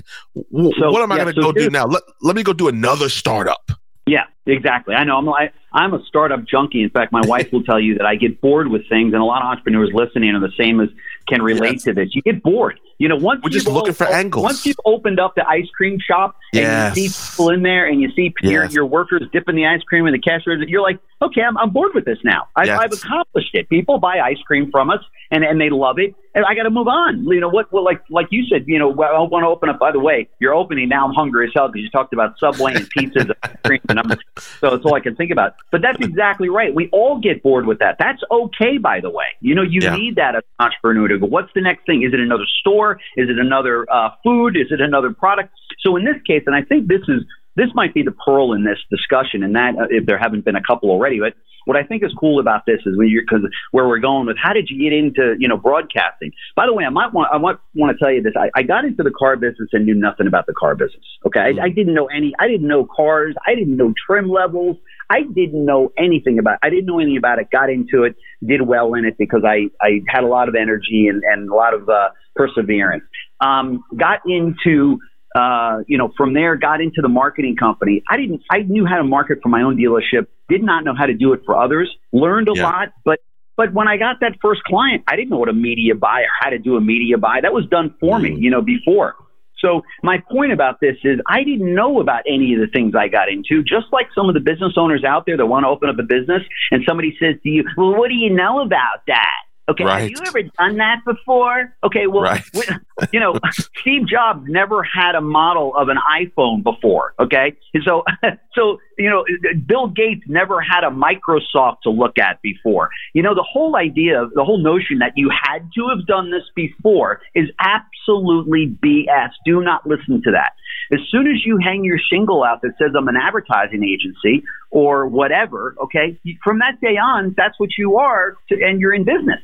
W- 0.51 0.71
So, 0.79 0.91
what 0.91 1.01
am 1.01 1.11
I 1.11 1.17
yeah, 1.17 1.23
going 1.23 1.35
to 1.35 1.41
so 1.41 1.51
go 1.51 1.59
do 1.59 1.69
now? 1.69 1.85
Let, 1.85 2.03
let 2.21 2.35
me 2.35 2.43
go 2.43 2.53
do 2.53 2.67
another 2.67 3.09
startup. 3.09 3.71
Yeah, 4.05 4.23
exactly. 4.45 4.95
I 4.95 5.03
know. 5.03 5.17
I'm 5.17 5.25
like 5.25 5.53
I'm 5.73 5.93
a 5.93 6.03
startup 6.05 6.45
junkie. 6.45 6.83
In 6.83 6.89
fact, 6.89 7.11
my 7.11 7.21
wife 7.25 7.51
will 7.51 7.63
tell 7.63 7.79
you 7.79 7.95
that 7.95 8.05
I 8.05 8.15
get 8.15 8.41
bored 8.41 8.67
with 8.69 8.87
things, 8.89 9.13
and 9.13 9.21
a 9.21 9.25
lot 9.25 9.41
of 9.41 9.47
entrepreneurs 9.47 9.91
listening 9.93 10.31
are 10.35 10.39
the 10.39 10.51
same 10.57 10.79
as 10.81 10.89
can 11.27 11.41
relate 11.41 11.73
Yes. 11.73 11.83
to 11.83 11.93
this. 11.93 12.09
You 12.13 12.21
get 12.21 12.43
bored. 12.43 12.79
You 12.99 13.09
know, 13.09 13.15
once 13.15 13.41
We're 13.43 13.49
just 13.49 13.65
you've 13.65 13.73
looking 13.75 13.93
for 13.93 14.07
angles. 14.07 14.43
Once 14.43 14.65
you've 14.65 14.79
opened 14.85 15.19
up 15.19 15.35
the 15.35 15.47
ice 15.47 15.67
cream 15.75 15.99
shop 15.99 16.35
and 16.53 16.61
Yes. 16.61 16.97
you 16.97 17.07
see 17.09 17.31
people 17.31 17.49
in 17.49 17.61
there, 17.63 17.85
and 17.85 17.99
you 18.01 18.11
see 18.15 18.33
your, 18.41 18.63
Yes. 18.63 18.73
your 18.73 18.85
workers 18.85 19.23
dipping 19.33 19.55
the 19.55 19.65
ice 19.65 19.81
cream 19.83 20.05
in 20.07 20.13
the 20.13 20.19
cash 20.19 20.41
register, 20.45 20.69
you're 20.69 20.81
like, 20.81 20.99
okay, 21.21 21.41
I'm, 21.41 21.57
I'm 21.57 21.71
bored 21.71 21.93
with 21.95 22.05
this 22.05 22.19
now. 22.23 22.47
I, 22.55 22.65
Yes. 22.65 22.79
I've 22.79 22.93
accomplished 22.93 23.49
it. 23.53 23.67
People 23.69 23.99
buy 23.99 24.19
ice 24.19 24.37
cream 24.45 24.69
from 24.71 24.89
us, 24.89 24.99
and 25.31 25.43
and 25.43 25.59
they 25.59 25.69
love 25.71 25.97
it, 25.99 26.13
and 26.35 26.45
I 26.45 26.53
got 26.53 26.63
to 26.63 26.69
move 26.69 26.87
on. 26.87 27.23
You 27.25 27.39
know 27.39 27.49
what? 27.49 27.71
Well, 27.73 27.83
like 27.83 28.01
like 28.09 28.27
you 28.29 28.45
said, 28.45 28.65
you 28.67 28.77
know, 28.77 28.91
I 28.91 29.19
want 29.21 29.43
to 29.43 29.47
open 29.47 29.69
up. 29.69 29.79
By 29.79 29.91
the 29.91 29.99
way, 29.99 30.29
you're 30.39 30.53
opening 30.53 30.89
now. 30.89 31.07
I'm 31.07 31.13
hungry 31.13 31.47
as 31.47 31.53
hell 31.55 31.67
because 31.69 31.81
you 31.83 31.89
talked 31.89 32.13
about 32.13 32.37
Subway 32.39 32.73
and 32.75 32.85
pizzas 32.93 33.21
and 33.21 33.33
ice 33.43 33.51
cream, 33.65 33.79
and 33.89 33.99
I'm 33.99 34.11
so 34.59 34.75
it's 34.75 34.85
all 34.85 34.93
I 34.95 34.99
can 34.99 35.15
think 35.15 35.31
about. 35.31 35.55
But 35.71 35.81
that's 35.81 35.97
exactly 36.05 36.49
right. 36.49 36.73
We 36.73 36.89
all 36.91 37.19
get 37.19 37.41
bored 37.41 37.65
with 37.65 37.79
that. 37.79 37.95
That's 37.99 38.21
okay, 38.29 38.77
by 38.77 38.99
the 38.99 39.09
way. 39.09 39.25
You 39.41 39.55
know, 39.55 39.63
you 39.63 39.79
Yeah. 39.81 39.95
need 39.95 40.15
that 40.17 40.35
as 40.35 40.43
an 40.59 40.65
entrepreneur 40.67 41.07
to 41.07 41.17
go, 41.19 41.25
what's 41.25 41.51
the 41.55 41.61
next 41.61 41.85
thing? 41.85 42.03
Is 42.03 42.13
it 42.13 42.19
another 42.19 42.45
store? 42.59 42.82
Is 42.91 43.29
it 43.29 43.39
another 43.39 43.85
uh, 43.91 44.09
food? 44.23 44.55
Is 44.55 44.67
it 44.71 44.81
another 44.81 45.13
product? 45.13 45.53
So 45.79 45.95
in 45.95 46.05
this 46.05 46.21
case, 46.27 46.43
and 46.45 46.55
I 46.55 46.61
think 46.61 46.87
this 46.87 47.01
is 47.07 47.23
this 47.55 47.69
might 47.75 47.93
be 47.93 48.01
the 48.01 48.11
pearl 48.25 48.53
in 48.53 48.63
this 48.63 48.79
discussion, 48.89 49.43
and 49.43 49.55
that 49.55 49.75
uh, 49.77 49.85
if 49.89 50.05
there 50.05 50.17
haven't 50.17 50.45
been 50.45 50.55
a 50.55 50.63
couple 50.63 50.89
already, 50.89 51.19
but 51.19 51.33
what 51.65 51.77
I 51.77 51.83
think 51.83 52.03
is 52.03 52.11
cool 52.19 52.39
about 52.39 52.65
this 52.65 52.79
is 52.85 52.97
when 52.97 53.07
you're 53.07 53.23
because 53.23 53.47
where 53.71 53.87
we're 53.87 53.99
going 53.99 54.27
with 54.27 54.37
how 54.41 54.53
did 54.53 54.69
you 54.69 54.77
get 54.83 54.95
into 54.95 55.35
you 55.39 55.47
know 55.47 55.57
broadcasting? 55.57 56.31
By 56.55 56.65
the 56.65 56.73
way, 56.73 56.83
I 56.83 56.89
might 56.89 57.13
want 57.13 57.29
I 57.31 57.37
might 57.37 57.57
want 57.75 57.97
to 57.97 58.03
tell 58.03 58.11
you 58.11 58.21
this. 58.21 58.33
I, 58.37 58.49
I 58.55 58.63
got 58.63 58.85
into 58.85 59.03
the 59.03 59.11
car 59.11 59.35
business 59.35 59.69
and 59.71 59.85
knew 59.85 59.95
nothing 59.95 60.27
about 60.27 60.45
the 60.45 60.53
car 60.53 60.75
business. 60.75 61.05
Okay, 61.25 61.39
I, 61.39 61.65
I 61.65 61.69
didn't 61.69 61.93
know 61.93 62.07
any. 62.07 62.33
I 62.39 62.47
didn't 62.47 62.67
know 62.67 62.85
cars. 62.85 63.35
I 63.45 63.55
didn't 63.55 63.77
know 63.77 63.93
trim 64.05 64.29
levels. 64.29 64.77
I 65.13 65.19
didn't 65.39 65.65
know 65.65 65.91
anything 65.97 66.39
about. 66.39 66.55
It. 66.55 66.59
I 66.63 66.69
didn't 66.69 66.87
know 66.87 66.99
anything 66.99 67.17
about 67.17 67.37
it. 67.39 67.47
Got 67.51 67.69
into 67.69 68.03
it, 68.03 68.15
did 68.45 68.61
well 68.73 68.93
in 68.95 69.05
it 69.05 69.15
because 69.17 69.43
I 69.45 69.57
I 69.81 70.01
had 70.07 70.23
a 70.23 70.27
lot 70.27 70.49
of 70.49 70.55
energy 70.55 71.07
and 71.09 71.21
and 71.31 71.49
a 71.49 71.55
lot 71.63 71.73
of 71.73 71.87
uh, 71.87 72.09
perseverance. 72.35 73.03
Um, 73.39 73.83
got 73.95 74.19
into 74.25 74.97
uh, 75.35 75.79
you 75.87 75.97
know, 75.97 76.11
from 76.15 76.33
there 76.33 76.55
got 76.55 76.79
into 76.81 77.01
the 77.01 77.07
marketing 77.09 77.55
company. 77.55 78.03
I 78.09 78.17
didn't, 78.17 78.41
I 78.51 78.59
knew 78.59 78.85
how 78.85 78.97
to 78.97 79.03
market 79.03 79.39
for 79.41 79.49
my 79.49 79.63
own 79.63 79.77
dealership, 79.77 80.27
did 80.47 80.61
not 80.61 80.83
know 80.83 80.93
how 80.95 81.07
to 81.07 81.13
do 81.15 81.33
it 81.33 81.41
for 81.45 81.57
others, 81.57 81.89
learned 82.11 82.49
a 82.49 82.53
Yeah. 82.55 82.63
lot, 82.69 82.89
but, 83.03 83.19
but 83.57 83.73
when 83.73 83.87
I 83.87 83.97
got 83.97 84.17
that 84.21 84.33
first 84.41 84.63
client, 84.63 85.03
I 85.07 85.15
didn't 85.15 85.31
know 85.31 85.37
what 85.37 85.49
a 85.49 85.53
media 85.53 85.95
buy 85.95 86.21
or 86.21 86.33
how 86.39 86.49
to 86.51 86.59
do 86.59 86.75
a 86.75 86.81
media 86.81 87.17
buy. 87.17 87.39
That 87.41 87.53
was 87.53 87.65
done 87.65 87.95
for 87.99 88.19
me, 88.19 88.31
Mm. 88.31 88.41
you 88.41 88.51
know, 88.51 88.61
before. 88.61 89.15
So 89.63 89.81
my 90.03 90.21
point 90.31 90.51
about 90.51 90.79
this 90.81 90.97
is 91.03 91.19
I 91.27 91.43
didn't 91.43 91.73
know 91.73 91.99
about 92.01 92.23
any 92.27 92.53
of 92.53 92.59
the 92.59 92.67
things 92.67 92.93
I 92.95 93.07
got 93.07 93.29
into, 93.29 93.63
just 93.63 93.87
like 93.91 94.07
some 94.13 94.27
of 94.27 94.33
the 94.35 94.41
business 94.41 94.73
owners 94.77 95.03
out 95.03 95.25
there 95.25 95.37
that 95.37 95.45
want 95.45 95.63
to 95.63 95.69
open 95.69 95.89
up 95.89 95.97
a 95.99 96.03
business 96.03 96.43
and 96.71 96.83
somebody 96.87 97.15
says 97.19 97.35
to 97.43 97.49
you, 97.49 97.63
well, 97.77 97.95
what 97.97 98.09
do 98.09 98.15
you 98.15 98.29
know 98.29 98.61
about 98.61 99.01
that? 99.07 99.31
Okay, 99.69 99.85
Right. 99.85 100.01
have 100.01 100.09
you 100.09 100.17
ever 100.27 100.41
done 100.59 100.75
that 100.77 100.97
before? 101.05 101.73
Okay, 101.85 102.05
well, 102.07 102.23
Right. 102.23 102.43
we- 102.53 103.07
you 103.13 103.19
know, 103.21 103.33
Steve 103.79 104.05
Jobs 104.05 104.43
never 104.49 104.83
had 104.83 105.15
a 105.15 105.21
model 105.21 105.73
of 105.77 105.87
an 105.87 105.97
iPhone 106.19 106.63
before. 106.63 107.13
Okay, 107.17 107.55
and 107.73 107.81
so 107.85 108.03
so 108.55 108.77
you 108.97 109.09
know, 109.09 109.25
Bill 109.65 109.87
Gates 109.87 110.23
never 110.27 110.61
had 110.61 110.83
a 110.83 110.89
Microsoft 110.89 111.81
to 111.83 111.89
look 111.89 112.17
at 112.17 112.41
before. 112.41 112.89
You 113.13 113.23
know, 113.23 113.35
the 113.35 113.45
whole 113.47 113.75
idea, 113.75 114.27
the 114.33 114.43
whole 114.43 114.61
notion 114.61 114.99
that 114.99 115.13
you 115.15 115.29
had 115.29 115.69
to 115.75 115.89
have 115.89 116.05
done 116.05 116.31
this 116.31 116.43
before 116.55 117.21
is 117.33 117.49
absolutely 117.59 118.75
BS. 118.83 119.29
Do 119.45 119.61
not 119.61 119.87
listen 119.87 120.21
to 120.23 120.31
that. 120.31 120.53
As 120.91 120.99
soon 121.09 121.27
as 121.27 121.45
you 121.45 121.57
hang 121.63 121.83
your 121.83 121.97
shingle 121.97 122.43
out 122.43 122.61
that 122.61 122.73
says 122.77 122.91
I'm 122.97 123.07
an 123.07 123.15
advertising 123.15 123.83
agency 123.83 124.43
or 124.69 125.07
whatever, 125.07 125.75
okay, 125.83 126.19
from 126.43 126.59
that 126.59 126.79
day 126.81 126.97
on, 126.97 127.33
that's 127.37 127.59
what 127.59 127.69
you 127.77 127.97
are, 127.97 128.35
to, 128.49 128.55
and 128.61 128.79
you're 128.79 128.93
in 128.93 129.03
business. 129.03 129.39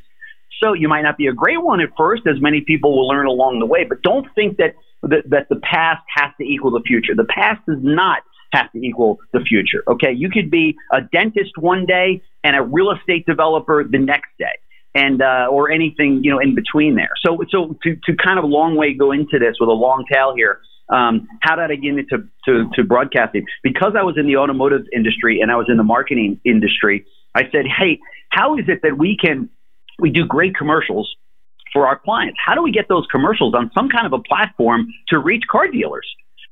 So 0.62 0.74
you 0.74 0.90
might 0.90 1.04
not 1.04 1.18
be 1.18 1.28
a 1.28 1.34
great 1.34 1.62
one 1.62 1.80
at 1.80 1.90
first, 1.98 2.24
as 2.28 2.42
many 2.42 2.62
people 2.62 2.96
will 2.96 3.08
learn 3.08 3.28
along 3.28 3.60
the 3.60 3.66
way. 3.66 3.86
But 3.86 4.02
don't 4.02 4.28
think 4.36 4.58
that 4.58 4.76
that, 5.04 5.30
that 5.30 5.50
the 5.50 5.60
past 5.64 6.04
has 6.14 6.32
to 6.38 6.44
equal 6.44 6.72
the 6.72 6.84
future. 6.86 7.16
The 7.16 7.24
past 7.24 7.66
does 7.66 7.80
not 7.82 8.24
have 8.52 8.72
to 8.72 8.80
equal 8.80 9.20
the 9.34 9.40
future. 9.42 9.84
Okay, 9.88 10.12
you 10.12 10.30
could 10.30 10.50
be 10.50 10.76
a 10.92 11.02
dentist 11.02 11.52
one 11.58 11.86
day 11.86 12.22
and 12.44 12.56
a 12.56 12.62
real 12.62 12.92
estate 12.92 13.26
developer 13.26 13.84
the 13.84 13.98
next 14.00 14.30
day, 14.38 14.58
and 14.96 15.22
uh, 15.22 15.48
or 15.50 15.72
anything 15.72 16.22
you 16.24 16.32
know 16.32 16.40
in 16.40 16.56
between 16.56 16.96
there. 16.96 17.12
So 17.26 17.38
so 17.50 17.78
to 17.84 17.96
to 18.06 18.16
kind 18.16 18.40
of 18.40 18.46
long 18.46 18.76
way 18.76 18.94
go 18.94 19.12
into 19.12 19.40
this 19.40 19.56
with 19.60 19.70
a 19.70 19.74
long 19.74 20.06
tail 20.12 20.34
here. 20.36 20.62
Um, 20.90 21.28
how 21.42 21.56
did 21.56 21.70
I 21.70 21.76
get 21.76 22.00
into 22.00 22.28
to, 22.46 22.68
to 22.74 22.84
broadcasting? 22.84 23.46
Because 23.62 23.94
I 23.96 24.02
was 24.02 24.16
in 24.18 24.26
the 24.26 24.38
automotive 24.38 24.88
industry 24.92 25.40
and 25.40 25.52
I 25.52 25.56
was 25.56 25.68
in 25.70 25.78
the 25.78 25.84
marketing 25.84 26.42
industry. 26.44 27.06
I 27.36 27.44
said, 27.52 27.66
hey, 27.68 28.00
how 28.30 28.58
is 28.58 28.66
it 28.68 28.80
that 28.82 28.98
we 28.98 29.16
can 29.16 29.50
we 30.00 30.10
do 30.10 30.26
great 30.26 30.56
commercials 30.56 31.16
for 31.74 31.88
our 31.88 32.00
clients. 32.00 32.38
How 32.44 32.56
do 32.56 32.62
we 32.62 32.72
get 32.72 32.88
those 32.88 33.06
commercials 33.12 33.54
on 33.54 33.72
some 33.74 33.90
kind 33.90 34.06
of 34.06 34.14
a 34.14 34.20
platform 34.20 34.88
to 35.10 35.20
reach 35.20 35.44
car 35.50 35.68
dealers? 35.68 36.08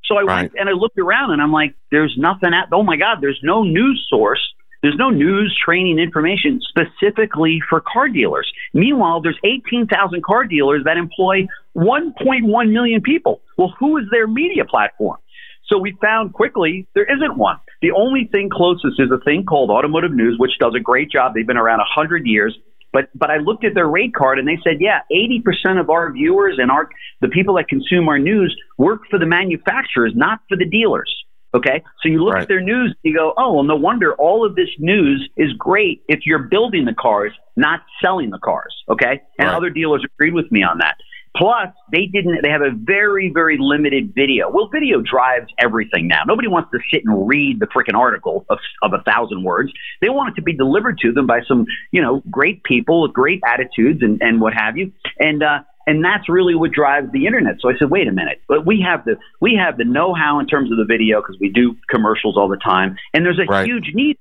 So 0.08 0.18
I 0.18 0.24
Right. 0.24 0.42
went 0.44 0.54
and 0.58 0.70
I 0.70 0.72
looked 0.72 0.98
around 0.98 1.32
and 1.32 1.42
I'm 1.42 1.52
like, 1.52 1.76
there's 1.92 2.16
nothing 2.18 2.54
at, 2.54 2.70
oh 2.72 2.84
my 2.84 2.96
God, 2.96 3.20
there's 3.22 3.40
no 3.44 3.64
news 3.64 4.06
source. 4.10 4.42
There's 4.82 4.96
no 4.96 5.10
news 5.10 5.58
training 5.64 6.00
information 6.00 6.62
specifically 6.62 7.60
for 7.68 7.82
car 7.82 8.08
dealers. 8.08 8.52
Meanwhile, 8.74 9.22
there's 9.22 9.40
18,000 9.44 10.24
car 10.24 10.46
dealers 10.46 10.84
that 10.86 10.98
employ 10.98 11.48
1.1 11.76 12.72
million 12.72 13.02
people. 13.02 13.42
Well, 13.58 13.74
who 13.80 13.98
is 13.98 14.06
their 14.12 14.28
media 14.28 14.66
platform? 14.66 15.18
So 15.66 15.78
we 15.78 15.98
found 16.02 16.34
quickly 16.34 16.88
there 16.94 17.04
isn't 17.06 17.38
one. 17.38 17.58
The 17.82 17.92
only 17.92 18.30
thing 18.32 18.50
closest 18.50 19.00
is 19.00 19.12
a 19.12 19.20
thing 19.24 19.46
called 19.46 19.70
Automotive 19.70 20.14
News, 20.14 20.38
which 20.40 20.58
does 20.60 20.74
a 20.76 20.80
great 20.80 21.12
job. 21.12 21.34
They've 21.34 21.46
been 21.46 21.58
around 21.58 21.80
100 21.80 22.26
years. 22.26 22.58
But 22.94 23.10
but 23.16 23.30
I 23.30 23.38
looked 23.38 23.66
at 23.66 23.74
their 23.76 23.88
rate 23.88 24.14
card 24.14 24.40
and 24.40 24.48
they 24.48 24.58
said, 24.64 24.78
yeah, 24.80 25.02
80% 25.12 25.80
of 25.80 25.90
our 25.90 26.12
viewers 26.12 26.56
and 26.58 26.72
our 26.72 26.90
the 27.22 27.28
people 27.28 27.56
that 27.56 27.68
consume 27.68 28.08
our 28.08 28.20
news 28.20 28.56
work 28.78 29.02
for 29.10 29.20
the 29.20 29.26
manufacturers, 29.26 30.14
not 30.16 30.40
for 30.50 30.58
the 30.58 30.66
dealers. 30.66 31.14
Okay, 31.54 31.82
so 32.04 32.10
you 32.10 32.22
look 32.24 32.34
Right. 32.34 32.42
at 32.44 32.50
their 32.50 32.60
news, 32.62 32.94
you 33.04 33.16
go, 33.16 33.34
oh, 33.38 33.54
well, 33.54 33.64
no 33.64 33.76
wonder 33.76 34.14
all 34.16 34.46
of 34.46 34.56
this 34.56 34.70
news 34.80 35.28
is 35.38 35.54
great 35.54 36.02
if 36.10 36.20
you're 36.26 36.40
building 36.44 36.84
the 36.86 36.94
cars, 36.94 37.32
not 37.56 37.80
selling 38.02 38.30
the 38.32 38.38
cars. 38.40 38.76
Okay, 38.90 39.22
and 39.40 39.48
Right. 39.48 39.56
other 39.56 39.70
dealers 39.70 40.04
agreed 40.04 40.34
with 40.34 40.52
me 40.52 40.62
on 40.64 40.78
that. 40.80 40.98
Plus, 41.38 41.70
they 41.92 42.06
didn't. 42.06 42.40
They 42.42 42.50
have 42.50 42.62
a 42.62 42.72
very, 42.72 43.32
very 43.34 43.58
limited 43.60 44.14
video. 44.16 44.50
Well, 44.50 44.70
video 44.72 45.02
drives 45.02 45.48
everything 45.60 46.08
now. 46.08 46.24
Nobody 46.26 46.48
wants 46.48 46.72
to 46.72 46.80
sit 46.92 47.04
and 47.06 47.28
read 47.28 47.60
the 47.60 47.68
freaking 47.68 47.98
article 47.98 48.46
of, 48.50 48.60
of 48.82 48.94
a 48.94 49.04
thousand 49.04 49.44
words. 49.44 49.72
They 50.02 50.10
want 50.10 50.30
it 50.30 50.36
to 50.36 50.42
be 50.42 50.54
delivered 50.54 50.98
to 51.00 51.12
them 51.12 51.28
by 51.28 51.42
some, 51.48 51.66
you 51.92 52.02
know, 52.02 52.24
great 52.32 52.64
people 52.64 53.04
with 53.04 53.14
great 53.14 53.42
attitudes 53.46 54.02
and, 54.02 54.22
and 54.22 54.42
what 54.42 54.54
have 54.54 54.78
you. 54.78 54.92
And 55.20 55.44
uh, 55.44 55.60
and 55.86 56.04
that's 56.04 56.28
really 56.28 56.56
what 56.56 56.72
drives 56.72 57.12
the 57.14 57.26
internet. 57.26 57.56
So 57.62 57.70
I 57.70 57.78
said, 57.78 57.90
wait 57.90 58.08
a 58.08 58.12
minute, 58.12 58.42
but 58.48 58.66
we 58.66 58.86
have 58.86 59.06
the 59.06 59.16
we 59.40 59.60
have 59.64 59.78
the 59.78 59.86
know-how 59.86 60.40
in 60.40 60.48
terms 60.48 60.72
of 60.72 60.78
the 60.78 60.86
video 60.86 61.22
because 61.22 61.38
we 61.40 61.50
do 61.50 61.76
commercials 61.90 62.36
all 62.38 62.50
the 62.50 62.58
time, 62.58 62.98
and 63.14 63.26
there's 63.26 63.40
a 63.40 63.46
Right. 63.46 63.66
huge 63.66 63.92
need. 63.94 64.18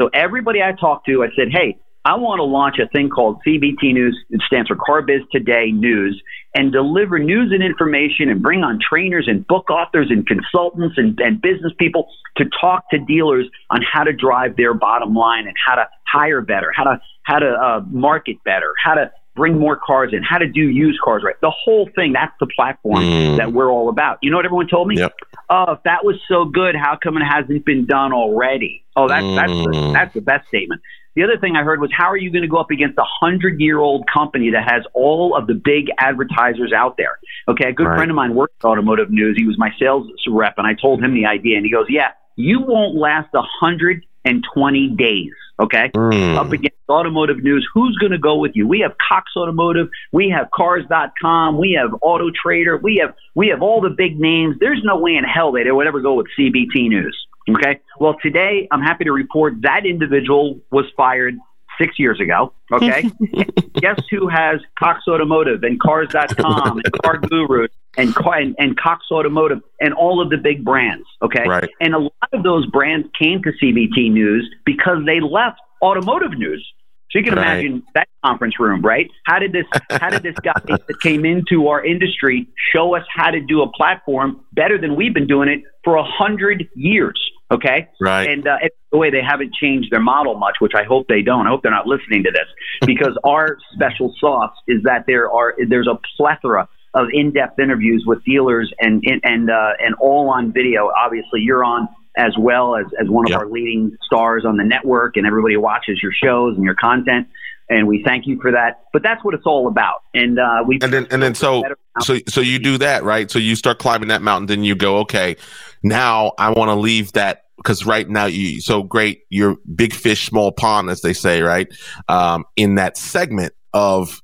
So 0.00 0.08
everybody 0.12 0.62
I 0.62 0.72
talked 0.72 1.06
to, 1.06 1.22
I 1.22 1.28
said, 1.36 1.48
hey, 1.50 1.78
I 2.04 2.16
want 2.16 2.40
to 2.40 2.44
launch 2.44 2.78
a 2.78 2.88
thing 2.88 3.10
called 3.10 3.42
CBT 3.46 3.92
News. 3.92 4.18
It 4.30 4.40
stands 4.46 4.68
for 4.68 4.76
Car 4.76 5.02
Biz 5.02 5.22
Today 5.30 5.70
News 5.70 6.20
and 6.54 6.72
deliver 6.72 7.18
news 7.18 7.50
and 7.52 7.62
information 7.62 8.28
and 8.28 8.42
bring 8.42 8.62
on 8.62 8.78
trainers 8.78 9.26
and 9.26 9.46
book 9.46 9.70
authors 9.70 10.08
and 10.10 10.26
consultants 10.26 10.96
and, 10.98 11.18
and 11.20 11.40
business 11.40 11.72
people 11.78 12.08
to 12.36 12.44
talk 12.60 12.88
to 12.90 12.98
dealers 12.98 13.46
on 13.70 13.80
how 13.82 14.04
to 14.04 14.12
drive 14.12 14.56
their 14.56 14.74
bottom 14.74 15.14
line 15.14 15.46
and 15.46 15.56
how 15.64 15.74
to 15.74 15.88
hire 16.04 16.40
better, 16.42 16.70
how 16.74 16.84
to, 16.84 17.00
how 17.22 17.38
to 17.38 17.48
uh, 17.48 17.80
market 17.90 18.36
better, 18.44 18.72
how 18.84 18.94
to 18.94 19.10
bring 19.34 19.58
more 19.58 19.76
cars 19.76 20.10
in, 20.12 20.22
how 20.22 20.36
to 20.36 20.46
do 20.46 20.60
used 20.60 21.00
cars 21.00 21.22
right. 21.24 21.36
The 21.40 21.50
whole 21.50 21.88
thing, 21.96 22.12
that's 22.12 22.34
the 22.38 22.46
platform 22.54 23.02
Mm. 23.02 23.36
that 23.38 23.52
we're 23.54 23.70
all 23.70 23.88
about. 23.88 24.18
You 24.20 24.30
know 24.30 24.36
what 24.36 24.44
everyone 24.44 24.68
told 24.68 24.88
me? 24.88 24.96
Yep. 24.98 25.14
Oh, 25.48 25.72
if 25.72 25.82
that 25.84 26.04
was 26.04 26.16
so 26.28 26.44
good, 26.44 26.74
how 26.76 26.98
come 27.02 27.16
it 27.16 27.24
hasn't 27.24 27.64
been 27.64 27.86
done 27.86 28.12
already? 28.12 28.84
Oh, 28.94 29.08
that's 29.08 29.24
that's 29.34 29.50
the, 29.50 29.70
Mm. 29.72 29.92
that's 29.94 30.12
the 30.12 30.20
best 30.20 30.48
statement. 30.48 30.82
The 31.14 31.22
other 31.24 31.36
thing 31.38 31.56
I 31.56 31.62
heard 31.62 31.80
was, 31.80 31.90
how 31.96 32.06
are 32.10 32.16
you 32.16 32.30
going 32.30 32.42
to 32.42 32.48
go 32.48 32.56
up 32.56 32.70
against 32.70 32.96
a 32.98 33.04
hundred 33.20 33.60
year 33.60 33.78
old 33.78 34.04
company 34.12 34.50
that 34.50 34.70
has 34.70 34.82
all 34.94 35.36
of 35.36 35.46
the 35.46 35.54
big 35.54 35.88
advertisers 35.98 36.72
out 36.72 36.96
there? 36.96 37.18
Okay, 37.48 37.68
a 37.68 37.72
good 37.72 37.86
Right. 37.86 37.96
friend 37.96 38.10
of 38.10 38.14
mine 38.14 38.34
worked 38.34 38.64
at 38.64 38.68
Automotive 38.68 39.10
News. 39.10 39.36
He 39.36 39.46
was 39.46 39.58
my 39.58 39.70
sales 39.78 40.06
rep, 40.28 40.54
and 40.56 40.66
I 40.66 40.74
told 40.74 41.02
him 41.02 41.14
the 41.14 41.26
idea, 41.26 41.56
and 41.56 41.64
he 41.66 41.70
goes, 41.72 41.86
"Yeah, 41.90 42.08
you 42.36 42.60
won't 42.60 42.94
last 42.96 43.28
a 43.34 43.42
hundred 43.60 44.04
and 44.24 44.44
twenty 44.54 44.88
days." 44.88 45.32
Okay, 45.60 45.90
Mm. 45.94 46.36
up 46.38 46.50
against 46.50 46.76
automotive 46.88 47.42
news. 47.44 47.68
Who's 47.74 47.96
going 47.98 48.10
to 48.12 48.18
go 48.18 48.36
with 48.36 48.52
you? 48.56 48.66
We 48.66 48.80
have 48.80 48.92
Cox 49.06 49.30
Automotive, 49.36 49.88
we 50.10 50.30
have 50.30 50.50
Cars.com, 50.50 51.58
we 51.58 51.72
have 51.80 51.94
Auto 52.00 52.30
Trader, 52.30 52.78
we 52.78 52.96
have 52.96 53.14
we 53.34 53.48
have 53.48 53.62
all 53.62 53.80
the 53.80 53.90
big 53.90 54.18
names. 54.18 54.56
There's 54.58 54.82
no 54.82 54.96
way 54.96 55.14
in 55.14 55.24
hell 55.24 55.52
they 55.52 55.70
would 55.70 55.86
ever 55.86 56.00
go 56.00 56.14
with 56.14 56.26
CBT 56.38 56.88
News. 56.88 57.16
Okay. 57.48 57.80
Well, 57.98 58.16
today 58.22 58.68
I'm 58.70 58.82
happy 58.82 59.04
to 59.04 59.12
report 59.12 59.54
that 59.62 59.84
individual 59.86 60.60
was 60.70 60.86
fired 60.96 61.36
six 61.78 61.98
years 61.98 62.20
ago. 62.20 62.52
Okay. 62.70 63.10
Guess 63.74 64.02
who 64.10 64.28
has 64.28 64.60
Cox 64.78 65.02
Automotive 65.08 65.62
and 65.62 65.80
Cars.com 65.80 66.80
and 66.84 66.92
Car 67.02 67.18
Guru 67.18 67.66
and, 67.96 68.14
and, 68.16 68.54
and 68.58 68.76
Cox 68.78 69.06
Automotive 69.10 69.60
and 69.80 69.94
all 69.94 70.20
of 70.20 70.30
the 70.30 70.36
big 70.36 70.64
brands. 70.64 71.06
Okay. 71.22 71.46
Right. 71.46 71.68
And 71.80 71.94
a 71.94 71.98
lot 71.98 72.28
of 72.32 72.42
those 72.42 72.66
brands 72.66 73.08
came 73.18 73.42
to 73.42 73.52
CBT 73.52 74.12
News 74.12 74.48
because 74.64 75.04
they 75.06 75.20
left 75.20 75.58
automotive 75.82 76.38
news. 76.38 76.66
So 77.12 77.18
you 77.18 77.24
can 77.24 77.34
right. 77.34 77.58
imagine 77.58 77.82
that 77.94 78.08
conference 78.24 78.58
room, 78.58 78.80
right? 78.80 79.10
How 79.24 79.38
did 79.38 79.52
this 79.52 79.66
how 79.90 80.08
did 80.08 80.22
this 80.22 80.36
guy 80.42 80.52
that 80.64 81.00
came 81.00 81.26
into 81.26 81.68
our 81.68 81.84
industry 81.84 82.48
show 82.74 82.96
us 82.96 83.04
how 83.14 83.30
to 83.30 83.40
do 83.40 83.60
a 83.60 83.70
platform 83.70 84.40
better 84.52 84.78
than 84.78 84.96
we've 84.96 85.12
been 85.12 85.26
doing 85.26 85.48
it 85.48 85.60
for 85.84 85.96
a 85.96 86.04
hundred 86.04 86.68
years? 86.74 87.20
Okay. 87.50 87.88
Right. 88.00 88.30
And 88.30 88.46
uh, 88.46 88.56
the 88.90 88.96
way 88.96 89.10
they 89.10 89.20
haven't 89.20 89.52
changed 89.54 89.92
their 89.92 90.00
model 90.00 90.38
much, 90.38 90.56
which 90.60 90.72
I 90.74 90.84
hope 90.84 91.06
they 91.08 91.20
don't. 91.20 91.46
I 91.46 91.50
hope 91.50 91.62
they're 91.62 91.70
not 91.70 91.86
listening 91.86 92.22
to 92.22 92.30
this 92.30 92.48
because 92.86 93.18
our 93.24 93.58
special 93.74 94.14
sauce 94.18 94.54
is 94.66 94.82
that 94.84 95.04
there 95.06 95.30
are 95.30 95.54
there's 95.68 95.88
a 95.88 95.98
plethora 96.16 96.66
of 96.94 97.08
in-depth 97.12 97.58
interviews 97.58 98.04
with 98.06 98.24
dealers 98.24 98.72
and 98.80 99.04
and 99.22 99.50
uh, 99.50 99.72
and 99.80 99.94
all 100.00 100.30
on 100.30 100.52
video. 100.52 100.90
Obviously, 100.98 101.40
you're 101.40 101.64
on 101.64 101.88
as 102.16 102.32
well 102.38 102.76
as, 102.76 102.86
as 103.00 103.08
one 103.08 103.26
of 103.26 103.30
yep. 103.30 103.40
our 103.40 103.46
leading 103.46 103.96
stars 104.04 104.44
on 104.44 104.56
the 104.56 104.64
network, 104.64 105.16
and 105.16 105.26
everybody 105.26 105.56
watches 105.56 106.00
your 106.02 106.12
shows 106.12 106.56
and 106.56 106.64
your 106.64 106.74
content. 106.74 107.28
And 107.68 107.86
we 107.86 108.02
thank 108.02 108.26
you 108.26 108.40
for 108.40 108.50
that. 108.50 108.84
But 108.92 109.02
that's 109.02 109.24
what 109.24 109.34
it's 109.34 109.46
all 109.46 109.66
about. 109.66 110.02
And 110.12 110.38
uh, 110.38 110.62
we 110.66 110.78
and 110.82 110.92
then 110.92 111.06
and 111.10 111.22
then 111.22 111.34
so 111.34 111.62
so 112.00 112.18
so 112.28 112.40
you 112.40 112.58
do 112.58 112.76
that 112.78 113.02
right. 113.02 113.30
So 113.30 113.38
you 113.38 113.56
start 113.56 113.78
climbing 113.78 114.08
that 114.08 114.20
mountain. 114.20 114.46
Then 114.46 114.64
you 114.64 114.74
go, 114.74 114.98
okay, 114.98 115.36
now 115.82 116.32
I 116.38 116.50
want 116.50 116.68
to 116.68 116.74
leave 116.74 117.12
that 117.12 117.44
because 117.56 117.86
right 117.86 118.08
now 118.08 118.26
you 118.26 118.60
so 118.60 118.82
great. 118.82 119.22
You're 119.30 119.56
big 119.74 119.94
fish, 119.94 120.26
small 120.26 120.52
pond, 120.52 120.90
as 120.90 121.00
they 121.00 121.12
say, 121.12 121.40
right? 121.40 121.68
Um, 122.08 122.44
in 122.56 122.74
that 122.74 122.96
segment 122.96 123.54
of 123.72 124.21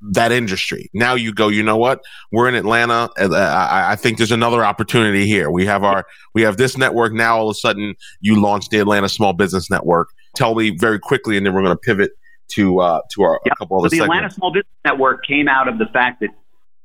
that 0.00 0.32
industry. 0.32 0.90
Now 0.94 1.14
you 1.14 1.32
go, 1.32 1.48
you 1.48 1.62
know 1.62 1.76
what? 1.76 2.00
We're 2.30 2.48
in 2.48 2.54
Atlanta. 2.54 3.10
Uh, 3.18 3.34
I, 3.34 3.92
I, 3.92 3.96
think 3.96 4.18
there's 4.18 4.32
another 4.32 4.64
opportunity 4.64 5.26
here. 5.26 5.50
We 5.50 5.66
have 5.66 5.82
our, 5.82 6.06
we 6.34 6.42
have 6.42 6.56
this 6.56 6.76
network. 6.76 7.12
Now 7.12 7.38
all 7.38 7.50
of 7.50 7.54
a 7.54 7.58
sudden 7.58 7.94
you 8.20 8.40
launch 8.40 8.68
the 8.68 8.78
Atlanta 8.78 9.08
Small 9.08 9.32
Business 9.32 9.70
Network. 9.70 10.10
Tell 10.36 10.54
me 10.54 10.70
very 10.70 10.98
quickly, 10.98 11.36
and 11.36 11.44
then 11.44 11.52
we're 11.54 11.62
going 11.62 11.74
to 11.74 11.80
pivot 11.80 12.12
to, 12.52 12.80
uh, 12.80 13.00
to 13.12 13.22
our, 13.22 13.40
yep. 13.44 13.54
a 13.54 13.56
couple 13.56 13.78
of 13.78 13.90
the 13.90 13.96
segments. 13.96 14.14
Atlanta 14.14 14.30
Small 14.30 14.52
Business 14.52 14.72
Network 14.84 15.24
came 15.26 15.48
out 15.48 15.68
of 15.68 15.78
the 15.78 15.86
fact 15.86 16.20
that 16.20 16.30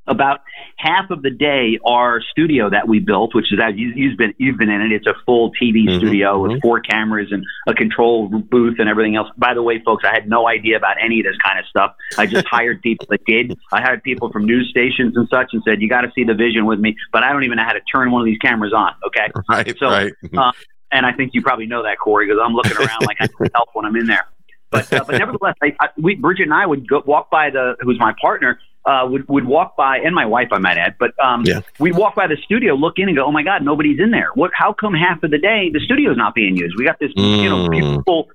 about 0.08 0.42
half 0.78 1.10
of 1.12 1.22
the 1.22 1.30
day 1.30 1.80
our 1.86 2.22
studio 2.22 2.70
that 2.70 2.88
we 2.88 3.00
built 3.00 3.34
which 3.34 3.54
is 3.54 3.60
as 3.64 3.74
you, 3.76 4.10
have 4.10 4.18
been 4.18 4.34
you've 4.38 4.58
been 4.58 4.70
in 4.70 4.82
it 4.82 4.92
it's 4.92 5.08
a 5.08 5.14
full 5.26 5.52
tv 5.52 5.86
mm-hmm, 5.86 5.98
studio 5.98 6.34
mm-hmm. 6.34 6.54
with 6.54 6.62
four 6.62 6.82
cameras 6.82 7.30
and 7.32 7.46
a 7.68 7.74
control 7.74 8.28
booth 8.28 8.80
and 8.80 8.90
everything 8.90 9.16
else. 9.16 9.30
By 9.38 9.54
the 9.54 9.62
way 9.62 9.82
folks 9.84 10.04
i 10.06 10.14
had 10.14 10.28
no 10.28 10.48
idea 10.48 10.76
about 10.76 10.98
any 11.02 11.20
of 11.20 11.26
this 11.26 11.38
kind 11.38 11.58
of 11.58 11.66
stuff. 11.66 11.96
I 12.18 12.26
just 12.26 12.46
hired 12.48 12.82
people 12.84 13.08
that 13.10 13.24
did. 13.26 13.58
I 13.72 13.82
hired 13.82 14.04
people 14.04 14.32
from 14.32 14.46
news 14.46 14.70
stations 14.70 15.16
and 15.16 15.28
such 15.30 15.50
and 15.54 15.64
said 15.66 15.82
you 15.82 15.88
got 15.88 16.02
to 16.02 16.12
see 16.14 16.24
the 16.24 16.34
vision 16.34 16.66
with 16.66 16.80
me 16.80 16.96
but 17.12 17.24
i 17.24 17.32
don't 17.32 17.44
even 17.44 17.58
know 17.58 17.64
how 17.64 17.74
to 17.74 17.82
turn 17.92 18.12
one 18.12 18.22
of 18.22 18.26
these 18.26 18.40
cameras 18.40 18.74
on 18.74 18.94
okay? 19.08 19.30
Right 19.50 19.78
so 19.78 19.88
right. 19.88 20.14
Uh, 20.36 20.52
and 20.92 21.06
i 21.06 21.12
think 21.12 21.34
you 21.34 21.42
probably 21.42 21.66
know 21.66 21.84
that 21.84 21.98
cory 22.00 22.28
because 22.28 22.42
i'm 22.44 22.54
looking 22.54 22.78
around 22.78 23.06
like 23.06 23.18
i 23.20 23.28
can 23.28 23.50
help 23.54 23.70
when 23.74 23.86
i'm 23.86 23.96
in 23.96 24.08
there. 24.08 24.26
But 24.74 24.92
uh, 24.92 25.04
but 25.06 25.20
nevertheless, 25.20 25.56
I, 25.62 25.76
I, 25.80 25.90
we 25.98 26.16
Bridget 26.16 26.44
and 26.44 26.54
I 26.54 26.66
would 26.66 26.90
go 26.90 27.04
walk 27.06 27.30
by 27.30 27.52
the 27.52 27.76
who's 27.82 28.00
my 28.00 28.14
partner, 28.20 28.60
uh, 28.86 29.08
would 29.10 29.28
would 29.30 29.46
walk 29.46 29.76
by, 29.78 29.98
and 29.98 30.14
my 30.14 30.26
wife, 30.26 30.50
I 30.52 30.58
might 30.58 30.78
add, 30.78 30.96
but 31.00 31.12
um, 31.24 31.44
yeah. 31.46 31.62
we'd 31.80 31.96
walk 31.96 32.16
by 32.16 32.28
the 32.28 32.38
studio, 32.44 32.74
look 32.74 32.96
in, 32.98 33.08
and 33.08 33.16
go, 33.16 33.26
"Oh 33.26 33.32
my 33.32 33.44
God, 33.44 33.64
nobody's 33.64 34.00
in 34.00 34.12
there! 34.12 34.30
What? 34.36 34.52
How 34.54 34.74
come 34.74 34.94
half 34.94 35.24
of 35.24 35.32
the 35.32 35.38
day 35.38 35.70
the 35.72 35.80
studio's 35.80 36.18
not 36.18 36.36
being 36.36 36.58
used? 36.58 36.76
We 36.78 36.84
got 36.84 37.00
this, 37.00 37.12
mm. 37.14 37.42
you 37.42 37.50
know, 37.50 37.70
mm. 37.70 37.98
people, 37.98 38.28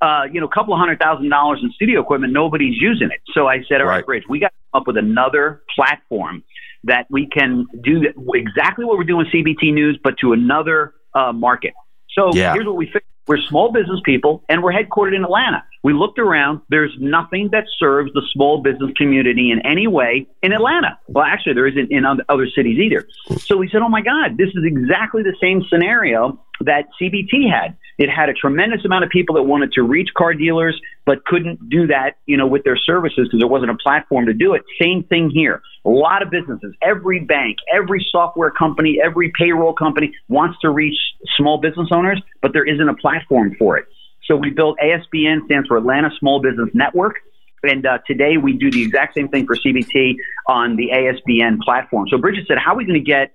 uh, 0.00 0.24
you 0.30 0.40
know, 0.40 0.46
couple 0.48 0.76
hundred 0.76 1.00
thousand 1.00 1.28
dollars 1.28 1.60
in 1.62 1.70
studio 1.72 2.00
equipment, 2.00 2.32
nobody's 2.32 2.80
using 2.80 3.08
it." 3.10 3.20
So 3.34 3.48
I 3.48 3.62
said, 3.68 3.80
"All 3.80 3.86
right, 3.88 3.96
right 3.96 4.06
Bridge, 4.06 4.24
we 4.28 4.38
got 4.38 4.48
to 4.48 4.54
come 4.72 4.82
up 4.82 4.86
with 4.86 4.96
another 4.96 5.62
platform 5.74 6.44
that 6.84 7.06
we 7.10 7.26
can 7.26 7.66
do 7.82 8.04
exactly 8.34 8.84
what 8.84 8.98
we're 8.98 9.04
doing 9.04 9.26
with 9.26 9.32
CBT 9.32 9.74
News, 9.74 9.98
but 10.02 10.18
to 10.18 10.32
another 10.32 10.94
uh, 11.14 11.32
market." 11.32 11.74
So 12.16 12.30
yeah. 12.32 12.52
here's 12.52 12.66
what 12.66 12.76
we 12.76 12.86
figured. 12.86 13.02
We're 13.26 13.40
small 13.48 13.72
business 13.72 14.00
people 14.04 14.42
and 14.48 14.62
we're 14.62 14.72
headquartered 14.72 15.16
in 15.16 15.24
Atlanta. 15.24 15.64
We 15.82 15.92
looked 15.92 16.18
around. 16.18 16.60
There's 16.68 16.92
nothing 16.98 17.50
that 17.52 17.64
serves 17.78 18.12
the 18.12 18.22
small 18.32 18.62
business 18.62 18.90
community 18.96 19.50
in 19.50 19.64
any 19.66 19.86
way 19.86 20.26
in 20.42 20.52
Atlanta. 20.52 20.98
Well, 21.08 21.24
actually, 21.24 21.54
there 21.54 21.66
isn't 21.66 21.90
in 21.90 22.04
other 22.28 22.46
cities 22.54 22.78
either. 22.78 23.06
So 23.38 23.56
we 23.56 23.68
said, 23.68 23.82
oh 23.82 23.88
my 23.88 24.00
God, 24.00 24.36
this 24.36 24.48
is 24.48 24.64
exactly 24.64 25.22
the 25.22 25.34
same 25.40 25.64
scenario 25.68 26.40
that 26.60 26.86
CBT 27.00 27.50
had. 27.50 27.76
It 27.98 28.10
had 28.10 28.28
a 28.28 28.34
tremendous 28.34 28.84
amount 28.84 29.04
of 29.04 29.10
people 29.10 29.36
that 29.36 29.44
wanted 29.44 29.72
to 29.72 29.82
reach 29.82 30.10
car 30.14 30.34
dealers, 30.34 30.78
but 31.06 31.24
couldn't 31.24 31.70
do 31.70 31.86
that, 31.86 32.16
you 32.26 32.36
know, 32.36 32.46
with 32.46 32.62
their 32.64 32.76
services 32.76 33.28
because 33.28 33.40
there 33.40 33.48
wasn't 33.48 33.70
a 33.70 33.76
platform 33.76 34.26
to 34.26 34.34
do 34.34 34.52
it. 34.52 34.62
Same 34.80 35.02
thing 35.04 35.30
here. 35.30 35.62
A 35.84 35.88
lot 35.88 36.22
of 36.22 36.30
businesses, 36.30 36.74
every 36.82 37.20
bank, 37.20 37.56
every 37.72 38.06
software 38.10 38.50
company, 38.50 38.98
every 39.02 39.32
payroll 39.38 39.72
company 39.72 40.12
wants 40.28 40.58
to 40.60 40.70
reach 40.70 40.98
small 41.36 41.58
business 41.58 41.88
owners, 41.90 42.20
but 42.42 42.52
there 42.52 42.64
isn't 42.64 42.88
a 42.88 42.94
platform 42.94 43.54
for 43.58 43.78
it. 43.78 43.86
So 44.26 44.36
we 44.36 44.50
built 44.50 44.76
ASBN, 44.82 45.46
stands 45.46 45.68
for 45.68 45.76
Atlanta 45.76 46.10
Small 46.18 46.42
Business 46.42 46.68
Network. 46.74 47.16
And 47.62 47.86
uh, 47.86 47.98
today 48.06 48.36
we 48.36 48.52
do 48.52 48.70
the 48.70 48.82
exact 48.82 49.14
same 49.14 49.28
thing 49.28 49.46
for 49.46 49.56
CBT 49.56 50.16
on 50.48 50.76
the 50.76 50.90
ASBN 50.90 51.60
platform. 51.60 52.08
So 52.08 52.18
Bridget 52.18 52.46
said, 52.46 52.58
how 52.58 52.74
are 52.74 52.76
we 52.76 52.84
going 52.84 53.02
to 53.02 53.04
get, 53.04 53.32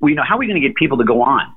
we 0.00 0.14
know, 0.14 0.22
how 0.28 0.36
are 0.36 0.38
we 0.38 0.46
going 0.46 0.60
to 0.60 0.66
get 0.66 0.76
people 0.76 0.98
to 0.98 1.04
go 1.04 1.22
on? 1.22 1.54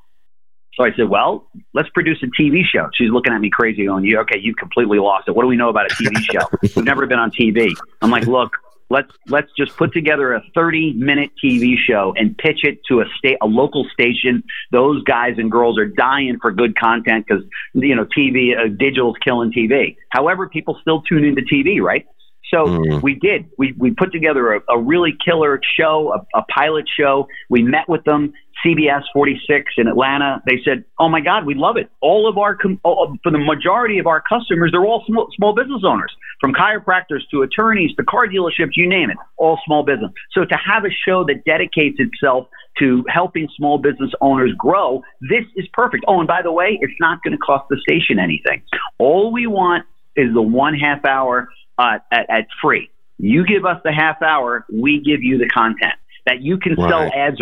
So 0.75 0.83
I 0.83 0.91
said, 0.95 1.07
well, 1.09 1.47
let's 1.73 1.89
produce 1.89 2.21
a 2.21 2.41
TV 2.41 2.61
show. 2.63 2.89
She's 2.93 3.09
looking 3.09 3.33
at 3.33 3.39
me 3.39 3.49
crazy 3.49 3.85
going, 3.85 4.03
you, 4.03 4.19
okay, 4.19 4.39
you've 4.39 4.57
completely 4.57 4.99
lost 4.99 5.27
it. 5.27 5.35
What 5.35 5.43
do 5.43 5.47
we 5.47 5.55
know 5.55 5.69
about 5.69 5.91
a 5.91 5.95
TV 5.95 6.17
show? 6.31 6.47
We've 6.61 6.77
never 6.83 7.05
been 7.05 7.19
on 7.19 7.31
TV. 7.31 7.73
I'm 8.01 8.11
like, 8.11 8.27
look, 8.27 8.57
let's, 8.89 9.11
let's 9.27 9.49
just 9.57 9.77
put 9.77 9.93
together 9.93 10.33
a 10.33 10.43
30 10.53 10.93
minute 10.93 11.31
TV 11.41 11.75
show 11.77 12.13
and 12.17 12.37
pitch 12.37 12.59
it 12.63 12.79
to 12.89 12.99
a 12.99 13.05
state, 13.17 13.37
a 13.41 13.47
local 13.47 13.85
station. 13.93 14.43
Those 14.71 15.01
guys 15.03 15.35
and 15.37 15.49
girls 15.49 15.79
are 15.79 15.87
dying 15.87 16.39
for 16.41 16.51
good 16.51 16.77
content 16.77 17.25
because, 17.25 17.43
you 17.73 17.95
know, 17.95 18.05
TV, 18.05 18.57
uh, 18.57 18.67
digital's 18.67 19.15
killing 19.23 19.53
TV. 19.53 19.95
However, 20.09 20.49
people 20.49 20.77
still 20.81 21.01
tune 21.03 21.23
into 21.23 21.41
TV, 21.41 21.81
right? 21.81 22.05
So 22.51 22.65
mm. 22.65 23.01
we 23.01 23.15
did. 23.15 23.49
We, 23.57 23.73
we 23.77 23.91
put 23.91 24.11
together 24.11 24.53
a, 24.53 24.61
a 24.69 24.79
really 24.79 25.17
killer 25.23 25.59
show, 25.77 26.13
a, 26.13 26.39
a 26.39 26.43
pilot 26.43 26.85
show. 26.99 27.27
We 27.49 27.63
met 27.63 27.89
with 27.89 28.03
them, 28.03 28.33
CBS 28.65 29.03
46 29.13 29.73
in 29.77 29.87
Atlanta. 29.87 30.41
They 30.45 30.59
said, 30.65 30.83
"Oh 30.99 31.07
my 31.07 31.21
God, 31.21 31.45
we 31.45 31.53
love 31.53 31.77
it. 31.77 31.89
All 32.01 32.27
of 32.27 32.37
our 32.37 32.55
com- 32.55 32.79
for 32.83 33.31
the 33.31 33.37
majority 33.37 33.99
of 33.99 34.07
our 34.07 34.21
customers, 34.21 34.71
they're 34.71 34.85
all 34.85 35.03
small, 35.05 35.27
small 35.35 35.53
business 35.53 35.83
owners, 35.85 36.13
from 36.41 36.53
chiropractors 36.53 37.21
to 37.31 37.43
attorneys 37.43 37.95
to 37.95 38.03
car 38.03 38.27
dealerships, 38.27 38.71
you 38.75 38.87
name 38.87 39.09
it, 39.09 39.17
all 39.37 39.59
small 39.65 39.83
business. 39.83 40.11
So 40.31 40.45
to 40.45 40.55
have 40.57 40.85
a 40.85 40.89
show 40.89 41.23
that 41.25 41.45
dedicates 41.45 41.97
itself 41.99 42.47
to 42.79 43.05
helping 43.07 43.47
small 43.55 43.77
business 43.77 44.11
owners 44.19 44.51
grow, 44.57 45.03
this 45.21 45.45
is 45.55 45.67
perfect. 45.73 46.03
Oh, 46.07 46.19
and 46.19 46.27
by 46.27 46.41
the 46.41 46.51
way, 46.51 46.77
it's 46.81 46.99
not 46.99 47.21
going 47.23 47.33
to 47.33 47.37
cost 47.37 47.65
the 47.69 47.77
station 47.87 48.19
anything. 48.19 48.63
All 48.97 49.31
we 49.31 49.47
want 49.47 49.85
is 50.15 50.33
the 50.33 50.41
one 50.41 50.73
half 50.73 51.05
hour 51.05 51.49
uh, 51.77 51.99
at, 52.11 52.29
at 52.29 52.47
free. 52.61 52.89
You 53.17 53.45
give 53.45 53.65
us 53.65 53.79
the 53.83 53.93
half 53.93 54.21
hour, 54.21 54.65
we 54.71 54.99
give 54.99 55.23
you 55.23 55.37
the 55.37 55.47
content 55.47 55.93
that 56.25 56.41
you 56.41 56.57
can 56.57 56.75
right. 56.75 56.89
sell 56.89 57.11
ads 57.13 57.39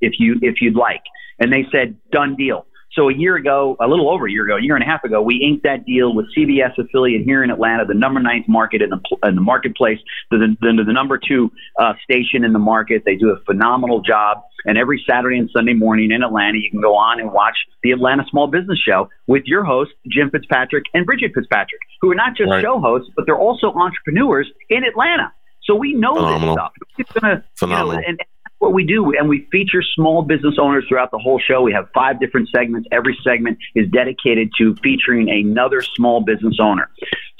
if 0.00 0.14
you 0.18 0.36
if 0.42 0.56
you'd 0.60 0.76
like. 0.76 1.02
And 1.38 1.52
they 1.52 1.66
said, 1.70 1.96
done 2.10 2.34
deal. 2.36 2.66
So 2.92 3.08
a 3.08 3.14
year 3.14 3.36
ago, 3.36 3.76
a 3.80 3.86
little 3.86 4.10
over 4.10 4.26
a 4.26 4.30
year 4.30 4.44
ago, 4.44 4.56
a 4.56 4.62
year 4.62 4.74
and 4.74 4.82
a 4.82 4.86
half 4.86 5.04
ago, 5.04 5.22
we 5.22 5.36
inked 5.36 5.62
that 5.62 5.84
deal 5.84 6.14
with 6.14 6.26
CBS 6.36 6.76
affiliate 6.78 7.22
here 7.22 7.44
in 7.44 7.50
Atlanta, 7.50 7.84
the 7.84 7.94
number 7.94 8.18
ninth 8.18 8.46
market 8.48 8.82
in 8.82 8.90
the 8.90 8.98
in 9.22 9.36
the 9.36 9.40
marketplace, 9.40 9.98
the 10.30 10.56
the, 10.60 10.82
the 10.84 10.92
number 10.92 11.18
two 11.18 11.52
uh, 11.78 11.92
station 12.02 12.44
in 12.44 12.52
the 12.52 12.58
market. 12.58 13.02
They 13.04 13.14
do 13.14 13.28
a 13.30 13.38
phenomenal 13.44 14.00
job. 14.00 14.38
And 14.64 14.76
every 14.76 15.02
Saturday 15.08 15.38
and 15.38 15.48
Sunday 15.54 15.74
morning 15.74 16.10
in 16.10 16.24
Atlanta, 16.24 16.58
you 16.58 16.70
can 16.70 16.80
go 16.80 16.96
on 16.96 17.20
and 17.20 17.32
watch 17.32 17.56
the 17.84 17.92
Atlanta 17.92 18.24
Small 18.28 18.48
Business 18.48 18.80
Show 18.80 19.08
with 19.28 19.44
your 19.46 19.64
host 19.64 19.92
Jim 20.10 20.30
Fitzpatrick 20.30 20.84
and 20.94 21.06
Bridget 21.06 21.30
Fitzpatrick, 21.34 21.80
who 22.00 22.10
are 22.10 22.16
not 22.16 22.36
just 22.36 22.50
right. 22.50 22.62
show 22.62 22.80
hosts, 22.80 23.10
but 23.14 23.26
they're 23.26 23.38
also 23.38 23.72
entrepreneurs 23.72 24.50
in 24.70 24.82
Atlanta. 24.82 25.32
So 25.62 25.76
we 25.76 25.94
know 25.94 26.14
Phenomenal. 26.14 26.54
this 26.54 26.54
stuff. 26.54 26.72
It's 26.98 27.12
gonna, 27.12 27.44
Phenomenal. 27.54 27.94
You 27.94 28.00
know, 28.00 28.06
and, 28.08 28.20
what 28.58 28.72
we 28.72 28.84
do, 28.84 29.12
and 29.16 29.28
we 29.28 29.46
feature 29.52 29.82
small 29.94 30.22
business 30.22 30.56
owners 30.60 30.84
throughout 30.88 31.10
the 31.10 31.18
whole 31.18 31.38
show. 31.38 31.62
We 31.62 31.72
have 31.72 31.88
five 31.94 32.20
different 32.20 32.48
segments. 32.54 32.88
Every 32.90 33.16
segment 33.22 33.58
is 33.74 33.88
dedicated 33.90 34.50
to 34.58 34.74
featuring 34.82 35.30
another 35.30 35.82
small 35.82 36.20
business 36.20 36.56
owner. 36.60 36.90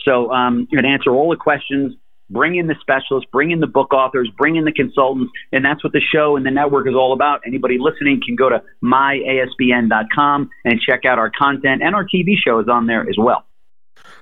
So 0.04 0.30
um, 0.32 0.68
you 0.70 0.78
can 0.78 0.86
answer 0.86 1.10
all 1.10 1.30
the 1.30 1.36
questions, 1.36 1.94
bring 2.30 2.56
in 2.56 2.66
the 2.66 2.76
specialists, 2.80 3.28
bring 3.32 3.50
in 3.50 3.60
the 3.60 3.66
book 3.66 3.92
authors, 3.92 4.30
bring 4.36 4.56
in 4.56 4.64
the 4.64 4.72
consultants, 4.72 5.32
and 5.52 5.64
that's 5.64 5.82
what 5.82 5.92
the 5.92 6.00
show 6.00 6.36
and 6.36 6.46
the 6.46 6.50
network 6.50 6.86
is 6.88 6.94
all 6.94 7.12
about. 7.12 7.40
Anybody 7.46 7.78
listening 7.78 8.20
can 8.24 8.36
go 8.36 8.48
to 8.48 8.62
myasbn.com 8.82 10.50
and 10.64 10.80
check 10.80 11.04
out 11.04 11.18
our 11.18 11.30
content, 11.30 11.82
and 11.82 11.94
our 11.94 12.04
TV 12.04 12.34
show 12.36 12.60
is 12.60 12.68
on 12.68 12.86
there 12.86 13.08
as 13.08 13.16
well. 13.18 13.44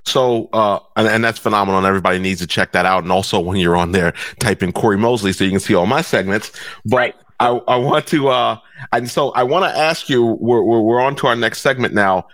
So, 0.05 0.49
uh, 0.53 0.78
and, 0.97 1.09
and, 1.09 1.24
that's 1.24 1.39
phenomenal. 1.39 1.78
And 1.78 1.87
everybody 1.87 2.18
needs 2.18 2.41
to 2.41 2.47
check 2.47 2.72
that 2.72 2.87
out. 2.87 3.03
And 3.03 3.12
also, 3.12 3.41
when 3.41 3.59
you're 3.59 3.76
on 3.76 3.93
there, 3.93 4.12
type 4.41 4.62
in 4.62 4.72
Cory 4.72 4.97
Mosley 4.97 5.32
so 5.32 5.45
you 5.45 5.51
can 5.51 5.61
see 5.61 5.74
all 5.74 5.87
my 5.87 6.03
segments. 6.03 6.53
But 6.84 6.97
right. 6.97 7.14
I, 7.41 7.49
I 7.49 7.76
want 7.76 8.07
to, 8.09 8.28
uh, 8.28 8.59
And 8.93 9.11
so 9.11 9.30
I 9.30 9.43
want 9.43 9.64
to 9.64 9.78
ask 9.78 10.09
you, 10.09 10.24
we're, 10.41 10.62
we're, 10.62 10.80
we're 10.80 11.01
on 11.01 11.16
to 11.16 11.26
our 11.26 11.37
next 11.37 11.61
segment 11.61 11.95
now. 11.95 12.26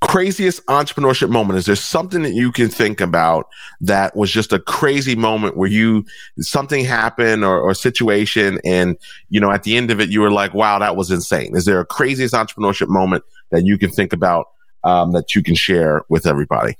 Craziest 0.00 0.64
entrepreneurship 0.66 1.28
moment. 1.28 1.58
Is 1.58 1.66
there 1.66 1.76
something 1.76 2.22
that 2.22 2.32
you 2.32 2.52
can 2.52 2.68
think 2.68 3.00
about 3.00 3.48
that 3.82 4.16
was 4.16 4.30
just 4.30 4.52
a 4.52 4.58
crazy 4.58 5.14
moment 5.14 5.56
where 5.56 5.68
you, 5.68 6.06
something 6.38 6.84
happened 6.84 7.44
or, 7.44 7.60
or 7.60 7.74
situation 7.74 8.58
and, 8.64 8.96
you 9.28 9.40
know, 9.40 9.50
at 9.50 9.64
the 9.64 9.76
end 9.76 9.90
of 9.90 10.00
it, 10.00 10.08
you 10.08 10.20
were 10.20 10.30
like, 10.30 10.54
wow, 10.54 10.78
that 10.78 10.96
was 10.96 11.10
insane. 11.10 11.54
Is 11.54 11.66
there 11.66 11.80
a 11.80 11.84
craziest 11.84 12.32
entrepreneurship 12.32 12.88
moment 12.88 13.24
that 13.50 13.66
you 13.66 13.76
can 13.76 13.90
think 13.90 14.12
about, 14.12 14.46
um, 14.84 15.12
that 15.12 15.34
you 15.34 15.42
can 15.42 15.54
share 15.54 16.02
with 16.08 16.26
everybody? 16.26 16.76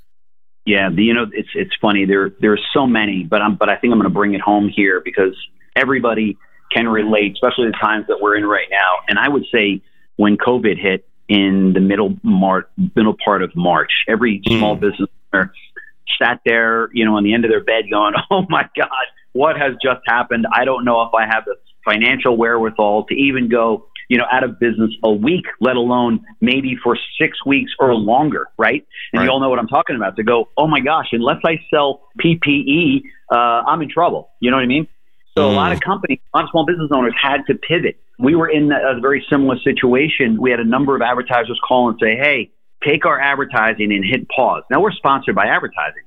Yeah, 0.66 0.90
you 0.90 1.14
know, 1.14 1.26
it's 1.32 1.48
it's 1.54 1.74
funny. 1.80 2.04
There 2.04 2.30
there 2.40 2.52
are 2.52 2.60
so 2.74 2.86
many, 2.86 3.24
but 3.24 3.40
I'm 3.40 3.56
but 3.56 3.68
I 3.68 3.76
think 3.76 3.92
I'm 3.92 3.98
going 3.98 4.10
to 4.10 4.14
bring 4.14 4.34
it 4.34 4.40
home 4.40 4.68
here 4.68 5.00
because 5.02 5.34
everybody 5.74 6.36
can 6.70 6.88
relate, 6.88 7.32
especially 7.32 7.66
the 7.66 7.78
times 7.80 8.06
that 8.08 8.18
we're 8.20 8.36
in 8.36 8.44
right 8.44 8.68
now. 8.70 8.96
And 9.08 9.18
I 9.18 9.28
would 9.28 9.44
say 9.52 9.82
when 10.16 10.36
COVID 10.36 10.80
hit 10.80 11.08
in 11.28 11.72
the 11.72 11.80
middle 11.80 12.16
Mar- 12.22 12.68
middle 12.94 13.16
part 13.24 13.42
of 13.42 13.54
March, 13.56 13.90
every 14.08 14.40
mm. 14.40 14.58
small 14.58 14.76
business 14.76 15.08
owner 15.32 15.52
sat 16.20 16.40
there, 16.44 16.90
you 16.92 17.04
know, 17.04 17.16
on 17.16 17.24
the 17.24 17.32
end 17.32 17.44
of 17.44 17.50
their 17.50 17.64
bed, 17.64 17.84
going, 17.90 18.14
"Oh 18.30 18.44
my 18.48 18.68
God, 18.76 18.88
what 19.32 19.56
has 19.56 19.72
just 19.82 20.00
happened? 20.06 20.46
I 20.52 20.64
don't 20.64 20.84
know 20.84 21.02
if 21.02 21.14
I 21.14 21.26
have 21.26 21.44
the 21.46 21.56
financial 21.84 22.36
wherewithal 22.36 23.04
to 23.04 23.14
even 23.14 23.48
go." 23.48 23.86
You 24.10 24.18
know, 24.18 24.26
out 24.30 24.42
of 24.42 24.58
business 24.58 24.90
a 25.04 25.10
week, 25.10 25.46
let 25.60 25.76
alone 25.76 26.20
maybe 26.40 26.76
for 26.82 26.98
six 27.18 27.38
weeks 27.46 27.70
or 27.78 27.94
longer, 27.94 28.48
right? 28.58 28.84
And 29.12 29.20
right. 29.20 29.24
you 29.24 29.30
all 29.30 29.40
know 29.40 29.48
what 29.48 29.60
I'm 29.60 29.68
talking 29.68 29.94
about. 29.94 30.16
To 30.16 30.24
go, 30.24 30.48
oh 30.58 30.66
my 30.66 30.80
gosh, 30.80 31.06
unless 31.12 31.38
I 31.44 31.60
sell 31.72 32.02
PPE, 32.22 33.02
uh, 33.30 33.36
I'm 33.36 33.80
in 33.82 33.88
trouble. 33.88 34.30
You 34.40 34.50
know 34.50 34.56
what 34.56 34.64
I 34.64 34.66
mean? 34.66 34.88
So 35.38 35.44
mm. 35.44 35.52
a 35.52 35.54
lot 35.54 35.72
of 35.72 35.80
companies, 35.80 36.18
a 36.34 36.38
lot 36.38 36.44
of 36.44 36.50
small 36.50 36.66
business 36.66 36.90
owners 36.92 37.14
had 37.22 37.42
to 37.46 37.54
pivot. 37.54 38.00
We 38.18 38.34
were 38.34 38.48
in 38.48 38.72
a 38.72 39.00
very 39.00 39.24
similar 39.30 39.56
situation. 39.60 40.40
We 40.40 40.50
had 40.50 40.58
a 40.58 40.64
number 40.64 40.96
of 40.96 41.02
advertisers 41.02 41.58
call 41.66 41.88
and 41.88 41.98
say, 42.02 42.16
"Hey, 42.16 42.50
take 42.84 43.06
our 43.06 43.18
advertising 43.18 43.92
and 43.92 44.04
hit 44.04 44.28
pause." 44.28 44.64
Now 44.72 44.80
we're 44.80 44.90
sponsored 44.90 45.36
by 45.36 45.46
advertising, 45.46 46.02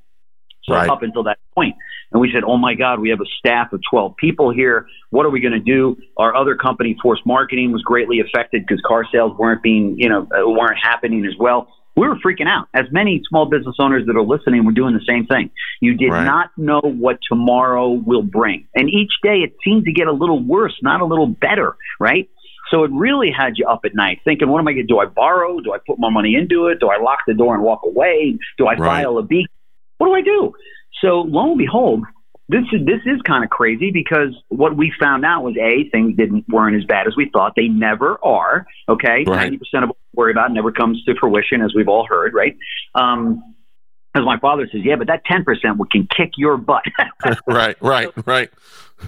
so 0.65 0.75
right. 0.75 0.89
up 0.89 1.03
until 1.03 1.23
that 1.23 1.39
point, 1.55 1.75
and 2.13 2.21
we 2.21 2.31
said, 2.33 2.43
"Oh 2.45 2.57
my 2.57 2.75
God, 2.75 2.99
we 2.99 3.09
have 3.09 3.19
a 3.19 3.29
staff 3.39 3.73
of 3.73 3.81
12 3.89 4.15
people 4.15 4.51
here. 4.51 4.87
What 5.09 5.25
are 5.25 5.31
we 5.31 5.41
going 5.41 5.53
to 5.53 5.59
do?" 5.59 5.97
Our 6.17 6.35
other 6.35 6.55
company, 6.55 6.95
Force 7.01 7.21
Marketing, 7.25 7.71
was 7.71 7.81
greatly 7.81 8.19
affected 8.21 8.65
because 8.65 8.81
car 8.87 9.05
sales 9.11 9.37
weren't 9.37 9.61
being, 9.61 9.95
you 9.97 10.09
know, 10.09 10.21
uh, 10.21 10.47
weren't 10.49 10.79
happening 10.81 11.25
as 11.25 11.33
well 11.39 11.67
we 11.95 12.07
were 12.07 12.15
freaking 12.15 12.47
out. 12.47 12.67
As 12.73 12.85
many 12.91 13.21
small 13.29 13.45
business 13.45 13.75
owners 13.79 14.05
that 14.07 14.15
are 14.15 14.23
listening 14.23 14.65
were 14.65 14.71
doing 14.71 14.93
the 14.93 15.05
same 15.07 15.27
thing. 15.27 15.51
You 15.79 15.95
did 15.95 16.09
right. 16.09 16.23
not 16.23 16.49
know 16.57 16.81
what 16.81 17.19
tomorrow 17.27 17.89
will 17.91 18.23
bring. 18.23 18.67
And 18.73 18.89
each 18.89 19.11
day 19.21 19.37
it 19.39 19.53
seemed 19.63 19.85
to 19.85 19.91
get 19.91 20.07
a 20.07 20.11
little 20.11 20.41
worse, 20.41 20.75
not 20.81 21.01
a 21.01 21.05
little 21.05 21.27
better, 21.27 21.75
right? 21.99 22.29
So 22.71 22.83
it 22.83 22.91
really 22.91 23.29
had 23.29 23.53
you 23.57 23.67
up 23.67 23.81
at 23.85 23.93
night 23.93 24.21
thinking, 24.25 24.49
what 24.49 24.59
am 24.59 24.67
I 24.67 24.71
going 24.73 24.87
to 24.87 24.93
do? 24.93 24.95
Do 24.95 24.99
I 24.99 25.05
borrow? 25.05 25.59
Do 25.59 25.73
I 25.73 25.77
put 25.85 25.99
more 25.99 26.11
money 26.11 26.35
into 26.35 26.67
it? 26.67 26.79
Do 26.79 26.89
I 26.89 26.99
lock 26.99 27.19
the 27.27 27.35
door 27.35 27.53
and 27.53 27.63
walk 27.63 27.81
away? 27.83 28.39
Do 28.57 28.65
I 28.65 28.73
right. 28.73 29.03
file 29.03 29.17
a 29.19 29.23
B? 29.23 29.45
What 29.99 30.07
do 30.07 30.13
I 30.13 30.21
do? 30.21 30.53
So 31.03 31.21
lo 31.21 31.49
and 31.49 31.57
behold, 31.57 32.05
this 32.49 32.63
is 32.71 32.85
this 32.85 33.01
is 33.05 33.21
kind 33.27 33.43
of 33.43 33.49
crazy 33.49 33.91
because 33.91 34.35
what 34.47 34.75
we 34.75 34.91
found 34.99 35.25
out 35.25 35.43
was 35.43 35.55
a 35.57 35.89
things 35.89 36.15
didn't 36.15 36.45
weren't 36.47 36.75
as 36.75 36.85
bad 36.85 37.07
as 37.07 37.15
we 37.15 37.29
thought. 37.31 37.53
They 37.55 37.67
never 37.67 38.17
are. 38.23 38.65
Okay, 38.87 39.23
ninety 39.25 39.57
percent 39.57 39.83
of 39.83 39.89
what 39.89 39.97
we 40.13 40.17
worry 40.17 40.31
about 40.31 40.51
never 40.51 40.71
comes 40.71 41.03
to 41.03 41.13
fruition, 41.19 41.61
as 41.61 41.73
we've 41.75 41.87
all 41.87 42.05
heard, 42.07 42.33
right? 42.33 42.55
Um, 42.95 43.55
as 44.15 44.23
my 44.23 44.39
father 44.39 44.67
says, 44.71 44.81
yeah, 44.83 44.95
but 44.95 45.07
that 45.07 45.25
ten 45.25 45.43
percent 45.43 45.77
can 45.91 46.07
kick 46.15 46.31
your 46.37 46.57
butt. 46.57 46.83
right, 47.47 47.75
right, 47.81 48.09
right. 48.25 48.49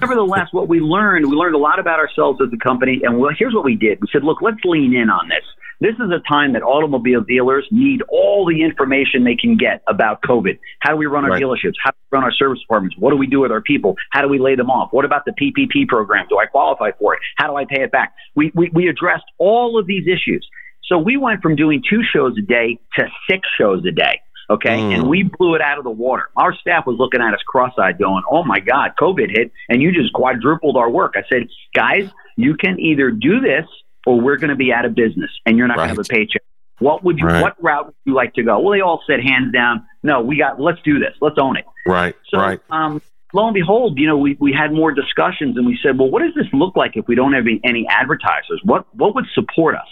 Nevertheless, 0.01 0.47
what 0.51 0.67
we 0.67 0.79
learned, 0.79 1.29
we 1.29 1.35
learned 1.35 1.55
a 1.55 1.59
lot 1.59 1.79
about 1.79 1.99
ourselves 1.99 2.41
as 2.41 2.49
a 2.53 2.57
company, 2.57 3.01
and 3.03 3.19
well, 3.19 3.31
here's 3.37 3.53
what 3.53 3.63
we 3.63 3.75
did. 3.75 3.99
We 4.01 4.07
said, 4.11 4.23
look, 4.23 4.41
let's 4.41 4.57
lean 4.65 4.93
in 4.95 5.09
on 5.09 5.29
this. 5.29 5.45
This 5.81 5.95
is 5.95 6.11
a 6.11 6.19
time 6.27 6.53
that 6.53 6.63
automobile 6.63 7.21
dealers 7.21 7.67
need 7.71 8.01
all 8.09 8.45
the 8.45 8.63
information 8.63 9.23
they 9.23 9.35
can 9.35 9.57
get 9.57 9.81
about 9.87 10.21
COVID. 10.21 10.57
How 10.79 10.91
do 10.91 10.97
we 10.97 11.05
run 11.05 11.25
our 11.25 11.31
right. 11.31 11.41
dealerships? 11.41 11.73
How 11.83 11.91
do 11.91 11.97
we 12.11 12.17
run 12.17 12.23
our 12.23 12.31
service 12.31 12.59
departments? 12.61 12.95
What 12.97 13.11
do 13.11 13.17
we 13.17 13.27
do 13.27 13.41
with 13.41 13.51
our 13.51 13.61
people? 13.61 13.95
How 14.11 14.21
do 14.21 14.27
we 14.27 14.39
lay 14.39 14.55
them 14.55 14.69
off? 14.69 14.89
What 14.91 15.05
about 15.05 15.25
the 15.25 15.31
PPP 15.31 15.87
program? 15.87 16.25
Do 16.29 16.37
I 16.39 16.45
qualify 16.45 16.91
for 16.97 17.13
it? 17.15 17.19
How 17.37 17.47
do 17.47 17.55
I 17.55 17.65
pay 17.65 17.83
it 17.83 17.91
back? 17.91 18.13
We, 18.35 18.51
we, 18.55 18.69
we 18.73 18.87
addressed 18.87 19.25
all 19.37 19.77
of 19.77 19.85
these 19.87 20.07
issues. 20.07 20.47
So 20.85 20.97
we 20.97 21.17
went 21.17 21.41
from 21.41 21.55
doing 21.55 21.81
two 21.87 22.01
shows 22.03 22.37
a 22.37 22.41
day 22.41 22.79
to 22.97 23.07
six 23.29 23.47
shows 23.57 23.83
a 23.85 23.91
day. 23.91 24.21
Okay. 24.49 24.77
Mm. 24.77 24.93
And 24.93 25.09
we 25.09 25.23
blew 25.23 25.55
it 25.55 25.61
out 25.61 25.79
of 25.79 25.83
the 25.83 25.91
water. 25.91 26.29
Our 26.37 26.55
staff 26.55 26.85
was 26.85 26.97
looking 26.99 27.21
at 27.21 27.33
us 27.33 27.41
cross 27.47 27.73
eyed 27.79 27.97
going, 27.97 28.23
Oh 28.29 28.43
my 28.43 28.59
God, 28.59 28.91
COVID 28.99 29.35
hit 29.35 29.51
and 29.69 29.81
you 29.81 29.91
just 29.91 30.13
quadrupled 30.13 30.77
our 30.77 30.89
work. 30.89 31.15
I 31.17 31.23
said, 31.31 31.47
guys, 31.73 32.09
you 32.37 32.55
can 32.55 32.79
either 32.79 33.09
do 33.09 33.39
this 33.39 33.65
or 34.05 34.19
we're 34.19 34.37
going 34.37 34.49
to 34.49 34.55
be 34.55 34.71
out 34.71 34.85
of 34.85 34.95
business 34.95 35.31
and 35.45 35.57
you're 35.57 35.67
not 35.67 35.77
right. 35.77 35.87
going 35.87 35.95
to 35.95 36.01
have 36.01 36.05
a 36.05 36.25
paycheck. 36.25 36.41
What 36.79 37.03
would 37.03 37.17
you, 37.19 37.25
right. 37.25 37.41
what 37.41 37.61
route 37.63 37.87
would 37.87 37.95
you 38.05 38.13
like 38.13 38.33
to 38.33 38.43
go? 38.43 38.59
Well, 38.59 38.73
they 38.73 38.81
all 38.81 39.01
said 39.07 39.21
hands 39.21 39.53
down, 39.53 39.85
no, 40.03 40.21
we 40.21 40.37
got, 40.37 40.59
let's 40.59 40.81
do 40.83 40.99
this. 40.99 41.13
Let's 41.21 41.37
own 41.39 41.57
it. 41.57 41.65
Right. 41.87 42.15
So, 42.29 42.37
right. 42.37 42.59
um, 42.69 43.01
lo 43.33 43.45
and 43.47 43.53
behold, 43.53 43.97
you 43.97 44.07
know, 44.07 44.17
we, 44.17 44.37
we 44.39 44.51
had 44.51 44.73
more 44.73 44.91
discussions 44.91 45.57
and 45.57 45.65
we 45.65 45.79
said, 45.81 45.97
well, 45.97 46.09
what 46.09 46.21
does 46.21 46.33
this 46.35 46.47
look 46.51 46.75
like 46.75 46.91
if 46.95 47.07
we 47.07 47.15
don't 47.15 47.33
have 47.33 47.45
any 47.63 47.87
advertisers? 47.89 48.61
What, 48.63 48.93
what 48.93 49.15
would 49.15 49.25
support 49.33 49.75
us? 49.75 49.87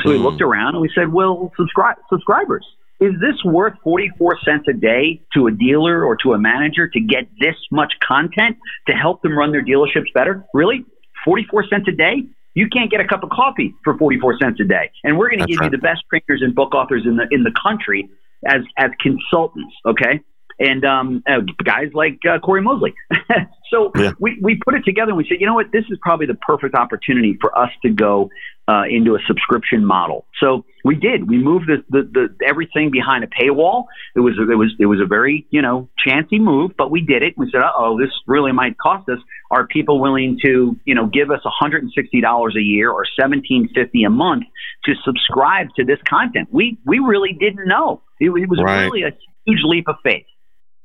So 0.00 0.08
mm. 0.08 0.12
we 0.12 0.18
looked 0.18 0.42
around 0.42 0.74
and 0.74 0.82
we 0.82 0.90
said, 0.94 1.12
well, 1.12 1.52
subscribe, 1.56 1.96
subscribers. 2.10 2.66
Is 2.98 3.12
this 3.20 3.44
worth 3.44 3.74
44 3.84 4.38
cents 4.42 4.64
a 4.68 4.72
day 4.72 5.20
to 5.34 5.48
a 5.48 5.50
dealer 5.50 6.02
or 6.02 6.16
to 6.16 6.32
a 6.32 6.38
manager 6.38 6.88
to 6.88 7.00
get 7.00 7.28
this 7.38 7.54
much 7.70 7.92
content 8.06 8.56
to 8.88 8.94
help 8.94 9.22
them 9.22 9.36
run 9.36 9.52
their 9.52 9.64
dealerships 9.64 10.12
better? 10.14 10.44
Really? 10.54 10.84
44 11.24 11.66
cents 11.68 11.88
a 11.88 11.92
day? 11.92 12.22
You 12.56 12.68
can't 12.68 12.90
get 12.90 13.00
a 13.00 13.06
cup 13.06 13.22
of 13.22 13.28
coffee 13.28 13.74
for 13.84 13.96
44 13.98 14.38
cents 14.38 14.60
a 14.60 14.64
day. 14.64 14.90
And 15.04 15.18
we're 15.18 15.28
going 15.28 15.40
to 15.40 15.46
give 15.46 15.60
right. 15.60 15.66
you 15.66 15.70
the 15.70 15.78
best 15.78 16.02
printers 16.08 16.40
and 16.42 16.54
book 16.54 16.74
authors 16.74 17.02
in 17.04 17.16
the 17.16 17.28
in 17.30 17.44
the 17.44 17.52
country 17.62 18.08
as 18.46 18.62
as 18.78 18.90
consultants, 18.98 19.74
okay? 19.84 20.20
And 20.58 20.82
um, 20.86 21.22
uh, 21.28 21.40
guys 21.62 21.90
like 21.92 22.18
uh, 22.28 22.38
Cory 22.38 22.62
Mosley. 22.62 22.94
so 23.70 23.90
yeah. 23.96 24.12
we, 24.18 24.38
we 24.40 24.60
put 24.64 24.74
it 24.74 24.84
together 24.84 25.10
and 25.10 25.18
we 25.18 25.26
said, 25.28 25.38
you 25.40 25.46
know 25.46 25.54
what, 25.54 25.72
this 25.72 25.84
is 25.90 25.98
probably 26.00 26.26
the 26.26 26.34
perfect 26.34 26.74
opportunity 26.74 27.36
for 27.40 27.56
us 27.56 27.70
to 27.82 27.90
go 27.90 28.30
uh, 28.68 28.82
into 28.88 29.14
a 29.14 29.18
subscription 29.26 29.84
model. 29.84 30.26
So 30.40 30.64
we 30.84 30.96
did. 30.96 31.28
We 31.28 31.38
moved 31.38 31.66
the, 31.68 31.84
the, 31.88 32.02
the 32.38 32.46
everything 32.46 32.90
behind 32.90 33.24
a 33.24 33.28
paywall. 33.28 33.84
It 34.14 34.20
was 34.20 34.34
it 34.38 34.54
was 34.54 34.74
it 34.78 34.86
was 34.86 35.00
a 35.00 35.06
very 35.06 35.46
you 35.50 35.62
know 35.62 35.88
chancy 36.04 36.38
move, 36.38 36.72
but 36.76 36.90
we 36.90 37.00
did 37.00 37.22
it. 37.22 37.34
We 37.36 37.48
said, 37.50 37.62
oh, 37.62 37.98
this 37.98 38.10
really 38.26 38.52
might 38.52 38.76
cost 38.78 39.08
us. 39.08 39.18
Are 39.50 39.66
people 39.66 40.00
willing 40.00 40.38
to 40.44 40.76
you 40.84 40.94
know 40.94 41.06
give 41.06 41.30
us 41.30 41.40
$160 41.44 42.56
a 42.56 42.60
year 42.60 42.90
or 42.90 43.04
$17.50 43.20 44.06
a 44.06 44.10
month 44.10 44.44
to 44.84 44.94
subscribe 45.04 45.68
to 45.76 45.84
this 45.84 45.98
content? 46.08 46.48
We 46.50 46.78
we 46.84 46.98
really 46.98 47.36
didn't 47.38 47.68
know. 47.68 48.02
It, 48.18 48.30
it 48.30 48.48
was 48.48 48.60
right. 48.62 48.84
really 48.84 49.02
a 49.02 49.12
huge 49.44 49.60
leap 49.64 49.88
of 49.88 49.96
faith. 50.02 50.26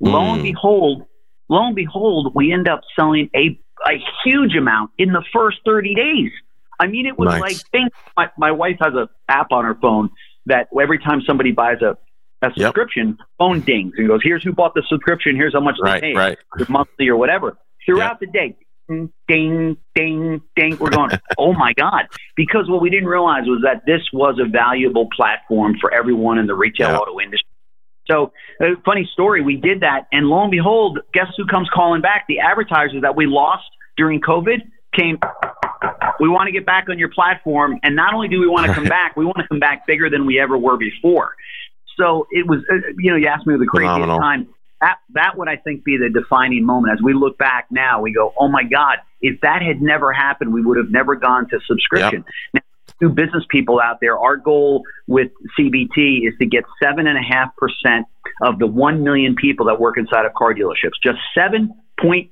Mm. 0.02 0.12
Lo 0.12 0.20
and 0.32 0.38
hmm. 0.38 0.42
behold, 0.42 1.06
lo 1.52 1.66
and 1.66 1.76
behold, 1.76 2.32
we 2.34 2.52
end 2.52 2.68
up 2.68 2.80
selling 2.96 3.30
a 3.34 3.58
a 3.86 3.98
huge 4.24 4.54
amount 4.56 4.90
in 4.96 5.12
the 5.12 5.24
first 5.32 5.58
30 5.66 5.94
days. 5.94 6.30
I 6.78 6.86
mean, 6.86 7.04
it 7.06 7.18
was 7.18 7.28
nice. 7.28 7.40
like 7.40 7.56
think 7.70 7.92
my, 8.16 8.30
my 8.38 8.52
wife 8.52 8.76
has 8.80 8.94
a 8.94 9.08
app 9.28 9.50
on 9.50 9.64
her 9.64 9.74
phone 9.74 10.10
that 10.46 10.68
every 10.80 10.98
time 10.98 11.20
somebody 11.26 11.52
buys 11.52 11.82
a 11.82 11.96
a 12.44 12.52
subscription, 12.56 13.16
yep. 13.18 13.28
phone 13.38 13.60
dings 13.60 13.92
and 13.96 14.08
goes, 14.08 14.20
"Here's 14.24 14.42
who 14.42 14.52
bought 14.52 14.74
the 14.74 14.82
subscription. 14.88 15.36
Here's 15.36 15.52
how 15.52 15.60
much 15.60 15.76
right, 15.80 16.00
they 16.00 16.08
paid, 16.08 16.16
right. 16.16 16.38
monthly 16.68 17.08
or 17.08 17.16
whatever." 17.16 17.56
Throughout 17.86 18.18
yep. 18.20 18.20
the 18.20 18.26
day, 18.26 18.56
ding, 19.28 19.76
ding, 19.94 20.42
ding. 20.56 20.76
We're 20.78 20.90
going, 20.90 21.10
oh 21.38 21.52
my 21.52 21.72
God. 21.74 22.06
Because 22.36 22.68
what 22.68 22.80
we 22.80 22.90
didn't 22.90 23.08
realize 23.08 23.44
was 23.46 23.62
that 23.64 23.82
this 23.86 24.02
was 24.12 24.40
a 24.44 24.48
valuable 24.48 25.08
platform 25.14 25.76
for 25.80 25.92
everyone 25.92 26.38
in 26.38 26.46
the 26.46 26.54
retail 26.54 26.90
yep. 26.90 27.00
auto 27.00 27.20
industry. 27.20 27.48
So, 28.10 28.32
a 28.60 28.74
funny 28.84 29.08
story, 29.12 29.42
we 29.42 29.56
did 29.56 29.80
that, 29.80 30.08
and 30.12 30.26
lo 30.26 30.42
and 30.42 30.50
behold, 30.50 30.98
guess 31.14 31.28
who 31.36 31.46
comes 31.46 31.68
calling 31.72 32.02
back? 32.02 32.24
The 32.28 32.40
advertisers 32.40 33.02
that 33.02 33.16
we 33.16 33.26
lost 33.26 33.64
during 33.96 34.20
COVID 34.20 34.58
came 34.96 35.18
we 36.20 36.28
want 36.28 36.46
to 36.46 36.52
get 36.52 36.66
back 36.66 36.88
on 36.88 36.98
your 36.98 37.08
platform. 37.08 37.78
And 37.82 37.96
not 37.96 38.14
only 38.14 38.28
do 38.28 38.40
we 38.40 38.46
want 38.46 38.66
to 38.66 38.74
come 38.74 38.84
back, 39.00 39.16
we 39.16 39.24
want 39.24 39.38
to 39.38 39.48
come 39.48 39.58
back 39.58 39.86
bigger 39.86 40.08
than 40.10 40.26
we 40.26 40.38
ever 40.38 40.56
were 40.56 40.76
before. 40.76 41.34
So 41.98 42.26
it 42.30 42.46
was, 42.46 42.60
uh, 42.70 42.92
you 42.98 43.10
know, 43.10 43.16
you 43.16 43.26
asked 43.26 43.46
me 43.46 43.54
the 43.58 43.66
craziest 43.66 43.94
Phenomenal. 43.94 44.18
time. 44.18 44.48
That, 44.80 44.96
that 45.14 45.38
would, 45.38 45.48
I 45.48 45.56
think, 45.56 45.84
be 45.84 45.96
the 45.96 46.08
defining 46.08 46.64
moment. 46.64 46.94
As 46.98 47.02
we 47.02 47.14
look 47.14 47.38
back 47.38 47.66
now, 47.70 48.00
we 48.00 48.12
go, 48.12 48.32
oh 48.38 48.48
my 48.48 48.64
God, 48.64 48.98
if 49.20 49.40
that 49.42 49.62
had 49.62 49.80
never 49.80 50.12
happened, 50.12 50.52
we 50.52 50.62
would 50.62 50.76
have 50.76 50.90
never 50.90 51.14
gone 51.14 51.48
to 51.50 51.60
subscription. 51.66 52.24
Yep. 52.54 52.54
Now, 52.54 52.60
business 53.10 53.44
people 53.50 53.80
out 53.80 53.98
there, 54.00 54.18
our 54.18 54.36
goal 54.36 54.82
with 55.06 55.30
CBT 55.58 56.26
is 56.26 56.34
to 56.40 56.46
get 56.46 56.64
7.5% 56.82 58.04
of 58.42 58.58
the 58.58 58.66
1 58.66 59.02
million 59.02 59.34
people 59.34 59.66
that 59.66 59.80
work 59.80 59.98
inside 59.98 60.24
of 60.24 60.34
car 60.34 60.54
dealerships. 60.54 60.92
Just 61.02 61.18
7.5% 61.36 62.30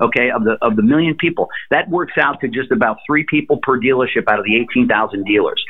okay, 0.00 0.30
of 0.30 0.44
the 0.44 0.56
of 0.60 0.76
the 0.76 0.82
million 0.82 1.16
people. 1.18 1.48
That 1.70 1.88
works 1.88 2.14
out 2.20 2.40
to 2.40 2.48
just 2.48 2.70
about 2.70 2.98
three 3.06 3.24
people 3.28 3.58
per 3.62 3.78
dealership 3.78 4.24
out 4.28 4.38
of 4.38 4.44
the 4.44 4.56
18,000 4.56 5.24
dealers. 5.24 5.62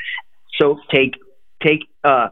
So 0.60 0.78
take 0.92 1.14
take 1.62 1.80
uh, 2.04 2.28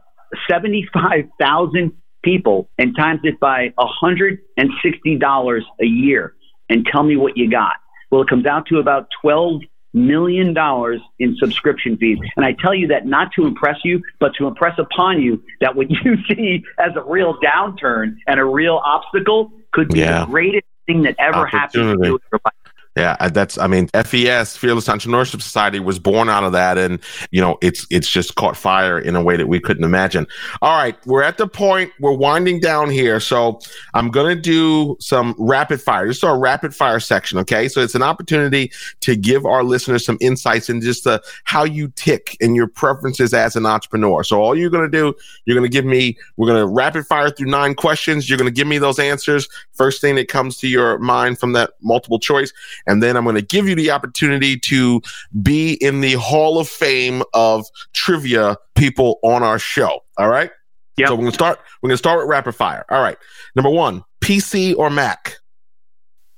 75,000 0.49 1.93
people 2.23 2.69
and 2.77 2.95
times 2.95 3.21
it 3.23 3.39
by 3.39 3.73
$160 3.79 5.61
a 5.81 5.85
year 5.85 6.35
and 6.69 6.85
tell 6.91 7.03
me 7.03 7.15
what 7.15 7.37
you 7.37 7.49
got. 7.49 7.73
Well, 8.11 8.21
it 8.21 8.27
comes 8.27 8.45
out 8.45 8.65
to 8.67 8.79
about 8.79 9.07
12 9.21 9.61
million 9.95 10.53
dollars 10.53 10.99
in 11.19 11.35
subscription 11.37 11.97
fees. 11.97 12.19
And 12.35 12.45
I 12.45 12.51
tell 12.51 12.75
you 12.75 12.87
that 12.87 13.05
not 13.05 13.31
to 13.37 13.45
impress 13.45 13.77
you, 13.83 14.03
but 14.19 14.33
to 14.37 14.45
impress 14.45 14.77
upon 14.77 15.21
you 15.21 15.41
that 15.61 15.75
what 15.75 15.89
you 15.89 16.17
see 16.27 16.63
as 16.77 16.91
a 16.95 17.01
real 17.01 17.37
downturn 17.39 18.17
and 18.27 18.39
a 18.39 18.45
real 18.45 18.81
obstacle 18.83 19.51
could 19.71 19.89
be 19.89 19.99
yeah. 19.99 20.21
the 20.21 20.25
greatest 20.25 20.67
thing 20.85 21.03
that 21.03 21.15
ever 21.17 21.45
happened 21.45 21.71
to 22.01 22.07
you 22.07 22.15
in 22.15 22.19
your 22.31 22.41
life. 22.43 22.53
Yeah, 22.95 23.17
that's 23.27 23.57
I 23.57 23.67
mean, 23.67 23.89
FES 23.89 24.55
Fearless 24.55 24.87
Entrepreneurship 24.87 25.41
Society 25.41 25.81
was 25.81 25.99
born 25.99 26.29
out 26.29 26.45
of 26.45 26.53
that 26.53 26.77
and 26.77 27.01
you 27.29 27.41
know, 27.41 27.57
it's 27.61 27.85
it's 27.89 28.09
just 28.09 28.35
caught 28.35 28.55
fire 28.55 28.97
in 28.97 29.17
a 29.17 29.23
way 29.23 29.35
that 29.35 29.47
we 29.47 29.59
couldn't 29.59 29.83
imagine. 29.83 30.25
All 30.61 30.77
right, 30.77 30.95
we're 31.05 31.21
at 31.21 31.37
the 31.37 31.45
point 31.45 31.91
we're 31.99 32.13
winding 32.13 32.61
down 32.61 32.89
here. 32.89 33.19
So, 33.19 33.59
I'm 33.93 34.11
to 34.33 34.41
do 34.41 34.95
some 35.01 35.35
rapid 35.37 35.81
fire. 35.81 36.07
This 36.07 36.17
is 36.17 36.23
rapid 36.37 36.73
fire 36.73 37.01
section, 37.01 37.37
okay? 37.39 37.67
So, 37.67 37.81
it's 37.81 37.95
an 37.95 38.01
opportunity 38.01 38.71
to 39.01 39.17
give 39.17 39.45
our 39.45 39.63
listeners 39.65 40.05
some 40.05 40.17
insights 40.21 40.69
into 40.69 40.85
just 40.85 41.05
uh, 41.05 41.19
how 41.43 41.65
you 41.65 41.89
tick 41.97 42.37
and 42.39 42.55
your 42.55 42.67
preferences 42.67 43.33
as 43.33 43.57
an 43.57 43.65
entrepreneur. 43.65 44.23
So, 44.23 44.41
all 44.41 44.55
you're 44.55 44.69
to 44.89 44.97
do, 44.97 45.13
you're 45.43 45.55
to 45.69 45.73
give 45.73 45.85
me 45.85 46.17
we're 46.37 46.47
to 46.59 46.67
rapid 46.73 47.05
fire 47.05 47.29
through 47.29 47.47
nine 47.47 47.75
questions. 47.75 48.29
You're 48.29 48.37
to 48.51 48.55
give 48.55 48.67
me 48.67 48.77
those 48.77 48.99
answers. 48.99 49.49
First 49.73 49.99
thing 49.99 50.15
that 50.15 50.29
comes 50.29 50.57
to 50.59 50.69
your 50.69 50.97
mind 50.99 51.39
from 51.39 51.51
that 51.53 51.71
multiple 51.81 52.19
choice 52.19 52.53
and 52.87 53.01
then 53.01 53.17
I'm 53.17 53.23
going 53.23 53.35
to 53.35 53.41
give 53.41 53.67
you 53.67 53.75
the 53.75 53.91
opportunity 53.91 54.57
to 54.59 55.01
be 55.41 55.73
in 55.73 56.01
the 56.01 56.13
Hall 56.13 56.59
of 56.59 56.67
Fame 56.67 57.23
of 57.33 57.65
trivia 57.93 58.57
people 58.75 59.19
on 59.23 59.43
our 59.43 59.59
show. 59.59 60.01
All 60.17 60.29
right. 60.29 60.51
Yeah. 60.97 61.07
So 61.07 61.15
we're 61.15 61.21
going 61.21 61.31
to 61.31 61.35
start. 61.35 61.59
We're 61.81 61.89
going 61.89 61.95
to 61.95 61.97
start 61.97 62.19
with 62.19 62.27
rapid 62.29 62.53
fire. 62.53 62.85
All 62.89 63.01
right. 63.01 63.17
Number 63.55 63.69
one, 63.69 64.03
PC 64.23 64.75
or 64.77 64.89
Mac? 64.89 65.37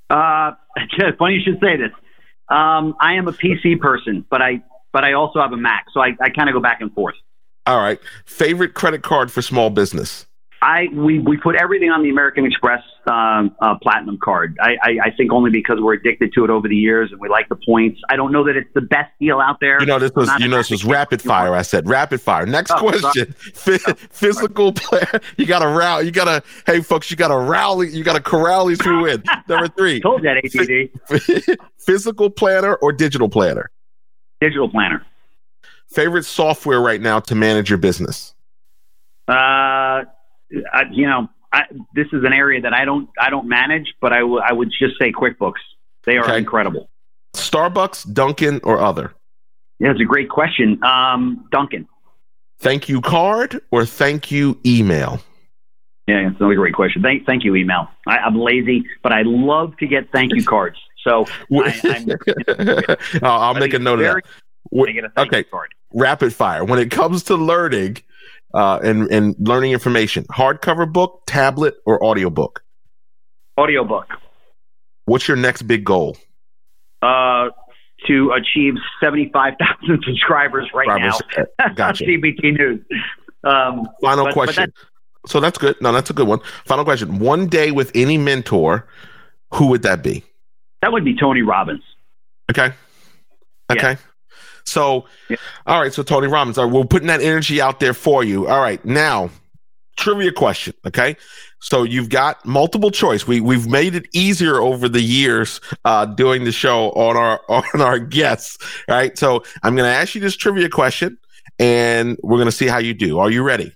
Uh, 0.09 0.51
funny 1.19 1.35
you 1.35 1.41
should 1.43 1.59
say 1.61 1.77
this. 1.77 1.91
Um, 2.49 2.95
I 2.99 3.15
am 3.15 3.27
a 3.27 3.33
PC 3.33 3.79
person, 3.79 4.25
but 4.29 4.41
I 4.41 4.63
but 4.93 5.03
I 5.03 5.13
also 5.13 5.39
have 5.41 5.51
a 5.51 5.57
Mac, 5.57 5.85
so 5.93 5.99
I, 5.99 6.15
I 6.21 6.29
kind 6.29 6.49
of 6.49 6.53
go 6.53 6.61
back 6.61 6.81
and 6.81 6.93
forth. 6.93 7.15
All 7.65 7.79
right. 7.79 7.99
Favorite 8.25 8.73
credit 8.73 9.03
card 9.03 9.31
for 9.31 9.41
small 9.41 9.69
business? 9.69 10.25
I 10.61 10.87
we, 10.91 11.19
we 11.19 11.37
put 11.37 11.55
everything 11.55 11.91
on 11.91 12.01
the 12.01 12.09
American 12.09 12.45
Express 12.45 12.81
um, 13.05 13.55
uh, 13.61 13.75
Platinum 13.81 14.17
card. 14.21 14.57
I, 14.59 14.75
I, 14.81 14.97
I 15.05 15.11
think 15.15 15.31
only 15.31 15.51
because 15.51 15.77
we're 15.79 15.93
addicted 15.93 16.33
to 16.33 16.43
it 16.45 16.49
over 16.49 16.67
the 16.67 16.75
years 16.75 17.11
and 17.11 17.21
we 17.21 17.29
like 17.29 17.47
the 17.47 17.55
points. 17.55 18.01
I 18.09 18.15
don't 18.15 18.31
know 18.31 18.43
that 18.45 18.57
it's 18.57 18.69
the 18.73 18.81
best 18.81 19.11
deal 19.19 19.39
out 19.39 19.59
there. 19.59 19.79
You 19.79 19.85
know 19.85 19.99
this 19.99 20.11
was 20.15 20.29
you 20.39 20.47
know 20.47 20.57
this 20.57 20.71
was 20.71 20.83
rapid 20.83 21.21
fire. 21.21 21.53
I 21.53 21.61
said 21.61 21.87
rapid 21.87 22.21
fire. 22.21 22.45
Next 22.47 22.71
oh, 22.71 22.79
question: 22.79 23.35
F- 23.65 23.99
physical 24.09 24.73
player. 24.73 25.07
You 25.37 25.45
got 25.45 25.59
to 25.59 25.67
rally. 25.67 26.05
You 26.05 26.11
got 26.11 26.25
to 26.25 26.43
hey 26.65 26.81
folks. 26.81 27.11
You 27.11 27.17
got 27.17 27.27
to 27.27 27.37
rally. 27.37 27.89
You 27.89 28.03
got 28.03 28.13
to 28.13 28.21
corral 28.21 28.65
these 28.65 28.79
two 28.79 29.05
in. 29.05 29.23
Number 29.47 29.67
three. 29.67 29.99
Told 30.01 30.23
that 30.23 30.41
ATD. 30.43 31.57
physical 31.77 32.29
planner 32.29 32.75
or 32.75 32.91
digital 32.91 33.29
planner? 33.29 33.69
Digital 34.41 34.69
planner. 34.69 35.05
Favorite 35.89 36.25
software 36.25 36.81
right 36.81 37.01
now 37.01 37.19
to 37.19 37.35
manage 37.35 37.69
your 37.69 37.77
business? 37.77 38.33
Uh 39.27 40.05
I, 40.73 40.83
you 40.91 41.07
know, 41.07 41.29
I, 41.51 41.63
this 41.95 42.07
is 42.13 42.23
an 42.23 42.33
area 42.33 42.61
that 42.61 42.73
I 42.73 42.85
don't 42.85 43.09
I 43.19 43.29
don't 43.29 43.47
manage, 43.47 43.93
but 44.01 44.13
I, 44.13 44.19
w- 44.19 44.39
I 44.39 44.53
would 44.53 44.71
just 44.77 44.99
say 44.99 45.11
QuickBooks. 45.11 45.53
They 46.05 46.17
are 46.17 46.25
okay. 46.25 46.37
incredible. 46.37 46.89
Starbucks, 47.35 48.11
Dunkin', 48.13 48.61
or 48.63 48.79
other? 48.79 49.13
Yeah, 49.79 49.91
it's 49.91 50.01
a 50.01 50.05
great 50.05 50.29
question. 50.29 50.83
Um, 50.83 51.47
Dunkin'. 51.51 51.87
Thank 52.59 52.89
you 52.89 53.01
card 53.01 53.61
or 53.71 53.85
thank 53.85 54.31
you 54.31 54.59
email? 54.65 55.21
Yeah, 56.07 56.29
it's 56.29 56.39
another 56.39 56.55
great 56.55 56.73
question. 56.73 57.01
Thank, 57.01 57.25
thank 57.25 57.43
you 57.43 57.55
email. 57.55 57.89
I, 58.07 58.25
am 58.25 58.39
lazy, 58.39 58.85
but 59.03 59.11
I 59.11 59.23
love 59.23 59.75
to 59.77 59.87
get 59.87 60.09
thank 60.11 60.33
you 60.33 60.43
cards. 60.43 60.77
So 61.03 61.25
I, 61.27 61.37
will 61.49 61.63
make 63.59 63.73
a 63.73 63.79
note 63.79 63.99
of 63.99 64.21
that. 64.73 65.13
okay, 65.17 65.45
rapid 65.93 66.33
fire. 66.33 66.63
When 66.63 66.79
it 66.79 66.91
comes 66.91 67.23
to 67.23 67.35
learning, 67.35 67.97
uh, 68.53 68.79
and 68.83 69.11
and 69.11 69.35
learning 69.39 69.71
information? 69.71 70.25
Hardcover 70.25 70.91
book, 70.91 71.23
tablet, 71.27 71.75
or 71.85 72.03
audiobook? 72.03 72.63
Audiobook. 73.57 74.07
What's 75.05 75.27
your 75.27 75.37
next 75.37 75.63
big 75.63 75.83
goal? 75.83 76.17
Uh, 77.01 77.49
to 78.07 78.31
achieve 78.31 78.75
seventy 79.01 79.29
five 79.31 79.53
thousand 79.59 80.03
subscribers 80.07 80.69
right 80.73 80.87
subscribers. 80.87 81.49
now. 81.59 81.73
Gotcha. 81.73 82.03
CBT 82.05 82.57
News. 82.57 82.85
Um, 83.43 83.87
Final 84.01 84.25
but, 84.25 84.33
question. 84.33 84.73
But 84.75 85.31
so 85.31 85.39
that's 85.39 85.57
good. 85.57 85.75
No, 85.81 85.91
that's 85.91 86.09
a 86.09 86.13
good 86.13 86.27
one. 86.27 86.39
Final 86.65 86.85
question. 86.85 87.19
One 87.19 87.47
day 87.47 87.71
with 87.71 87.91
any 87.95 88.17
mentor, 88.17 88.87
who 89.53 89.67
would 89.67 89.83
that 89.83 90.03
be? 90.03 90.23
That 90.81 90.91
would 90.91 91.03
be 91.03 91.15
Tony 91.15 91.41
Robbins. 91.41 91.83
Okay. 92.51 92.71
Okay. 93.71 93.91
Yeah. 93.91 93.97
So, 94.67 95.05
yeah. 95.29 95.37
all 95.65 95.81
right. 95.81 95.93
So 95.93 96.03
Tony 96.03 96.27
Robbins, 96.27 96.57
right, 96.57 96.65
we're 96.65 96.83
putting 96.83 97.07
that 97.07 97.21
energy 97.21 97.61
out 97.61 97.79
there 97.79 97.93
for 97.93 98.23
you. 98.23 98.47
All 98.47 98.59
right. 98.59 98.83
Now, 98.83 99.29
trivia 99.95 100.31
question. 100.31 100.73
Okay. 100.85 101.15
So 101.59 101.83
you've 101.83 102.09
got 102.09 102.45
multiple 102.45 102.91
choice. 102.91 103.25
We 103.25 103.41
we've 103.41 103.67
made 103.67 103.95
it 103.95 104.07
easier 104.13 104.57
over 104.57 104.87
the 104.87 105.01
years 105.01 105.59
uh, 105.85 106.05
doing 106.05 106.43
the 106.43 106.51
show 106.51 106.91
on 106.91 107.17
our 107.17 107.41
on 107.49 107.81
our 107.81 107.97
guests. 107.97 108.57
Right. 108.87 109.17
So 109.17 109.43
I'm 109.63 109.75
going 109.75 109.89
to 109.89 109.95
ask 109.95 110.13
you 110.13 110.21
this 110.21 110.35
trivia 110.35 110.69
question, 110.69 111.17
and 111.57 112.17
we're 112.21 112.37
going 112.37 112.47
to 112.47 112.51
see 112.51 112.67
how 112.67 112.77
you 112.77 112.93
do. 112.93 113.19
Are 113.19 113.31
you 113.31 113.43
ready? 113.43 113.73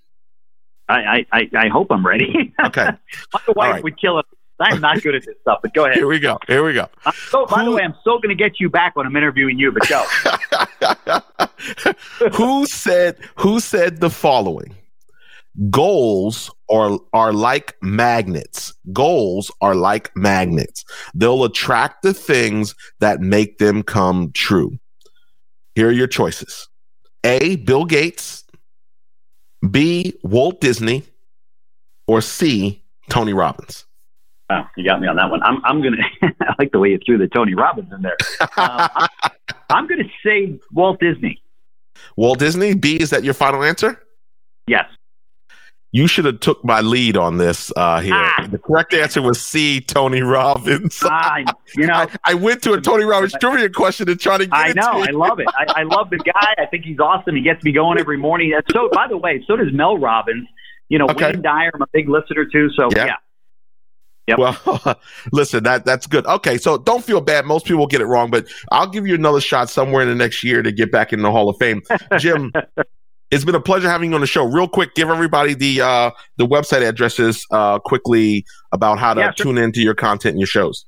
I 0.89 1.25
I, 1.31 1.49
I 1.57 1.67
hope 1.69 1.87
I'm 1.89 2.05
ready. 2.05 2.53
Okay. 2.65 2.89
My 3.33 3.41
wife 3.55 3.73
right. 3.73 3.83
would 3.83 3.99
kill 3.99 4.19
it 4.19 4.25
I'm 4.61 4.81
not 4.81 5.01
good 5.01 5.15
at 5.15 5.25
this 5.25 5.35
stuff, 5.41 5.59
but 5.61 5.73
go 5.73 5.85
ahead. 5.85 5.97
Here 5.97 6.07
we 6.07 6.19
go. 6.19 6.37
Here 6.47 6.63
we 6.63 6.73
go. 6.73 6.87
Uh, 7.05 7.11
so, 7.29 7.45
by 7.45 7.59
Who, 7.59 7.65
the 7.65 7.75
way, 7.77 7.83
I'm 7.83 7.95
still 8.01 8.19
going 8.19 8.29
to 8.29 8.35
get 8.35 8.59
you 8.59 8.69
back 8.69 8.95
when 8.95 9.05
I'm 9.05 9.15
interviewing 9.15 9.57
you, 9.57 9.71
but 9.71 9.87
go. 9.87 10.03
who 12.33 12.65
said 12.65 13.17
Who 13.37 13.59
said 13.59 13.99
the 13.99 14.09
following? 14.09 14.75
Goals 15.69 16.49
are 16.69 16.97
are 17.13 17.33
like 17.33 17.75
magnets. 17.81 18.73
Goals 18.93 19.51
are 19.61 19.75
like 19.75 20.15
magnets. 20.15 20.85
They'll 21.13 21.43
attract 21.43 22.03
the 22.03 22.13
things 22.13 22.73
that 22.99 23.19
make 23.19 23.57
them 23.57 23.83
come 23.83 24.31
true. 24.31 24.79
Here 25.75 25.89
are 25.89 25.93
your 25.93 26.07
choices: 26.07 26.69
A. 27.25 27.57
Bill 27.57 27.85
Gates, 27.85 28.45
B. 29.69 30.13
Walt 30.23 30.61
Disney, 30.61 31.03
or 32.07 32.21
C. 32.21 32.83
Tony 33.09 33.33
Robbins. 33.33 33.85
Oh, 34.51 34.63
you 34.75 34.83
got 34.83 34.99
me 34.99 35.07
on 35.07 35.15
that 35.15 35.29
one. 35.29 35.41
I'm, 35.43 35.63
I'm 35.63 35.81
going 35.81 35.95
to, 36.21 36.27
I 36.41 36.55
like 36.59 36.71
the 36.71 36.79
way 36.79 36.89
you 36.89 36.99
threw 37.05 37.17
the 37.17 37.27
Tony 37.27 37.53
Robbins 37.53 37.91
in 37.93 38.01
there. 38.01 38.17
Uh, 38.57 39.07
I'm, 39.23 39.29
I'm 39.69 39.87
going 39.87 40.03
to 40.03 40.09
say 40.25 40.59
Walt 40.71 40.99
Disney. 40.99 41.41
Walt 42.17 42.39
Disney? 42.39 42.73
B, 42.73 42.97
is 42.97 43.11
that 43.11 43.23
your 43.23 43.33
final 43.33 43.63
answer? 43.63 44.01
Yes. 44.67 44.85
You 45.93 46.07
should 46.07 46.23
have 46.23 46.39
took 46.39 46.63
my 46.63 46.79
lead 46.79 47.17
on 47.17 47.37
this 47.37 47.71
uh, 47.75 47.99
here. 47.99 48.13
Ah. 48.15 48.47
The 48.49 48.57
correct 48.57 48.93
answer 48.93 49.21
was 49.21 49.41
C, 49.41 49.81
Tony 49.81 50.21
Robbins. 50.21 50.99
Ah, 51.03 51.39
you 51.75 51.85
know, 51.85 51.93
I, 51.95 52.07
I, 52.23 52.33
went 52.33 52.63
to 52.63 52.73
a 52.73 52.79
Tony 52.79 53.03
Robbins 53.03 53.33
trivia 53.41 53.69
question 53.69 54.07
to 54.07 54.15
try 54.15 54.37
to 54.37 54.45
get 54.45 54.55
I 54.55 54.71
know. 54.71 55.03
I 55.03 55.11
love 55.11 55.41
it. 55.41 55.47
I, 55.49 55.81
I, 55.81 55.83
love 55.83 56.09
the 56.09 56.19
guy. 56.19 56.55
I 56.57 56.65
think 56.67 56.85
he's 56.85 56.99
awesome. 56.99 57.35
He 57.35 57.41
gets 57.41 57.61
me 57.65 57.73
going 57.73 57.99
every 57.99 58.15
morning. 58.15 58.53
So, 58.71 58.89
by 58.93 59.07
the 59.09 59.17
way, 59.17 59.43
so 59.45 59.57
does 59.57 59.73
Mel 59.73 59.97
Robbins. 59.97 60.47
You 60.87 60.97
know, 60.97 61.07
okay. 61.07 61.31
Wayne 61.31 61.41
Dyer, 61.41 61.71
I'm 61.73 61.81
a 61.81 61.87
big 61.91 62.07
listener 62.07 62.45
too. 62.45 62.69
So, 62.77 62.87
yeah. 62.95 63.05
yeah. 63.05 63.15
Yep. 64.27 64.37
Well, 64.37 64.99
listen, 65.31 65.63
that 65.63 65.85
that's 65.85 66.07
good. 66.07 66.25
Okay, 66.25 66.57
so 66.57 66.77
don't 66.77 67.03
feel 67.03 67.21
bad. 67.21 67.45
Most 67.45 67.65
people 67.65 67.87
get 67.87 68.01
it 68.01 68.05
wrong, 68.05 68.29
but 68.29 68.47
I'll 68.71 68.87
give 68.87 69.07
you 69.07 69.15
another 69.15 69.41
shot 69.41 69.69
somewhere 69.69 70.03
in 70.03 70.09
the 70.09 70.15
next 70.15 70.43
year 70.43 70.61
to 70.61 70.71
get 70.71 70.91
back 70.91 71.11
in 71.11 71.21
the 71.21 71.31
Hall 71.31 71.49
of 71.49 71.57
Fame. 71.57 71.81
Jim, 72.17 72.51
it's 73.31 73.43
been 73.43 73.55
a 73.55 73.61
pleasure 73.61 73.89
having 73.89 74.11
you 74.11 74.15
on 74.15 74.21
the 74.21 74.27
show. 74.27 74.45
Real 74.45 74.67
quick, 74.67 74.93
give 74.93 75.09
everybody 75.09 75.53
the 75.53 75.81
uh, 75.81 76.11
the 76.37 76.47
website 76.47 76.87
addresses 76.87 77.45
uh, 77.51 77.79
quickly 77.79 78.45
about 78.71 78.99
how 78.99 79.13
to 79.13 79.21
yeah, 79.21 79.31
sure. 79.35 79.45
tune 79.45 79.57
into 79.57 79.81
your 79.81 79.95
content 79.95 80.33
and 80.33 80.39
your 80.39 80.47
shows. 80.47 80.85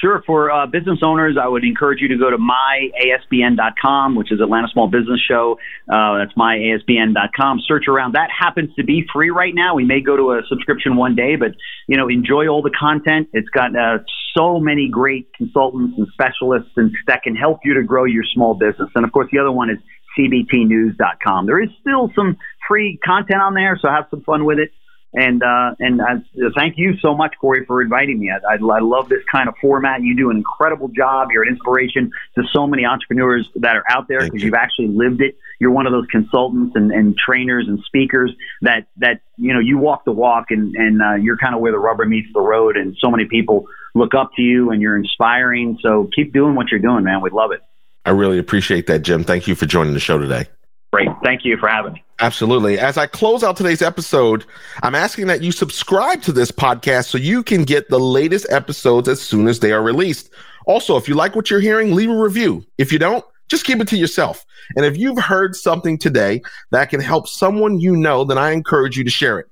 Sure. 0.00 0.22
For 0.26 0.50
uh, 0.50 0.66
business 0.66 1.00
owners, 1.02 1.36
I 1.40 1.46
would 1.46 1.62
encourage 1.62 2.00
you 2.00 2.08
to 2.08 2.16
go 2.16 2.30
to 2.30 2.38
myasbn.com, 2.38 4.14
which 4.16 4.32
is 4.32 4.40
Atlanta 4.40 4.68
Small 4.72 4.88
Business 4.88 5.20
Show. 5.28 5.58
Uh, 5.86 6.18
that's 6.18 6.32
myasbn.com. 6.32 7.60
Search 7.66 7.84
around. 7.86 8.14
That 8.14 8.30
happens 8.30 8.74
to 8.76 8.84
be 8.84 9.04
free 9.12 9.28
right 9.28 9.54
now. 9.54 9.74
We 9.74 9.84
may 9.84 10.00
go 10.00 10.16
to 10.16 10.32
a 10.32 10.40
subscription 10.48 10.96
one 10.96 11.16
day, 11.16 11.36
but 11.36 11.50
you 11.86 11.98
know, 11.98 12.08
enjoy 12.08 12.48
all 12.48 12.62
the 12.62 12.70
content. 12.70 13.28
It's 13.34 13.48
got 13.50 13.76
uh, 13.76 13.98
so 14.36 14.58
many 14.58 14.88
great 14.88 15.34
consultants 15.34 15.98
and 15.98 16.06
specialists 16.12 16.70
and 16.76 16.92
that 17.06 17.22
can 17.22 17.36
help 17.36 17.60
you 17.64 17.74
to 17.74 17.82
grow 17.82 18.04
your 18.04 18.24
small 18.32 18.54
business. 18.54 18.88
And 18.94 19.04
of 19.04 19.12
course, 19.12 19.28
the 19.30 19.38
other 19.38 19.52
one 19.52 19.68
is 19.68 19.78
cbtnews.com. 20.18 21.46
There 21.46 21.62
is 21.62 21.68
still 21.80 22.10
some 22.14 22.38
free 22.66 22.98
content 23.04 23.42
on 23.42 23.54
there, 23.54 23.78
so 23.80 23.88
have 23.88 24.06
some 24.10 24.22
fun 24.22 24.44
with 24.44 24.58
it. 24.58 24.70
And 25.12 25.42
uh, 25.42 25.74
and 25.80 26.00
I, 26.00 26.22
thank 26.54 26.78
you 26.78 26.96
so 27.02 27.16
much, 27.16 27.34
Cory, 27.40 27.64
for 27.66 27.82
inviting 27.82 28.20
me. 28.20 28.30
I, 28.30 28.36
I, 28.54 28.54
I, 28.54 28.78
love 28.78 29.08
this 29.08 29.24
kind 29.30 29.48
of 29.48 29.56
format. 29.60 30.02
You 30.02 30.16
do 30.16 30.30
an 30.30 30.36
incredible 30.36 30.86
job. 30.86 31.30
You're 31.32 31.42
an 31.42 31.48
inspiration 31.48 32.12
to 32.36 32.44
so 32.52 32.68
many 32.68 32.84
entrepreneurs 32.84 33.48
that 33.56 33.74
are 33.74 33.82
out 33.88 34.06
there 34.06 34.20
because 34.20 34.40
you. 34.40 34.46
you've 34.46 34.54
actually 34.54 34.86
lived 34.88 35.20
it. 35.20 35.36
You're 35.58 35.72
one 35.72 35.86
of 35.86 35.92
those 35.92 36.06
consultants 36.12 36.76
and, 36.76 36.92
and 36.92 37.16
trainers 37.16 37.66
and 37.66 37.80
speakers 37.86 38.32
that 38.62 38.86
that 38.98 39.22
you 39.36 39.52
know 39.52 39.58
you 39.58 39.78
walk 39.78 40.04
the 40.04 40.12
walk, 40.12 40.46
and 40.50 40.76
and 40.76 41.02
uh, 41.02 41.14
you're 41.14 41.38
kind 41.38 41.56
of 41.56 41.60
where 41.60 41.72
the 41.72 41.78
rubber 41.78 42.06
meets 42.06 42.28
the 42.32 42.40
road. 42.40 42.76
And 42.76 42.96
so 43.00 43.10
many 43.10 43.24
people 43.24 43.66
look 43.96 44.14
up 44.14 44.30
to 44.36 44.42
you, 44.42 44.70
and 44.70 44.80
you're 44.80 44.96
inspiring. 44.96 45.76
So 45.82 46.08
keep 46.14 46.32
doing 46.32 46.54
what 46.54 46.68
you're 46.70 46.78
doing, 46.78 47.02
man. 47.02 47.20
We 47.20 47.30
love 47.30 47.50
it. 47.50 47.62
I 48.04 48.10
really 48.10 48.38
appreciate 48.38 48.86
that, 48.86 49.00
Jim. 49.00 49.24
Thank 49.24 49.48
you 49.48 49.56
for 49.56 49.66
joining 49.66 49.92
the 49.92 50.00
show 50.00 50.18
today. 50.18 50.46
Great. 50.92 51.08
Thank 51.24 51.44
you 51.44 51.56
for 51.56 51.68
having 51.68 51.94
me. 51.94 52.04
Absolutely. 52.20 52.78
As 52.78 52.98
I 52.98 53.06
close 53.06 53.42
out 53.42 53.56
today's 53.56 53.80
episode, 53.80 54.44
I'm 54.82 54.94
asking 54.94 55.26
that 55.28 55.42
you 55.42 55.52
subscribe 55.52 56.20
to 56.22 56.32
this 56.32 56.50
podcast 56.50 57.06
so 57.06 57.16
you 57.16 57.42
can 57.42 57.64
get 57.64 57.88
the 57.88 57.98
latest 57.98 58.46
episodes 58.50 59.08
as 59.08 59.22
soon 59.22 59.48
as 59.48 59.60
they 59.60 59.72
are 59.72 59.82
released. 59.82 60.30
Also, 60.66 60.98
if 60.98 61.08
you 61.08 61.14
like 61.14 61.34
what 61.34 61.48
you're 61.48 61.60
hearing, 61.60 61.94
leave 61.94 62.10
a 62.10 62.16
review. 62.16 62.62
If 62.76 62.92
you 62.92 62.98
don't, 62.98 63.24
just 63.48 63.64
keep 63.64 63.80
it 63.80 63.88
to 63.88 63.96
yourself. 63.96 64.44
And 64.76 64.84
if 64.84 64.98
you've 64.98 65.18
heard 65.18 65.56
something 65.56 65.96
today 65.96 66.42
that 66.72 66.90
can 66.90 67.00
help 67.00 67.26
someone 67.26 67.80
you 67.80 67.96
know, 67.96 68.24
then 68.24 68.36
I 68.36 68.50
encourage 68.50 68.98
you 68.98 69.04
to 69.04 69.10
share 69.10 69.38
it. 69.38 69.46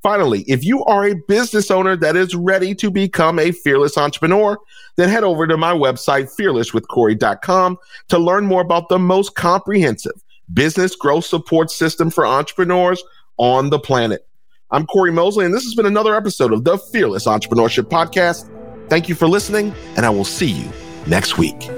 Finally, 0.00 0.44
if 0.46 0.62
you 0.62 0.84
are 0.84 1.06
a 1.06 1.16
business 1.26 1.70
owner 1.70 1.96
that 1.96 2.14
is 2.14 2.36
ready 2.36 2.74
to 2.76 2.90
become 2.90 3.40
a 3.40 3.50
fearless 3.50 3.98
entrepreneur, 3.98 4.56
then 4.96 5.08
head 5.08 5.24
over 5.24 5.46
to 5.46 5.56
my 5.56 5.72
website, 5.72 6.30
fearlesswithcory.com 6.38 7.78
to 8.10 8.18
learn 8.18 8.46
more 8.46 8.60
about 8.60 8.88
the 8.88 8.98
most 8.98 9.34
comprehensive 9.34 10.23
business 10.52 10.94
growth 10.96 11.24
support 11.24 11.70
system 11.70 12.10
for 12.10 12.26
entrepreneurs 12.26 13.02
on 13.36 13.70
the 13.70 13.78
planet. 13.78 14.26
I'm 14.70 14.86
Cory 14.86 15.12
Mosley, 15.12 15.44
and 15.44 15.54
this 15.54 15.64
has 15.64 15.74
been 15.74 15.86
another 15.86 16.14
episode 16.14 16.52
of 16.52 16.64
the 16.64 16.78
Fearless 16.78 17.26
Entrepreneurship 17.26 17.84
Podcast. 17.84 18.50
Thank 18.88 19.08
you 19.08 19.14
for 19.14 19.28
listening, 19.28 19.74
and 19.96 20.04
I 20.04 20.10
will 20.10 20.24
see 20.24 20.50
you 20.50 20.70
next 21.06 21.38
week. 21.38 21.70